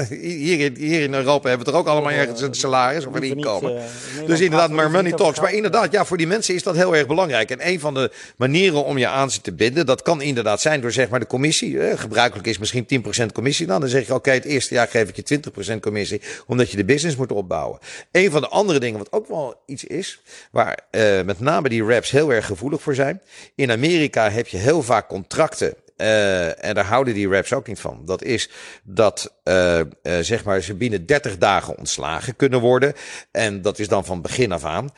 hier, 0.09 0.71
hier 0.77 1.01
in 1.01 1.13
Europa 1.13 1.47
hebben 1.47 1.65
we 1.65 1.71
toch 1.71 1.81
ook 1.81 1.87
allemaal 1.87 2.11
ergens 2.11 2.41
een 2.41 2.53
salaris 2.53 3.05
of 3.05 3.15
een 3.15 3.23
inkomen. 3.23 3.73
Niet, 3.73 4.27
dus 4.27 4.39
inderdaad, 4.39 4.69
maar 4.69 4.91
money 4.91 5.11
talks. 5.11 5.39
Maar 5.39 5.53
inderdaad, 5.53 5.91
ja, 5.91 6.05
voor 6.05 6.17
die 6.17 6.27
mensen 6.27 6.55
is 6.55 6.63
dat 6.63 6.75
heel 6.75 6.95
erg 6.95 7.07
belangrijk. 7.07 7.51
En 7.51 7.67
een 7.67 7.79
van 7.79 7.93
de 7.93 8.11
manieren 8.35 8.83
om 8.83 8.97
je 8.97 9.07
aan 9.07 9.31
ze 9.31 9.41
te 9.41 9.53
binden, 9.53 9.85
dat 9.85 10.01
kan 10.01 10.21
inderdaad 10.21 10.61
zijn 10.61 10.81
door 10.81 10.91
zeg 10.91 11.09
maar 11.09 11.19
de 11.19 11.27
commissie. 11.27 11.79
Eh, 11.79 11.99
gebruikelijk 11.99 12.47
is 12.47 12.57
misschien 12.57 12.85
10% 12.85 13.31
commissie. 13.31 13.65
Dan, 13.65 13.79
dan 13.79 13.89
zeg 13.89 14.01
je, 14.01 14.07
oké, 14.07 14.15
okay, 14.15 14.33
het 14.33 14.45
eerste 14.45 14.73
jaar 14.73 14.87
geef 14.87 15.09
ik 15.09 15.15
je 15.15 15.39
20% 15.73 15.79
commissie, 15.79 16.21
omdat 16.47 16.71
je 16.71 16.77
de 16.77 16.85
business 16.85 17.15
moet 17.15 17.31
opbouwen. 17.31 17.79
Een 18.11 18.31
van 18.31 18.41
de 18.41 18.47
andere 18.47 18.79
dingen, 18.79 18.97
wat 18.97 19.11
ook 19.11 19.27
wel 19.27 19.61
iets 19.65 19.83
is, 19.83 20.21
waar 20.51 20.79
met 21.25 21.39
name 21.39 21.69
die 21.69 21.83
raps 21.83 22.11
heel 22.11 22.33
erg 22.33 22.45
gevoelig 22.45 22.81
voor 22.81 22.95
zijn. 22.95 23.21
In 23.55 23.71
Amerika 23.71 24.29
heb 24.39 24.47
je 24.47 24.57
heel 24.57 24.83
vaak 24.83 25.07
contracten. 25.07 25.75
Uh, 25.97 26.65
en 26.65 26.75
daar 26.75 26.85
houden 26.85 27.13
die 27.13 27.29
raps 27.29 27.53
ook 27.53 27.67
niet 27.67 27.79
van. 27.79 28.01
Dat 28.05 28.23
is 28.23 28.49
dat 28.83 29.39
uh, 29.43 29.79
uh, 29.79 29.85
zeg 30.19 30.43
maar 30.43 30.61
ze 30.61 30.75
binnen 30.75 31.05
30 31.05 31.37
dagen 31.37 31.77
ontslagen 31.77 32.35
kunnen 32.35 32.59
worden. 32.59 32.93
En 33.31 33.61
dat 33.61 33.79
is 33.79 33.87
dan 33.87 34.05
van 34.05 34.21
begin 34.21 34.51
af 34.51 34.65
aan. 34.65 34.89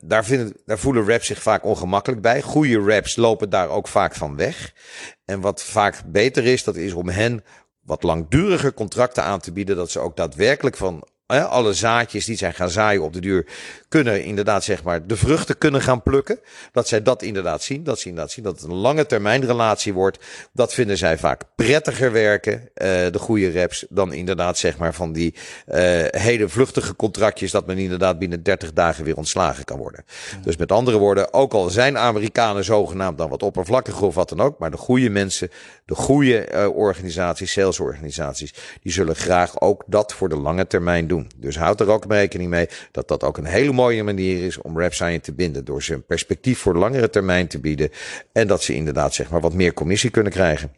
daar, 0.00 0.24
vinden, 0.24 0.52
daar 0.64 0.78
voelen 0.78 1.08
raps 1.08 1.26
zich 1.26 1.42
vaak 1.42 1.64
ongemakkelijk 1.64 2.22
bij. 2.22 2.42
Goede 2.42 2.80
raps 2.80 3.16
lopen 3.16 3.50
daar 3.50 3.68
ook 3.68 3.88
vaak 3.88 4.14
van 4.14 4.36
weg. 4.36 4.72
En 5.24 5.40
wat 5.40 5.62
vaak 5.62 6.02
beter 6.06 6.44
is, 6.46 6.64
dat 6.64 6.76
is 6.76 6.92
om 6.92 7.08
hen 7.08 7.44
wat 7.80 8.02
langduriger 8.02 8.74
contracten 8.74 9.22
aan 9.22 9.40
te 9.40 9.52
bieden. 9.52 9.76
Dat 9.76 9.90
ze 9.90 9.98
ook 9.98 10.16
daadwerkelijk 10.16 10.76
van 10.76 11.08
alle 11.28 11.72
zaadjes 11.72 12.24
die 12.24 12.36
zijn 12.36 12.54
gaan 12.54 12.70
zaaien 12.70 13.02
op 13.02 13.12
de 13.12 13.20
duur, 13.20 13.46
kunnen 13.88 14.24
inderdaad 14.24 14.64
zeg 14.64 14.82
maar 14.82 15.06
de 15.06 15.16
vruchten 15.16 15.58
kunnen 15.58 15.82
gaan 15.82 16.02
plukken. 16.02 16.38
Dat 16.72 16.88
zij 16.88 17.02
dat 17.02 17.22
inderdaad 17.22 17.62
zien. 17.62 17.84
Dat 17.84 17.98
ze 17.98 18.08
inderdaad 18.08 18.32
zien 18.32 18.44
dat 18.44 18.60
het 18.60 18.70
een 18.70 18.76
lange 18.76 19.06
termijn 19.06 19.44
relatie 19.44 19.92
wordt. 19.92 20.18
Dat 20.52 20.74
vinden 20.74 20.98
zij 20.98 21.18
vaak 21.18 21.42
prettiger 21.54 22.12
werken, 22.12 22.52
uh, 22.52 22.66
de 22.74 23.18
goede 23.18 23.48
reps, 23.48 23.86
dan 23.88 24.12
inderdaad 24.12 24.58
zeg 24.58 24.78
maar 24.78 24.94
van 24.94 25.12
die 25.12 25.34
uh, 25.34 25.74
hele 26.08 26.48
vluchtige 26.48 26.96
contractjes 26.96 27.50
dat 27.50 27.66
men 27.66 27.78
inderdaad 27.78 28.18
binnen 28.18 28.42
30 28.42 28.72
dagen 28.72 29.04
weer 29.04 29.16
ontslagen 29.16 29.64
kan 29.64 29.78
worden. 29.78 30.04
Dus 30.42 30.56
met 30.56 30.72
andere 30.72 30.98
woorden, 30.98 31.32
ook 31.32 31.52
al 31.52 31.68
zijn 31.68 31.98
Amerikanen 31.98 32.64
zogenaamd 32.64 33.18
dan 33.18 33.28
wat 33.28 33.42
oppervlakkig 33.42 34.02
of 34.02 34.14
wat 34.14 34.28
dan 34.28 34.40
ook, 34.40 34.58
maar 34.58 34.70
de 34.70 34.76
goede 34.76 35.10
mensen, 35.10 35.50
de 35.84 35.94
goede 35.94 36.48
uh, 36.52 36.76
organisaties, 36.76 37.52
salesorganisaties, 37.52 38.54
die 38.82 38.92
zullen 38.92 39.16
graag 39.16 39.60
ook 39.60 39.84
dat 39.86 40.12
voor 40.12 40.28
de 40.28 40.36
lange 40.36 40.66
termijn 40.66 41.06
doen. 41.06 41.17
Dus 41.36 41.56
houd 41.56 41.80
er 41.80 41.90
ook 41.90 42.04
rekening 42.08 42.50
mee 42.50 42.68
dat 42.90 43.08
dat 43.08 43.24
ook 43.24 43.38
een 43.38 43.44
hele 43.44 43.72
mooie 43.72 44.02
manier 44.02 44.44
is 44.44 44.60
om 44.60 44.78
RapScience 44.78 45.20
te 45.20 45.32
binden. 45.32 45.64
Door 45.64 45.82
ze 45.82 45.94
een 45.94 46.06
perspectief 46.06 46.58
voor 46.58 46.76
langere 46.76 47.10
termijn 47.10 47.48
te 47.48 47.60
bieden. 47.60 47.90
En 48.32 48.46
dat 48.46 48.62
ze 48.62 48.74
inderdaad 48.74 49.14
zeg 49.14 49.30
maar 49.30 49.40
wat 49.40 49.54
meer 49.54 49.74
commissie 49.74 50.10
kunnen 50.10 50.32
krijgen. 50.32 50.70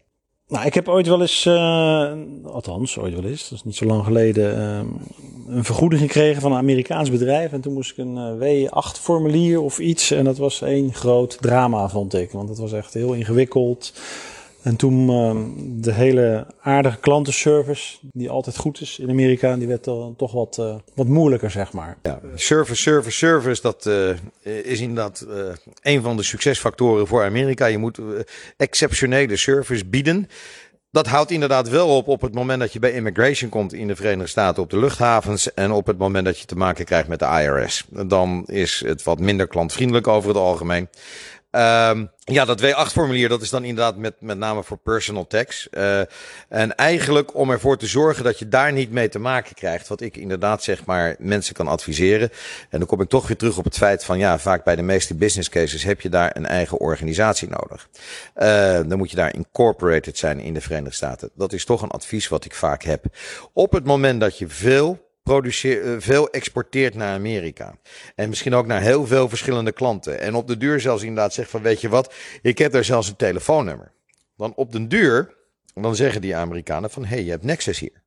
Nou, 0.50 0.66
ik 0.66 0.74
heb 0.74 0.88
ooit 0.88 1.06
wel 1.06 1.20
eens, 1.20 1.44
uh, 1.44 2.12
althans 2.44 2.98
ooit 2.98 3.14
wel 3.14 3.24
eens, 3.24 3.48
dat 3.48 3.58
is 3.58 3.64
niet 3.64 3.76
zo 3.76 3.84
lang 3.84 4.04
geleden, 4.04 4.58
uh, 4.58 5.56
een 5.56 5.64
vergoeding 5.64 6.00
gekregen 6.00 6.42
van 6.42 6.52
een 6.52 6.58
Amerikaans 6.58 7.10
bedrijf. 7.10 7.52
En 7.52 7.60
toen 7.60 7.72
moest 7.72 7.90
ik 7.90 7.96
een 7.96 8.40
uh, 8.40 8.68
W8 8.68 9.00
formulier 9.00 9.60
of 9.60 9.78
iets. 9.78 10.10
En 10.10 10.24
dat 10.24 10.38
was 10.38 10.62
één 10.62 10.94
groot 10.94 11.38
drama, 11.40 11.88
vond 11.88 12.14
ik. 12.14 12.30
Want 12.30 12.48
het 12.48 12.58
was 12.58 12.72
echt 12.72 12.94
heel 12.94 13.12
ingewikkeld. 13.12 13.92
En 14.62 14.76
toen 14.76 15.10
uh, 15.10 15.42
de 15.82 15.92
hele 15.92 16.46
aardige 16.60 16.98
klantenservice, 16.98 17.98
die 18.12 18.30
altijd 18.30 18.56
goed 18.56 18.80
is 18.80 18.98
in 18.98 19.10
Amerika, 19.10 19.56
die 19.56 19.68
werd 19.68 19.84
dan 19.84 20.14
toch 20.16 20.32
wat, 20.32 20.56
uh, 20.60 20.74
wat 20.94 21.06
moeilijker, 21.06 21.50
zeg 21.50 21.72
maar. 21.72 21.96
Ja, 22.02 22.20
service, 22.34 22.82
service, 22.82 23.16
service, 23.16 23.62
dat 23.62 23.86
uh, 23.86 24.10
is 24.64 24.80
inderdaad 24.80 25.26
een 25.82 26.02
van 26.02 26.16
de 26.16 26.22
succesfactoren 26.22 27.06
voor 27.06 27.24
Amerika. 27.24 27.66
Je 27.66 27.78
moet 27.78 28.00
exceptionele 28.56 29.36
service 29.36 29.86
bieden. 29.86 30.28
Dat 30.92 31.06
houdt 31.06 31.30
inderdaad 31.30 31.68
wel 31.68 31.96
op 31.96 32.08
op 32.08 32.20
het 32.20 32.34
moment 32.34 32.60
dat 32.60 32.72
je 32.72 32.78
bij 32.78 32.92
immigration 32.92 33.50
komt 33.50 33.72
in 33.72 33.86
de 33.86 33.96
Verenigde 33.96 34.26
Staten 34.26 34.62
op 34.62 34.70
de 34.70 34.78
luchthavens 34.78 35.54
en 35.54 35.70
op 35.70 35.86
het 35.86 35.98
moment 35.98 36.24
dat 36.24 36.38
je 36.38 36.46
te 36.46 36.56
maken 36.56 36.84
krijgt 36.84 37.08
met 37.08 37.18
de 37.18 37.26
IRS. 37.42 37.84
Dan 37.88 38.44
is 38.46 38.82
het 38.86 39.02
wat 39.02 39.18
minder 39.18 39.46
klantvriendelijk 39.46 40.06
over 40.06 40.28
het 40.28 40.38
algemeen. 40.38 40.88
Um, 41.52 42.10
ja, 42.18 42.44
dat 42.44 42.60
W8-formulier, 42.60 43.28
dat 43.28 43.42
is 43.42 43.50
dan 43.50 43.64
inderdaad 43.64 43.96
met, 43.96 44.14
met 44.20 44.38
name 44.38 44.62
voor 44.62 44.76
personal 44.76 45.26
tax. 45.26 45.68
Uh, 45.70 46.00
en 46.48 46.76
eigenlijk 46.76 47.34
om 47.34 47.50
ervoor 47.50 47.78
te 47.78 47.86
zorgen 47.86 48.24
dat 48.24 48.38
je 48.38 48.48
daar 48.48 48.72
niet 48.72 48.90
mee 48.90 49.08
te 49.08 49.18
maken 49.18 49.54
krijgt. 49.54 49.88
Wat 49.88 50.00
ik 50.00 50.16
inderdaad 50.16 50.62
zeg 50.62 50.84
maar 50.84 51.16
mensen 51.18 51.54
kan 51.54 51.68
adviseren. 51.68 52.30
En 52.68 52.78
dan 52.78 52.86
kom 52.86 53.00
ik 53.00 53.08
toch 53.08 53.26
weer 53.26 53.36
terug 53.36 53.58
op 53.58 53.64
het 53.64 53.76
feit 53.76 54.04
van 54.04 54.18
ja, 54.18 54.38
vaak 54.38 54.64
bij 54.64 54.76
de 54.76 54.82
meeste 54.82 55.14
business 55.14 55.48
cases 55.48 55.82
heb 55.82 56.00
je 56.00 56.08
daar 56.08 56.36
een 56.36 56.46
eigen 56.46 56.78
organisatie 56.78 57.48
nodig. 57.48 57.88
Uh, 58.36 58.44
dan 58.88 58.98
moet 58.98 59.10
je 59.10 59.16
daar 59.16 59.34
incorporated 59.34 60.18
zijn 60.18 60.40
in 60.40 60.54
de 60.54 60.60
Verenigde 60.60 60.94
Staten. 60.94 61.30
Dat 61.34 61.52
is 61.52 61.64
toch 61.64 61.82
een 61.82 61.90
advies 61.90 62.28
wat 62.28 62.44
ik 62.44 62.54
vaak 62.54 62.82
heb. 62.82 63.04
Op 63.52 63.72
het 63.72 63.84
moment 63.84 64.20
dat 64.20 64.38
je 64.38 64.48
veel 64.48 65.09
produceert, 65.30 66.04
veel 66.04 66.30
exporteert 66.30 66.94
naar 66.94 67.14
Amerika. 67.14 67.74
En 68.14 68.28
misschien 68.28 68.54
ook 68.54 68.66
naar 68.66 68.80
heel 68.80 69.06
veel 69.06 69.28
verschillende 69.28 69.72
klanten. 69.72 70.20
En 70.20 70.34
op 70.34 70.46
de 70.46 70.56
duur 70.56 70.80
zelfs 70.80 71.02
inderdaad 71.02 71.34
zegt 71.34 71.50
van 71.50 71.62
weet 71.62 71.80
je 71.80 71.88
wat, 71.88 72.14
ik 72.42 72.58
heb 72.58 72.72
daar 72.72 72.84
zelfs 72.84 73.08
een 73.08 73.16
telefoonnummer. 73.16 73.92
Dan 74.36 74.52
op 74.56 74.72
de 74.72 74.86
duur, 74.86 75.34
dan 75.74 75.96
zeggen 75.96 76.20
die 76.20 76.36
Amerikanen 76.36 76.90
van 76.90 77.04
hé, 77.04 77.14
hey, 77.14 77.24
je 77.24 77.30
hebt 77.30 77.44
Nexus 77.44 77.78
hier. 77.78 78.02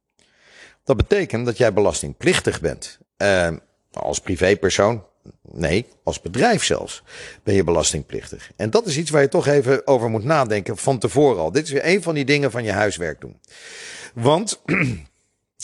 Dat 0.84 0.98
betekent 0.98 1.46
dat 1.46 1.58
jij 1.58 1.74
belastingplichtig 1.74 2.62
bent. 2.62 3.00
Uh, 3.18 3.48
als 3.92 4.20
privépersoon, 4.20 5.04
nee, 5.42 5.86
als 6.04 6.22
bedrijf 6.22 6.64
zelfs, 6.64 7.04
ben 7.44 7.54
je 7.54 7.64
belastingplichtig. 7.64 8.52
En 8.56 8.70
dat 8.70 8.86
is 8.86 8.98
iets 8.98 9.10
waar 9.10 9.22
je 9.22 9.28
toch 9.28 9.48
even 9.48 9.88
over 9.88 10.10
moet 10.10 10.24
nadenken 10.24 10.78
van 10.78 11.00
tevoren 11.00 11.42
al. 11.42 11.52
Dit 11.52 11.64
is 11.64 11.72
weer 11.72 11.86
een 11.86 12.02
van 12.02 12.14
die 12.16 12.26
dingen 12.26 12.52
van 12.52 12.64
je 12.64 12.72
huiswerk 12.72 13.22
doen. 13.22 13.40
Want 14.14 14.62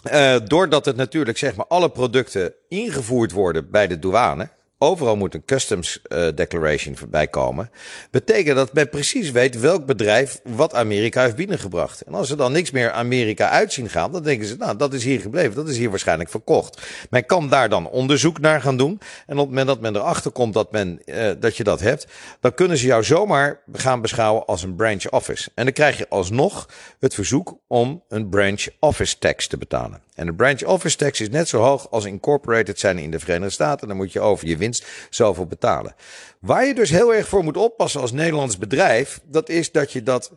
uh, 0.04 0.36
doordat 0.46 0.86
het 0.86 0.96
natuurlijk 0.96 1.38
zeg 1.38 1.56
maar 1.56 1.68
alle 1.68 1.90
producten 1.90 2.54
ingevoerd 2.68 3.32
worden 3.32 3.72
bij 3.72 3.88
de 3.88 4.00
douane. 4.00 4.50
Overal 4.82 5.16
moet 5.16 5.34
een 5.34 5.46
customs 5.46 6.00
uh, 6.08 6.28
declaration 6.36 6.98
voorbij 6.98 7.28
komen. 7.28 7.72
Betekent 8.12 8.56
dat 8.56 8.74
men 8.74 8.90
precies 8.90 9.32
weet 9.32 9.60
welk 9.60 9.86
bedrijf 9.86 10.40
wat 10.44 10.74
Amerika 10.74 11.22
heeft 11.22 11.36
binnengebracht. 11.36 12.02
En 12.02 12.14
als 12.14 12.30
er 12.30 12.38
dan 12.38 12.52
niks 12.52 12.72
meer 12.72 12.92
Amerika 12.92 13.50
uitzien 13.50 13.90
gaan, 13.90 14.12
dan 14.12 14.24
denken 14.24 14.48
ze, 14.48 14.56
nou, 14.56 14.78
dat 14.78 14.94
is 14.94 15.04
hier 15.04 15.20
gebleven. 15.20 15.56
Dat 15.56 15.70
is 15.70 15.78
hier 15.78 15.90
waarschijnlijk 15.90 16.30
verkocht. 16.30 16.82
Men 17.10 17.26
kan 17.26 17.50
daar 17.50 17.70
dan 17.70 17.90
onderzoek 17.90 18.40
naar 18.40 18.62
gaan 18.62 18.78
doen. 18.78 19.00
En 19.26 19.34
op 19.34 19.40
het 19.40 19.48
moment 19.48 19.68
dat 19.68 19.80
men 19.80 19.96
erachter 19.96 20.32
komt 20.32 20.54
dat, 20.54 20.72
men, 20.72 21.02
uh, 21.06 21.32
dat 21.40 21.58
je 21.58 21.64
dat 21.64 21.80
hebt, 21.80 22.08
dan 22.40 22.54
kunnen 22.54 22.78
ze 22.78 22.86
jou 22.86 23.04
zomaar 23.04 23.60
gaan 23.74 24.02
beschouwen 24.02 24.46
als 24.46 24.64
een 24.64 24.76
branch 24.76 25.10
office. 25.10 25.50
En 25.56 25.64
dan 25.64 25.74
krijg 25.74 25.98
je 25.98 26.10
alsnog 26.10 26.70
het 27.00 27.14
verzoek 27.14 27.58
om 27.68 28.04
een 28.08 28.30
branch 28.30 28.68
office 28.80 29.18
tax 29.18 29.48
te 29.48 29.58
betalen. 29.58 30.02
En 30.20 30.26
de 30.26 30.34
branch 30.34 30.64
office 30.64 30.98
tax 30.98 31.22
is 31.22 31.30
net 31.30 31.48
zo 31.48 31.62
hoog 31.62 31.92
als 31.92 32.06
incorporated 32.06 32.80
zijn 32.80 32.98
in 32.98 33.12
de 33.12 33.20
Verenigde 33.20 33.50
Staten. 33.50 33.88
Dan 33.88 33.98
moet 33.98 34.14
je 34.14 34.20
over 34.20 34.48
je 34.48 34.58
winst 34.58 34.86
zoveel 35.10 35.46
betalen. 35.46 35.96
Waar 36.40 36.66
je 36.66 36.74
dus 36.74 36.90
heel 36.90 37.14
erg 37.14 37.28
voor 37.28 37.44
moet 37.44 37.58
oppassen 37.58 38.02
als 38.02 38.12
Nederlands 38.12 38.58
bedrijf, 38.58 39.20
dat 39.26 39.50
is 39.50 39.72
dat 39.72 39.92
je 39.92 40.04
dat 40.04 40.32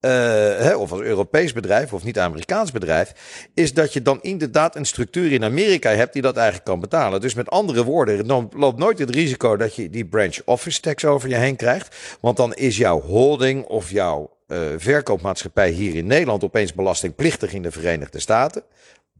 hè, 0.00 0.74
of 0.74 0.92
als 0.92 1.00
Europees 1.00 1.52
bedrijf 1.52 1.92
of 1.92 2.04
niet 2.04 2.18
Amerikaans 2.18 2.72
bedrijf, 2.72 3.12
is 3.54 3.74
dat 3.74 3.92
je 3.92 4.02
dan 4.02 4.18
inderdaad 4.22 4.76
een 4.76 4.84
structuur 4.84 5.32
in 5.32 5.44
Amerika 5.44 5.90
hebt 5.90 6.12
die 6.12 6.22
dat 6.22 6.36
eigenlijk 6.36 6.66
kan 6.66 6.80
betalen. 6.80 7.20
Dus 7.20 7.34
met 7.34 7.50
andere 7.50 7.84
woorden, 7.84 8.26
dan 8.26 8.50
loopt 8.56 8.78
nooit 8.78 8.98
het 8.98 9.10
risico 9.10 9.56
dat 9.56 9.74
je 9.74 9.90
die 9.90 10.04
branch 10.04 10.36
office 10.44 10.80
tax 10.80 11.04
over 11.04 11.28
je 11.28 11.34
heen 11.34 11.56
krijgt. 11.56 11.96
Want 12.20 12.36
dan 12.36 12.54
is 12.54 12.76
jouw 12.76 13.00
holding 13.00 13.64
of 13.64 13.90
jouw 13.90 14.36
uh, 14.48 14.58
verkoopmaatschappij 14.76 15.70
hier 15.70 15.94
in 15.94 16.06
Nederland 16.06 16.44
opeens 16.44 16.74
belastingplichtig 16.74 17.52
in 17.52 17.62
de 17.62 17.70
Verenigde 17.70 18.20
Staten. 18.20 18.62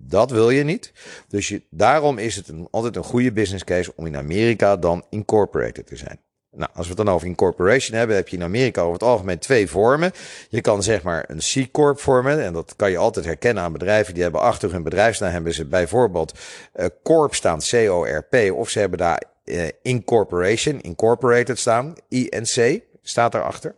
Dat 0.01 0.31
wil 0.31 0.51
je 0.51 0.65
niet. 0.65 0.93
Dus 1.29 1.49
je, 1.49 1.63
daarom 1.71 2.19
is 2.19 2.37
het 2.37 2.49
een, 2.49 2.69
altijd 2.71 2.97
een 2.97 3.05
goede 3.05 3.33
business 3.33 3.65
case 3.65 3.93
om 3.97 4.07
in 4.07 4.17
Amerika 4.17 4.77
dan 4.77 5.05
incorporated 5.11 5.87
te 5.87 5.97
zijn. 5.97 6.21
Nou, 6.51 6.71
als 6.75 6.89
we 6.89 6.95
het 6.95 7.05
dan 7.05 7.15
over 7.15 7.27
incorporation 7.27 7.99
hebben, 7.99 8.17
heb 8.17 8.29
je 8.29 8.37
in 8.37 8.43
Amerika 8.43 8.81
over 8.81 8.93
het 8.93 9.03
algemeen 9.03 9.39
twee 9.39 9.69
vormen. 9.69 10.13
Je 10.49 10.61
kan 10.61 10.83
zeg 10.83 11.03
maar 11.03 11.25
een 11.29 11.39
C-corp 11.39 12.01
vormen. 12.01 12.45
En 12.45 12.53
dat 12.53 12.75
kan 12.77 12.91
je 12.91 12.97
altijd 12.97 13.25
herkennen 13.25 13.63
aan 13.63 13.73
bedrijven. 13.73 14.15
Die 14.15 14.23
hebben 14.23 14.41
achter 14.41 14.73
hun 14.73 14.83
bedrijfsnaam 14.83 15.33
hebben 15.33 15.55
ze 15.55 15.65
bijvoorbeeld 15.65 16.39
uh, 16.77 16.87
corp 17.03 17.35
staan, 17.35 17.59
C-O-R-P. 17.59 18.53
Of 18.53 18.69
ze 18.69 18.79
hebben 18.79 18.99
daar 18.99 19.23
uh, 19.45 19.69
incorporation, 19.83 20.81
incorporated 20.81 21.59
staan, 21.59 21.95
I-N-C 22.09 22.81
staat 23.03 23.33
daarachter. 23.33 23.75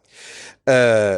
Uh, 0.64 1.16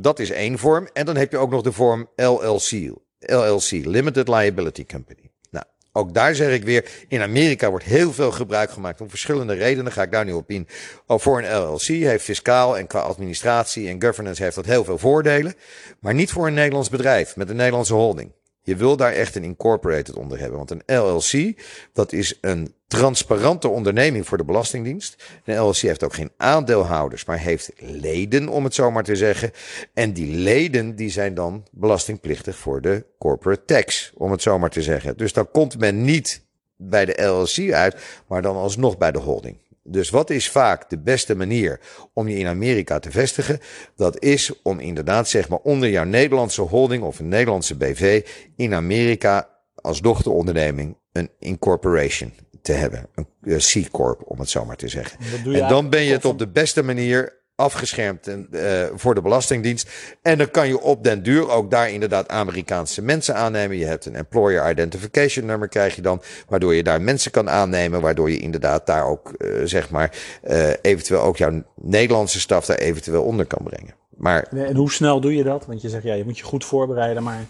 dat 0.00 0.18
is 0.18 0.30
één 0.30 0.58
vorm. 0.58 0.88
En 0.92 1.06
dan 1.06 1.16
heb 1.16 1.30
je 1.30 1.38
ook 1.38 1.50
nog 1.50 1.62
de 1.62 1.72
vorm 1.72 2.08
LLC, 2.16 2.92
LLC, 3.32 3.70
Limited 3.70 4.28
Liability 4.28 4.86
Company. 4.86 5.30
Nou, 5.50 5.64
ook 5.92 6.14
daar 6.14 6.34
zeg 6.34 6.52
ik 6.52 6.64
weer, 6.64 6.90
in 7.08 7.22
Amerika 7.22 7.70
wordt 7.70 7.84
heel 7.84 8.12
veel 8.12 8.32
gebruik 8.32 8.70
gemaakt 8.70 9.00
om 9.00 9.10
verschillende 9.10 9.54
redenen, 9.54 9.92
ga 9.92 10.02
ik 10.02 10.12
daar 10.12 10.24
nu 10.24 10.32
op 10.32 10.50
in. 10.50 10.68
Oh, 11.06 11.18
voor 11.18 11.42
een 11.42 11.56
LLC 11.56 11.86
heeft 11.86 12.24
fiscaal 12.24 12.78
en 12.78 12.86
qua 12.86 13.00
administratie 13.00 13.88
en 13.88 14.02
governance 14.02 14.42
heeft 14.42 14.56
dat 14.56 14.66
heel 14.66 14.84
veel 14.84 14.98
voordelen, 14.98 15.54
maar 16.00 16.14
niet 16.14 16.30
voor 16.30 16.46
een 16.46 16.54
Nederlands 16.54 16.88
bedrijf 16.88 17.36
met 17.36 17.50
een 17.50 17.56
Nederlandse 17.56 17.94
holding. 17.94 18.32
Je 18.66 18.76
wil 18.76 18.96
daar 18.96 19.12
echt 19.12 19.34
een 19.34 19.44
incorporated 19.44 20.14
onder 20.14 20.38
hebben. 20.38 20.58
Want 20.58 20.70
een 20.70 20.96
LLC, 20.96 21.62
dat 21.92 22.12
is 22.12 22.38
een 22.40 22.74
transparante 22.86 23.68
onderneming 23.68 24.26
voor 24.26 24.38
de 24.38 24.44
Belastingdienst. 24.44 25.24
Een 25.44 25.58
LLC 25.58 25.76
heeft 25.76 26.04
ook 26.04 26.14
geen 26.14 26.30
aandeelhouders, 26.36 27.24
maar 27.24 27.38
heeft 27.38 27.70
leden, 27.78 28.48
om 28.48 28.64
het 28.64 28.74
zo 28.74 28.90
maar 28.90 29.04
te 29.04 29.16
zeggen. 29.16 29.50
En 29.94 30.12
die 30.12 30.36
leden, 30.36 30.96
die 30.96 31.10
zijn 31.10 31.34
dan 31.34 31.64
belastingplichtig 31.70 32.56
voor 32.56 32.80
de 32.80 33.04
corporate 33.18 33.64
tax, 33.64 34.12
om 34.14 34.30
het 34.30 34.42
zo 34.42 34.58
maar 34.58 34.70
te 34.70 34.82
zeggen. 34.82 35.16
Dus 35.16 35.32
dan 35.32 35.50
komt 35.50 35.78
men 35.78 36.04
niet 36.04 36.44
bij 36.76 37.04
de 37.04 37.22
LLC 37.22 37.72
uit, 37.72 37.96
maar 38.26 38.42
dan 38.42 38.56
alsnog 38.56 38.98
bij 38.98 39.12
de 39.12 39.18
holding. 39.18 39.56
Dus 39.86 40.10
wat 40.10 40.30
is 40.30 40.50
vaak 40.50 40.90
de 40.90 40.98
beste 40.98 41.34
manier 41.34 41.80
om 42.12 42.28
je 42.28 42.36
in 42.36 42.46
Amerika 42.46 42.98
te 42.98 43.10
vestigen? 43.10 43.58
Dat 43.96 44.22
is 44.22 44.62
om 44.62 44.80
inderdaad, 44.80 45.28
zeg 45.28 45.48
maar, 45.48 45.58
onder 45.58 45.88
jouw 45.88 46.04
Nederlandse 46.04 46.62
holding 46.62 47.02
of 47.02 47.18
een 47.18 47.28
Nederlandse 47.28 47.76
BV 47.76 48.26
in 48.56 48.74
Amerika 48.74 49.48
als 49.74 50.00
dochteronderneming 50.00 50.96
een 51.12 51.30
incorporation 51.38 52.32
te 52.62 52.72
hebben. 52.72 53.08
Een 53.42 53.58
C-corp, 53.58 54.22
om 54.24 54.38
het 54.38 54.48
zo 54.48 54.64
maar 54.64 54.76
te 54.76 54.88
zeggen. 54.88 55.18
En 55.44 55.68
dan 55.68 55.90
ben 55.90 56.02
je 56.02 56.12
het 56.12 56.24
op 56.24 56.38
de 56.38 56.48
beste 56.48 56.82
manier 56.82 57.44
afgeschermd 57.56 58.28
uh, 58.28 58.62
voor 58.94 59.14
de 59.14 59.22
Belastingdienst. 59.22 59.90
En 60.22 60.38
dan 60.38 60.50
kan 60.50 60.68
je 60.68 60.80
op 60.80 61.04
den 61.04 61.22
duur 61.22 61.50
ook 61.50 61.70
daar 61.70 61.90
inderdaad 61.90 62.28
Amerikaanse 62.28 63.02
mensen 63.02 63.34
aannemen. 63.34 63.76
Je 63.76 63.84
hebt 63.84 64.06
een 64.06 64.14
Employer 64.14 64.70
Identification 64.70 65.46
nummer 65.46 65.68
krijg 65.68 65.96
je 65.96 66.02
dan, 66.02 66.22
waardoor 66.48 66.74
je 66.74 66.82
daar 66.82 67.02
mensen 67.02 67.30
kan 67.30 67.50
aannemen, 67.50 68.00
waardoor 68.00 68.30
je 68.30 68.38
inderdaad 68.38 68.86
daar 68.86 69.06
ook, 69.06 69.32
uh, 69.38 69.60
zeg 69.64 69.90
maar, 69.90 70.16
uh, 70.44 70.68
eventueel 70.82 71.20
ook 71.20 71.36
jouw 71.36 71.62
Nederlandse 71.74 72.40
staf 72.40 72.66
daar 72.66 72.78
eventueel 72.78 73.22
onder 73.22 73.46
kan 73.46 73.64
brengen. 73.64 73.94
Maar, 74.16 74.42
en 74.42 74.76
hoe 74.76 74.90
snel 74.90 75.20
doe 75.20 75.36
je 75.36 75.42
dat? 75.42 75.66
Want 75.66 75.82
je 75.82 75.88
zegt, 75.88 76.04
ja, 76.04 76.14
je 76.14 76.24
moet 76.24 76.38
je 76.38 76.44
goed 76.44 76.64
voorbereiden, 76.64 77.22
maar 77.22 77.46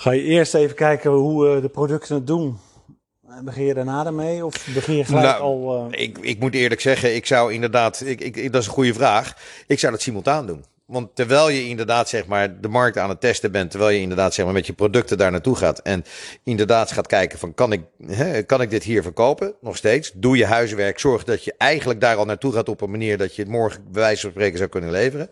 Ga 0.00 0.10
je 0.10 0.22
eerst 0.22 0.54
even 0.54 0.76
kijken 0.76 1.10
hoe 1.10 1.60
de 1.60 1.68
producten 1.68 2.14
het 2.14 2.26
doen? 2.26 2.58
Begin 3.44 3.64
je 3.64 3.74
daarna 3.74 4.06
ermee 4.06 4.44
of 4.44 4.66
begin 4.74 4.96
je 4.96 5.04
gelijk 5.04 5.24
Nou, 5.26 5.40
al... 5.42 5.88
eh, 5.92 6.02
Ik, 6.02 6.18
ik 6.18 6.38
moet 6.38 6.54
eerlijk 6.54 6.80
zeggen, 6.80 7.14
ik 7.14 7.26
zou 7.26 7.52
inderdaad, 7.52 8.02
ik, 8.04 8.20
ik, 8.20 8.52
dat 8.52 8.60
is 8.60 8.66
een 8.66 8.72
goede 8.72 8.94
vraag. 8.94 9.36
Ik 9.66 9.78
zou 9.78 9.92
dat 9.92 10.02
simultaan 10.02 10.46
doen. 10.46 10.64
Want 10.86 11.14
terwijl 11.14 11.48
je 11.48 11.68
inderdaad 11.68 12.08
zeg 12.08 12.26
maar 12.26 12.60
de 12.60 12.68
markt 12.68 12.98
aan 12.98 13.08
het 13.08 13.20
testen 13.20 13.52
bent, 13.52 13.70
terwijl 13.70 13.90
je 13.92 14.00
inderdaad 14.00 14.34
zeg 14.34 14.44
maar 14.44 14.54
met 14.54 14.66
je 14.66 14.72
producten 14.72 15.18
daar 15.18 15.30
naartoe 15.30 15.56
gaat 15.56 15.78
en 15.78 16.04
inderdaad 16.44 16.92
gaat 16.92 17.06
kijken 17.06 17.38
van 17.38 17.54
kan 17.54 17.72
ik, 17.72 17.80
hè, 18.06 18.42
kan 18.42 18.60
ik 18.60 18.70
dit 18.70 18.82
hier 18.82 19.02
verkopen? 19.02 19.54
Nog 19.60 19.76
steeds. 19.76 20.12
Doe 20.14 20.36
je 20.36 20.46
huiswerk, 20.46 20.98
zorg 20.98 21.24
dat 21.24 21.44
je 21.44 21.54
eigenlijk 21.58 22.00
daar 22.00 22.16
al 22.16 22.24
naartoe 22.24 22.52
gaat 22.52 22.68
op 22.68 22.80
een 22.80 22.90
manier 22.90 23.18
dat 23.18 23.36
je 23.36 23.42
het 23.42 23.50
morgen 23.50 23.82
bij 23.90 24.02
wijze 24.02 24.20
van 24.20 24.30
spreken 24.30 24.58
zou 24.58 24.70
kunnen 24.70 24.90
leveren. 24.90 25.28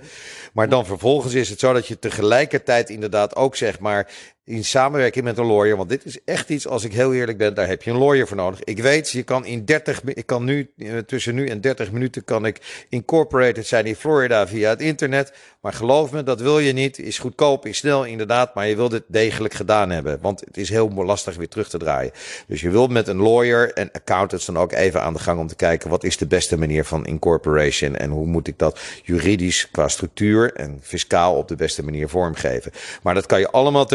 Maar 0.53 0.69
dan 0.69 0.87
vervolgens 0.87 1.35
is 1.35 1.49
het 1.49 1.61
zo 1.61 1.73
dat 1.73 1.87
je 1.87 1.99
tegelijkertijd 1.99 2.91
inderdaad 2.91 3.37
ook 3.37 3.57
zeg 3.57 3.79
maar 3.79 4.11
in 4.49 4.65
samenwerking 4.65 5.25
met 5.25 5.39
een 5.39 5.47
lawyer. 5.47 5.77
Want 5.77 5.89
dit 5.89 6.05
is 6.05 6.19
echt 6.25 6.49
iets, 6.49 6.67
als 6.67 6.85
ik 6.85 6.93
heel 6.93 7.15
eerlijk 7.15 7.39
ben, 7.39 7.55
daar 7.55 7.69
heb 7.69 7.83
je 7.83 7.91
een 7.91 7.97
lawyer 7.99 8.27
voor 8.27 8.37
nodig. 8.37 8.65
Ik 8.65 8.79
weet, 8.83 9.11
je 9.11 9.23
kan 9.23 9.45
in 9.47 9.65
30, 9.65 10.03
mi- 10.03 10.13
ik 10.15 10.27
kan 10.27 10.45
nu, 10.45 10.71
eh, 10.79 10.97
tussen 10.99 11.35
nu 11.35 11.47
en 11.47 11.61
30 11.61 11.93
minuten 11.93 12.25
kan 12.25 12.47
ik 12.47 12.85
incorporated 12.89 13.67
zijn 13.67 13.87
in 13.87 13.97
Florida 13.97 14.47
via 14.47 14.69
het 14.71 14.81
internet. 14.81 15.33
Maar 15.61 15.73
geloof 15.73 16.13
me, 16.13 16.23
dat 16.23 16.41
wil 16.41 16.59
je 16.59 16.73
niet. 16.73 16.99
Is 16.99 17.19
goedkoop, 17.19 17.67
is 17.67 17.77
snel 17.77 18.05
inderdaad, 18.05 18.55
maar 18.55 18.67
je 18.69 18.77
wilt 18.77 18.93
het 18.93 19.05
degelijk 19.07 19.55
gedaan 19.55 19.91
hebben. 19.91 20.19
Want 20.21 20.41
het 20.41 20.57
is 20.57 20.69
heel 20.69 20.89
lastig 20.95 21.37
weer 21.37 21.49
terug 21.49 21.69
te 21.69 21.79
draaien. 21.79 22.13
Dus 22.47 22.61
je 22.61 22.71
wilt 22.71 22.91
met 22.91 23.09
een 23.09 23.17
lawyer 23.23 23.73
en 23.73 23.91
accountants 23.93 24.47
dan 24.47 24.59
ook 24.59 24.73
even 24.73 25.03
aan 25.03 25.13
de 25.13 25.19
gang 25.19 25.41
om 25.41 25.47
te 25.47 25.57
kijken 25.57 25.91
wat 25.91 26.05
is 26.05 26.17
de 26.17 26.27
beste 26.27 26.59
manier 26.59 26.85
van 26.85 27.07
incorporation 27.07 27.97
en 27.97 28.11
hoe 28.11 28.27
moet 28.27 28.49
ik 28.49 28.59
dat 28.59 28.81
juridisch 29.05 29.71
qua 29.71 29.89
structuur 29.89 30.53
en 30.53 30.79
fiscaal 30.83 31.35
op 31.37 31.49
de 31.49 31.57
beste 31.57 31.85
manier 31.85 32.09
vormgeven. 32.09 32.73
Maar 33.03 33.15
dat 33.15 33.27
kan 33.27 33.41
je 33.41 33.51
allemaal 33.51 33.87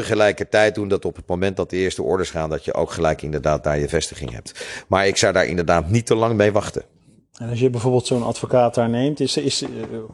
tegelijkertijd 0.50 0.76
doen 0.76 0.88
dat 0.88 1.06
op 1.06 1.16
het 1.16 1.28
moment 1.28 1.58
dat 1.58 1.70
de 1.70 1.78
eerste 1.78 2.04
orders 2.04 2.30
gaan 2.30 2.50
dat 2.50 2.66
je 2.66 2.74
ook 2.74 2.92
gelijk 2.92 3.22
inderdaad 3.22 3.64
daar 3.64 3.80
je 3.80 3.90
vestiging 3.90 4.32
hebt. 4.32 4.66
Maar 4.88 5.08
ik 5.08 5.18
zou 5.18 5.34
daar 5.34 5.46
inderdaad 5.46 5.90
niet 5.90 6.06
te 6.06 6.16
lang 6.16 6.36
mee 6.36 6.52
wachten. 6.52 6.84
En 7.34 7.50
als 7.50 7.60
je 7.60 7.70
bijvoorbeeld 7.70 8.08
zo'n 8.08 8.24
advocaat 8.24 8.76
daar 8.76 8.90
neemt, 8.90 9.20
is, 9.20 9.38
is, 9.38 9.62
eh, 9.62 9.70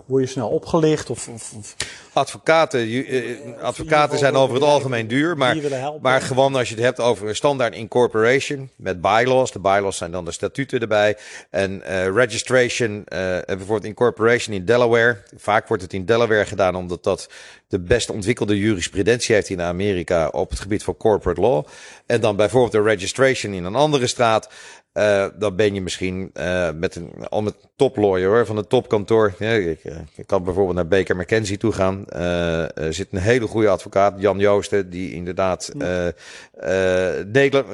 word 0.05 0.23
je 0.23 0.29
snel 0.29 0.49
opgelicht? 0.49 1.09
Of, 1.09 1.27
of, 1.27 1.53
of 1.57 1.75
Advocaten, 2.13 2.79
eh, 2.79 3.61
advocaten 3.61 4.17
zijn 4.17 4.35
over 4.35 4.55
het 4.55 4.63
algemeen 4.63 5.07
duur, 5.07 5.37
maar, 5.37 5.57
maar 6.01 6.21
gewoon 6.21 6.55
als 6.55 6.69
je 6.69 6.75
het 6.75 6.83
hebt 6.83 6.99
over 6.99 7.27
een 7.27 7.35
standaard 7.35 7.75
incorporation 7.75 8.69
met 8.75 9.01
bylaws. 9.01 9.51
De 9.51 9.59
bylaws 9.59 9.97
zijn 9.97 10.11
dan 10.11 10.25
de 10.25 10.31
statuten 10.31 10.79
erbij. 10.79 11.17
En 11.49 11.83
eh, 11.83 12.07
registration, 12.07 13.05
en 13.05 13.43
bijvoorbeeld 13.45 13.83
incorporation 13.83 14.55
in 14.55 14.65
Delaware. 14.65 15.17
Vaak 15.35 15.67
wordt 15.67 15.83
het 15.83 15.93
in 15.93 16.05
Delaware 16.05 16.45
gedaan 16.45 16.75
omdat 16.75 17.03
dat 17.03 17.29
de 17.67 17.79
best 17.79 18.09
ontwikkelde 18.09 18.57
jurisprudentie 18.57 19.35
heeft 19.35 19.49
in 19.49 19.61
Amerika 19.61 20.27
op 20.27 20.49
het 20.49 20.59
gebied 20.59 20.83
van 20.83 20.97
corporate 20.97 21.41
law. 21.41 21.65
En 22.05 22.21
dan 22.21 22.35
bijvoorbeeld 22.35 22.71
de 22.71 22.81
registration 22.81 23.53
in 23.53 23.63
een 23.63 23.75
andere 23.75 24.07
staat. 24.07 24.49
Eh, 24.93 25.27
dan 25.35 25.55
ben 25.55 25.73
je 25.73 25.81
misschien 25.81 26.29
eh, 26.33 26.69
met 26.71 26.95
een, 26.95 27.27
al 27.29 27.41
met 27.41 27.53
een 27.61 27.69
toplawyer 27.75 28.27
hoor, 28.27 28.45
van 28.45 28.57
het 28.57 28.69
topkantoor. 28.69 29.33
Ja, 29.39 29.51
ik, 29.51 29.83
eh, 29.83 29.97
ik 30.15 30.27
kan 30.27 30.43
bijvoorbeeld 30.43 30.75
naar 30.75 30.87
Baker 30.87 31.15
McKenzie 31.15 31.57
toe 31.57 31.71
gaan. 31.71 32.07
Er 32.09 32.93
zit 32.93 33.07
een 33.11 33.19
hele 33.19 33.47
goede 33.47 33.69
advocaat, 33.69 34.21
Jan 34.21 34.39
Joosten, 34.39 34.89
die 34.89 35.13
inderdaad 35.13 35.71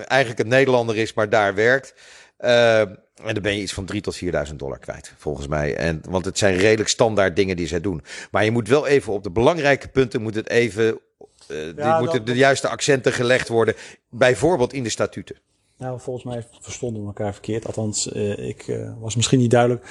eigenlijk 0.08 0.40
een 0.40 0.48
Nederlander 0.48 0.98
is, 0.98 1.14
maar 1.14 1.30
daar 1.30 1.56
werkt. 1.56 1.94
En 2.38 3.34
dan 3.34 3.42
ben 3.42 3.56
je 3.56 3.62
iets 3.62 3.74
van 3.74 3.86
3 3.86 4.02
tot 4.02 4.20
4.000 4.24 4.56
dollar 4.56 4.80
kwijt, 4.80 5.14
volgens 5.18 5.48
mij. 5.48 5.76
En, 5.76 6.02
want 6.10 6.26
het 6.26 6.38
zijn 6.38 6.56
redelijk 6.56 6.90
standaard 6.90 7.36
dingen 7.36 7.56
die 7.56 7.68
zij 7.68 7.82
doen. 7.82 8.04
Maar 8.32 8.46
je 8.46 8.52
moet 8.52 8.68
wel 8.68 8.88
even 8.88 9.14
op 9.14 9.24
de 9.24 9.32
belangrijke 9.32 9.88
punten 9.88 10.22
moet 10.22 10.36
het 10.36 10.50
even. 10.50 11.00
die 11.48 11.96
moeten 12.00 12.26
de 12.26 12.36
juiste 12.36 12.68
accenten 12.68 13.14
gelegd 13.14 13.48
worden. 13.48 13.76
Bijvoorbeeld 14.10 14.74
in 14.74 14.84
de 14.84 14.90
statuten. 14.90 15.36
Nou, 15.78 16.00
volgens 16.00 16.26
mij 16.26 16.46
verstonden 16.62 17.02
we 17.02 17.08
elkaar 17.08 17.34
verkeerd. 17.34 17.66
Althans, 17.66 18.12
eh, 18.12 18.48
ik 18.48 18.68
eh, 18.68 18.92
was 19.00 19.16
misschien 19.16 19.40
niet 19.40 19.52
duidelijk. 19.52 19.86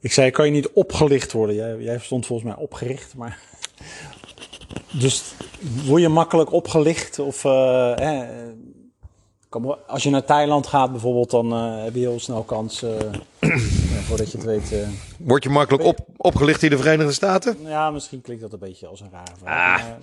Ik 0.00 0.12
zei, 0.12 0.30
kan 0.30 0.44
je 0.46 0.52
niet 0.52 0.70
opgelicht 0.72 1.32
worden? 1.32 1.56
Jij, 1.56 1.76
jij 1.78 1.94
verstond 1.96 2.26
volgens 2.26 2.48
mij 2.48 2.58
opgericht, 2.58 3.14
maar... 3.16 3.38
Dus 4.92 5.34
word 5.84 6.02
je 6.02 6.08
makkelijk 6.08 6.52
opgelicht? 6.52 7.18
Of 7.18 7.44
eh, 7.44 7.94
als 9.86 10.02
je 10.02 10.10
naar 10.10 10.24
Thailand 10.24 10.66
gaat 10.66 10.90
bijvoorbeeld, 10.90 11.30
dan 11.30 11.52
eh, 11.52 11.84
heb 11.84 11.94
je 11.94 12.00
heel 12.00 12.20
snel 12.20 12.42
kans... 12.42 12.84
voordat 14.06 14.30
je 14.32 14.38
het 14.38 14.44
weet... 14.46 14.74
Word 15.18 15.42
je 15.42 15.48
makkelijk 15.50 15.84
op, 15.84 15.98
opgelicht 16.16 16.62
in 16.62 16.70
de 16.70 16.76
Verenigde 16.76 17.12
Staten? 17.12 17.56
ja, 17.62 17.90
misschien 17.90 18.20
klinkt 18.20 18.42
dat 18.42 18.52
een 18.52 18.58
beetje 18.58 18.86
als 18.86 19.00
een 19.00 19.10
rare 19.10 19.32
vraag. 19.42 19.80
Ah. 19.80 19.88
maar- 19.88 19.98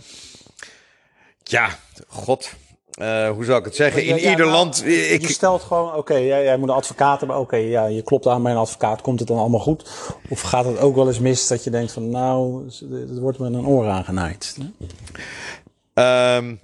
Ja, 1.44 1.70
god. 2.08 2.54
Eh, 2.92 3.30
hoe 3.30 3.46
zou 3.46 3.60
ik 3.60 3.66
het 3.66 3.76
zeggen? 3.76 4.04
In 4.06 4.16
Ja, 4.16 4.30
ieder 4.30 4.46
nou, 4.46 4.52
land. 4.52 4.86
Ik, 4.86 5.22
je 5.22 5.28
stelt 5.28 5.62
gewoon, 5.62 5.96
oké, 5.96 6.14
jij, 6.16 6.44
jij 6.44 6.58
moet 6.58 6.70
een 6.70 6.76
advocaat 6.76 7.20
hebben. 7.20 7.38
Oké, 7.38 7.56
ja, 7.56 7.86
je 7.86 8.02
klopt 8.02 8.28
aan 8.28 8.44
bij 8.44 8.52
een 8.52 8.58
advocaat. 8.58 9.02
Komt 9.02 9.20
het 9.20 9.28
dan 9.28 9.38
allemaal 9.38 9.60
goed? 9.60 9.90
Of 10.30 10.42
gaat 10.42 10.66
het 10.66 10.80
ook 10.80 10.96
wel 10.96 11.08
eens 11.08 11.20
mis 11.20 11.48
dat 11.48 11.64
je 11.64 11.70
denkt 11.70 11.92
van, 11.92 12.10
nou, 12.10 12.66
het 12.90 13.20
wordt 13.20 13.40
me 13.40 13.46
een 13.46 13.68
oor 13.68 13.88
aangenaaid? 13.88 14.58
Ehm, 15.94 16.56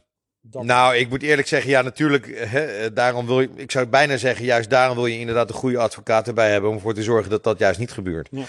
Dat- 0.52 0.64
nou, 0.64 0.96
ik 0.96 1.10
moet 1.10 1.24
eerlijk 1.24 1.48
zeggen, 1.48 1.70
ja, 1.70 1.82
natuurlijk. 1.82 2.32
Hè, 2.36 2.60
eh, 2.66 2.90
daarom 2.94 3.26
wil 3.26 3.42
je, 3.42 3.50
ik 3.56 3.72
zou 3.72 3.86
bijna 3.86 4.18
zeggen, 4.18 4.46
juist 4.46 4.70
daarom 4.70 4.96
wil 4.96 5.06
je 5.06 5.20
inderdaad 5.20 5.50
een 5.50 5.56
goede 5.56 5.78
advocaat 5.78 6.28
erbij 6.28 6.52
hebben. 6.52 6.70
om 6.70 6.76
ervoor 6.76 6.94
te 6.94 7.04
zorgen 7.04 7.30
dat 7.30 7.44
dat 7.44 7.60
juist 7.60 7.80
niet 7.80 7.92
gebeurt. 7.92 8.30
Ja. 8.32 8.44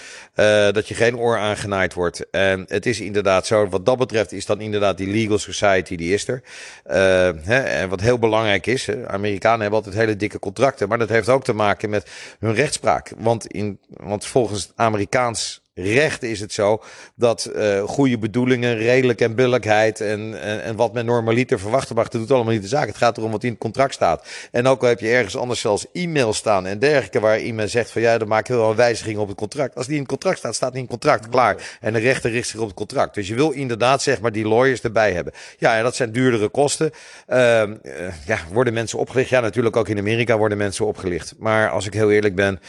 Eh, 0.67 0.73
dat 0.73 0.87
je 0.87 0.93
geen 0.93 1.17
oor 1.17 1.37
aangenaaid 1.37 1.93
wordt. 1.93 2.29
En 2.29 2.65
het 2.67 2.85
is 2.85 2.99
inderdaad 2.99 3.45
zo, 3.45 3.67
wat 3.67 3.85
dat 3.85 3.97
betreft, 3.97 4.31
is 4.31 4.45
dan 4.45 4.61
inderdaad 4.61 4.97
die 4.97 5.07
legal 5.07 5.37
society, 5.37 5.95
die 5.95 6.13
is 6.13 6.27
er. 6.27 6.43
Eh, 6.83 6.95
hè, 7.41 7.59
en 7.59 7.89
wat 7.89 8.01
heel 8.01 8.19
belangrijk 8.19 8.65
is, 8.65 8.85
hè, 8.85 9.07
Amerikanen 9.07 9.59
hebben 9.61 9.77
altijd 9.79 9.95
hele 9.95 10.15
dikke 10.15 10.39
contracten. 10.39 10.87
Maar 10.87 10.97
dat 10.97 11.09
heeft 11.09 11.29
ook 11.29 11.43
te 11.43 11.53
maken 11.53 11.89
met 11.89 12.09
hun 12.39 12.53
rechtspraak. 12.53 13.11
Want, 13.17 13.47
in, 13.47 13.79
want 13.87 14.25
volgens 14.25 14.71
Amerikaans 14.75 15.61
recht 15.81 16.23
is 16.23 16.39
het 16.39 16.53
zo 16.53 16.83
dat 17.15 17.45
eh, 17.45 17.83
goede 17.83 18.17
bedoelingen, 18.17 18.77
redelijk 18.77 19.21
en 19.21 19.35
billijkheid 19.35 20.01
en, 20.01 20.41
en, 20.63 20.75
wat 20.75 20.93
men 20.93 21.05
normaliter 21.05 21.59
verwachten 21.59 21.95
mag, 21.95 22.07
dat 22.07 22.21
doet 22.21 22.31
allemaal 22.31 22.53
niet 22.53 22.61
de 22.61 22.67
zaak. 22.67 22.87
Het 22.87 22.97
gaat 22.97 23.17
erom 23.17 23.31
wat 23.31 23.43
in 23.43 23.49
het 23.49 23.59
contract 23.59 23.93
staat. 23.93 24.27
En 24.51 24.67
ook 24.67 24.81
al 24.81 24.87
heb 24.87 24.99
je 24.99 25.09
ergens 25.09 25.37
anders 25.37 25.59
zelfs 25.59 25.85
e-mail 25.93 26.33
staan 26.33 26.65
en 26.65 26.79
dergelijke, 26.79 27.19
waar 27.19 27.39
iemand 27.39 27.69
zegt 27.69 27.91
van 27.91 28.01
ja, 28.01 28.17
dan 28.17 28.27
maak 28.27 28.47
je 28.47 28.53
wel 28.53 28.69
een 28.69 28.75
wijziging 28.75 29.17
op 29.17 29.27
het 29.27 29.37
contract. 29.37 29.75
Als 29.75 29.85
die 29.85 29.95
in 29.95 30.01
het 30.01 30.09
contract 30.09 30.37
staat, 30.37 30.55
staat 30.55 30.71
die 30.71 30.81
in 30.81 30.87
het 30.89 30.99
contract, 30.99 31.29
klaar. 31.29 31.77
En 31.79 31.93
de 31.93 31.99
rechter 31.99 32.31
richt 32.31 32.47
zich 32.47 32.59
op 32.59 32.67
het 32.67 32.75
contract. 32.75 33.15
Dus 33.15 33.27
je 33.27 33.35
wil 33.35 33.51
inderdaad 33.51 34.01
zeg 34.01 34.21
maar 34.21 34.31
die 34.31 34.47
lawyers 34.47 34.81
erbij 34.81 35.13
hebben. 35.13 35.33
Ja, 35.57 35.77
en 35.77 35.83
dat 35.83 35.95
zijn 35.95 36.11
duurdere 36.11 36.49
kosten. 36.49 36.91
Ehm, 37.27 37.75
eh, 37.83 37.91
ja, 38.25 38.37
worden 38.51 38.73
mensen 38.73 38.99
opgelicht? 38.99 39.29
Ja, 39.29 39.39
natuurlijk 39.39 39.75
ook 39.75 39.87
in 39.87 39.97
Amerika 39.97 40.37
worden 40.37 40.57
mensen 40.57 40.85
opgelicht. 40.85 41.33
Maar 41.37 41.69
als 41.69 41.85
ik 41.85 41.93
heel 41.93 42.11
eerlijk 42.11 42.35
ben, 42.35 42.59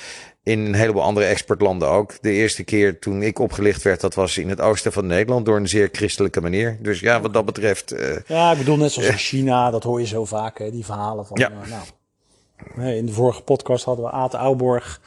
in 0.51 0.59
een 0.67 0.75
heleboel 0.75 1.03
andere 1.03 1.27
exportlanden 1.27 1.89
ook. 1.89 2.13
De 2.21 2.31
eerste 2.31 2.65
keer 2.65 2.99
toen 2.99 3.23
ik 3.23 3.39
opgelicht 3.39 3.83
werd, 3.83 4.01
dat 4.01 4.15
was 4.15 4.39
in 4.39 4.49
het 4.49 4.61
oosten 4.61 4.93
van 4.93 5.07
Nederland 5.07 5.47
door 5.47 5.57
een 5.57 5.69
zeer 5.69 5.89
christelijke 5.93 6.41
meneer. 6.41 6.79
Dus 6.81 7.01
ja, 7.01 7.21
wat 7.21 7.33
dat 7.33 7.45
betreft. 7.45 7.93
eh, 7.93 8.17
Ja, 8.27 8.53
ik 8.53 8.59
bedoel 8.59 8.77
net 8.77 8.93
zoals 8.93 9.09
in 9.09 9.17
China, 9.19 9.71
dat 9.71 9.83
hoor 9.83 10.01
je 10.01 10.07
zo 10.07 10.25
vaak, 10.25 10.59
hè, 10.59 10.71
die 10.71 10.85
verhalen 10.85 11.27
van, 11.27 11.37
Ja. 11.41 11.51
eh, 11.51 11.71
nou... 11.71 11.83
In 12.97 13.07
de 13.07 13.13
vorige 13.13 13.43
podcast 13.43 13.85
hadden 13.85 14.05
we 14.05 14.11
Aad 14.11 14.35
Ouborg. 14.35 15.01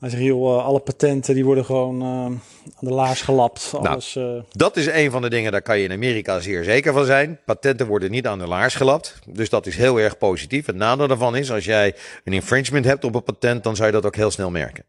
Hij 0.00 0.10
zegt, 0.10 0.22
joh, 0.22 0.58
eh, 0.58 0.64
alle 0.64 0.80
patenten 0.80 1.34
die 1.34 1.44
worden 1.44 1.64
gewoon 1.64 2.02
eh, 2.02 2.08
aan 2.08 2.40
de 2.80 2.90
laars 2.90 3.22
gelapt. 3.22 3.72
Nou. 3.72 3.88
Alles, 3.88 4.16
eh, 4.16 4.42
dat 4.50 4.76
is 4.76 4.86
een 4.86 5.10
van 5.10 5.22
de 5.22 5.30
dingen, 5.30 5.52
daar 5.52 5.62
kan 5.62 5.78
je 5.78 5.84
in 5.84 5.92
Amerika 5.92 6.40
zeer 6.40 6.64
zeker 6.64 6.92
van 6.92 7.04
zijn. 7.04 7.38
Patenten 7.44 7.86
worden 7.86 8.10
niet 8.10 8.26
aan 8.26 8.38
de 8.38 8.46
laars 8.46 8.74
gelapt. 8.74 9.18
Dus 9.28 9.48
dat 9.48 9.66
is 9.66 9.76
heel 9.76 10.00
erg 10.00 10.18
positief. 10.18 10.66
Het 10.66 10.76
nadeel 10.76 11.06
daarvan 11.06 11.36
is, 11.36 11.52
als 11.52 11.64
jij 11.64 11.94
een 12.24 12.32
infringement 12.32 12.84
hebt 12.84 13.04
op 13.04 13.14
een 13.14 13.22
patent, 13.22 13.62
dan 13.62 13.76
zou 13.76 13.88
je 13.88 13.94
dat 13.94 14.06
ook 14.06 14.16
heel 14.16 14.30
snel 14.30 14.50
merken. 14.50 14.84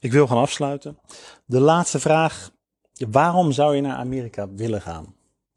Ik 0.00 0.12
wil 0.12 0.26
gaan 0.26 0.38
afsluiten. 0.38 0.98
De 1.44 1.60
laatste 1.60 2.00
vraag. 2.00 2.50
Waarom 3.10 3.52
zou 3.52 3.74
je 3.76 3.80
naar 3.80 3.96
Amerika 3.96 4.48
willen 4.56 4.80
gaan? 4.80 5.14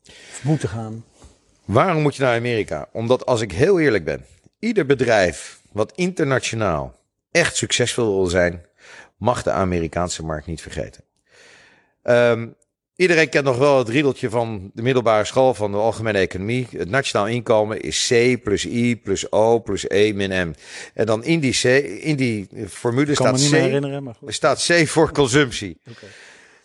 Of 0.08 0.40
moeten 0.44 0.70
gaan? 0.70 1.06
Waarom 1.66 2.02
moet 2.02 2.16
je 2.16 2.24
naar 2.24 2.38
Amerika? 2.38 2.90
Omdat 2.92 3.26
als 3.26 3.42
ik 3.42 3.52
heel 3.52 3.80
eerlijk 3.80 4.06
ben, 4.06 4.26
ieder 4.60 4.86
bedrijf 4.86 5.62
wat 5.72 5.92
internationaal 5.96 6.96
echt 7.32 7.56
succesvol 7.56 8.16
wil 8.16 8.26
zijn, 8.26 8.66
mag 9.18 9.44
de 9.44 9.52
Amerikaanse 9.52 10.26
markt 10.26 10.48
niet 10.48 10.62
vergeten. 10.62 11.04
Ehm, 12.04 12.48
iedereen 12.96 13.30
kent 13.30 13.46
nog 13.46 13.58
wel 13.58 13.78
het 13.78 13.90
riedeltje 13.90 14.30
van 14.30 14.72
de 14.74 14.82
middelbare 14.82 15.26
school 15.26 15.54
van 15.54 15.72
de 15.72 15.78
algemene 15.78 16.18
economie. 16.18 16.68
Het 16.72 16.90
nationaal 16.90 17.28
inkomen 17.28 17.82
is 17.82 18.08
C 18.08 18.44
plus 18.44 18.66
I 18.66 18.98
plus 18.98 19.32
O 19.32 19.60
plus 19.60 19.90
E 19.90 20.14
min 20.14 20.48
M. 20.48 20.54
En 20.94 21.06
dan 21.06 21.24
in 21.24 21.40
die, 21.40 21.54
C, 21.54 21.64
in 22.04 22.16
die 22.16 22.48
formule 22.68 23.14
staat 23.14 23.50
C, 23.50 23.82
maar 24.02 24.16
goed. 24.16 24.34
staat 24.34 24.66
C 24.68 24.88
voor 24.88 25.12
consumptie. 25.12 25.78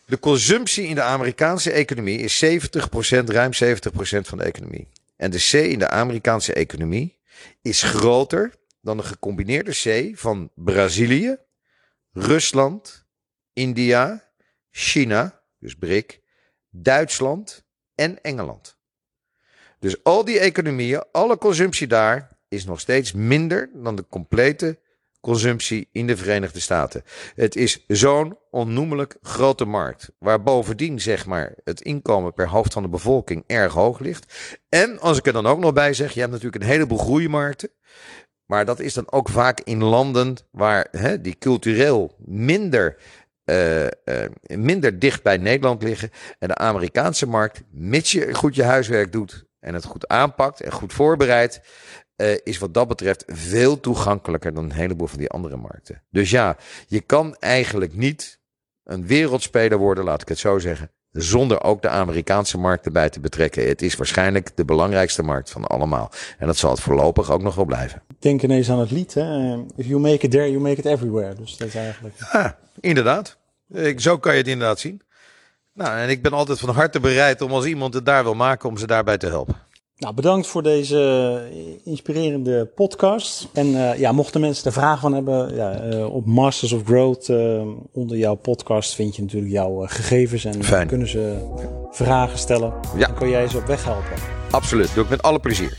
De 0.07 0.19
consumptie 0.19 0.87
in 0.87 0.95
de 0.95 1.03
Amerikaanse 1.03 1.71
economie 1.71 2.19
is 2.19 2.45
70%, 2.45 2.49
ruim 3.25 3.51
70% 3.53 3.57
van 4.21 4.39
de 4.39 4.45
economie. 4.45 4.87
En 5.17 5.31
de 5.31 5.49
C 5.51 5.53
in 5.53 5.79
de 5.79 5.89
Amerikaanse 5.89 6.53
economie 6.53 7.17
is 7.63 7.83
groter 7.83 8.53
dan 8.81 8.97
de 8.97 9.03
gecombineerde 9.03 9.71
C 9.71 10.19
van 10.19 10.51
Brazilië, 10.55 11.37
Rusland, 12.13 13.05
India, 13.53 14.31
China, 14.71 15.43
dus 15.59 15.75
BRIC, 15.75 16.21
Duitsland 16.71 17.65
en 17.95 18.23
Engeland. 18.23 18.79
Dus 19.79 20.05
al 20.05 20.25
die 20.25 20.39
economieën, 20.39 21.05
alle 21.13 21.39
consumptie 21.39 21.87
daar 21.87 22.39
is 22.49 22.65
nog 22.65 22.81
steeds 22.81 23.13
minder 23.13 23.71
dan 23.75 23.97
de 23.97 24.07
complete 24.09 24.79
consumptie 25.21 25.89
in 25.93 26.07
de 26.07 26.17
Verenigde 26.17 26.61
Staten. 26.61 27.05
Het 27.35 27.57
is 27.57 27.85
zo'n 27.87 28.39
onnoemelijk 28.51 29.17
grote 29.23 29.65
markt. 29.65 30.13
Waar 30.19 30.43
bovendien 30.43 31.01
zeg 31.01 31.27
maar 31.27 31.55
het 31.65 31.81
inkomen 31.81 32.35
per 32.35 32.49
hoofd 32.49 32.73
van 32.73 32.83
de 32.83 32.89
bevolking 32.89 33.45
erg 33.47 33.73
hoog 33.73 33.99
ligt. 33.99 34.59
En 34.69 35.01
als 35.01 35.19
ik 35.19 35.27
er 35.27 35.33
dan 35.33 35.47
ook 35.47 35.59
nog 35.59 35.73
bij 35.73 35.95
zeg, 35.95 36.13
je 36.13 36.21
hebt 36.21 36.33
natuurlijk 36.33 36.63
een 36.63 36.71
heleboel 36.71 36.99
groeimarkten. 36.99 37.71
Maar 38.53 38.65
dat 38.65 38.81
is 38.81 38.95
dan 38.95 39.13
ook 39.13 39.29
vaak 39.29 39.61
in 39.61 39.83
landen 39.83 40.37
waar 40.51 40.89
hè, 40.91 41.21
die 41.21 41.39
cultureel 41.39 42.15
minder, 42.19 42.97
uh, 43.45 43.83
uh, 43.83 43.89
minder 44.49 44.99
dicht 44.99 45.23
bij 45.23 45.37
Nederland 45.37 45.83
liggen. 45.83 46.11
En 46.39 46.49
de 46.49 46.55
Amerikaanse 46.55 47.27
markt, 47.27 47.63
mits 47.71 48.13
je 48.13 48.35
goed 48.35 48.55
je 48.55 48.63
huiswerk 48.63 49.13
doet 49.13 49.45
en 49.61 49.75
het 49.75 49.85
goed 49.85 50.09
aanpakt 50.09 50.61
en 50.61 50.73
goed 50.73 50.93
voorbereidt, 50.93 51.61
uh, 52.17 52.37
is 52.43 52.59
wat 52.59 52.75
dat 52.75 52.89
betreft 52.89 53.25
veel 53.27 53.81
toegankelijker 53.81 54.55
dan 54.55 54.65
een 54.65 54.73
heleboel 54.73 55.07
van 55.07 55.19
die 55.19 55.31
andere 55.31 55.57
markten. 55.57 56.03
Dus 56.11 56.31
ja, 56.31 56.57
je 56.87 57.01
kan 57.01 57.37
eigenlijk 57.37 57.95
niet 57.95 58.41
een 58.85 59.07
wereldspeler 59.07 59.79
worden, 59.79 60.05
laat 60.05 60.23
ik 60.23 60.29
het 60.29 60.39
zo 60.39 60.59
zeggen, 60.59 60.91
zonder 61.11 61.63
ook 61.63 61.83
de 61.83 61.89
Amerikaanse 61.89 62.59
markt 62.59 62.87
erbij 62.87 63.11
te 63.11 63.21
betrekken. 63.21 63.69
Het 63.69 63.83
is 63.83 63.97
waarschijnlijk 63.97 64.57
de 64.57 64.65
belangrijkste 64.65 65.23
markt 65.23 65.51
van 65.51 65.65
allemaal. 65.65 66.11
En 66.39 66.47
dat 66.47 66.57
zal 66.57 66.71
het 66.71 66.81
voorlopig 66.81 67.31
ook 67.31 67.43
nog 67.43 67.55
wel 67.55 67.65
blijven. 67.65 68.03
Denk 68.23 68.43
ineens 68.43 68.71
aan 68.71 68.79
het 68.79 68.91
lied, 68.91 69.15
hè? 69.15 69.55
If 69.77 69.87
you 69.87 70.01
make 70.01 70.25
it 70.25 70.31
there, 70.31 70.51
you 70.51 70.61
make 70.61 70.79
it 70.79 70.85
everywhere. 70.85 71.35
Dus 71.35 71.57
dat 71.57 71.69
is 71.69 71.75
eigenlijk... 71.75 72.15
Ja, 72.33 72.59
inderdaad. 72.81 73.37
Ik, 73.73 74.01
zo 74.01 74.19
kan 74.19 74.33
je 74.33 74.39
het 74.39 74.49
inderdaad 74.49 74.81
zien. 74.81 75.01
Nou, 75.75 75.99
en 75.99 76.09
ik 76.09 76.23
ben 76.23 76.33
altijd 76.33 76.59
van 76.59 76.69
harte 76.75 77.01
bereid 77.01 77.41
om 77.41 77.53
als 77.53 77.65
iemand 77.65 77.95
het 77.95 78.07
daar 78.07 78.23
wil 78.23 78.35
maken, 78.35 78.69
om 78.69 78.77
ze 78.77 78.87
daarbij 78.87 79.19
te 79.19 79.27
helpen. 79.27 79.55
Nou, 79.97 80.15
bedankt 80.15 80.47
voor 80.47 80.63
deze 80.63 81.41
inspirerende 81.85 82.67
podcast. 82.67 83.49
En 83.53 83.67
uh, 83.67 83.99
ja, 83.99 84.13
mochten 84.13 84.41
mensen 84.41 84.65
er 84.65 84.73
vragen 84.73 85.01
van 85.01 85.15
hebben, 85.15 85.55
ja, 85.55 85.85
uh, 85.85 86.15
op 86.15 86.27
Masters 86.27 86.73
of 86.73 86.83
Growth 86.85 87.29
uh, 87.29 87.67
onder 87.93 88.17
jouw 88.17 88.35
podcast 88.35 88.95
vind 88.95 89.17
je 89.17 89.23
natuurlijk 89.23 89.53
jouw 89.53 89.87
gegevens 89.87 90.45
en 90.45 90.65
Fijn. 90.65 90.87
kunnen 90.87 91.09
ze 91.09 91.49
vragen 91.91 92.39
stellen. 92.39 92.73
Ja. 92.97 93.07
Dan 93.07 93.17
kun 93.17 93.29
jij 93.29 93.49
ze 93.49 93.57
op 93.57 93.67
weg 93.67 93.85
helpen. 93.85 94.17
Absoluut, 94.51 94.95
doe 94.95 95.05
ik 95.05 95.11
met 95.11 95.23
alle 95.23 95.41
plezier. 95.41 95.79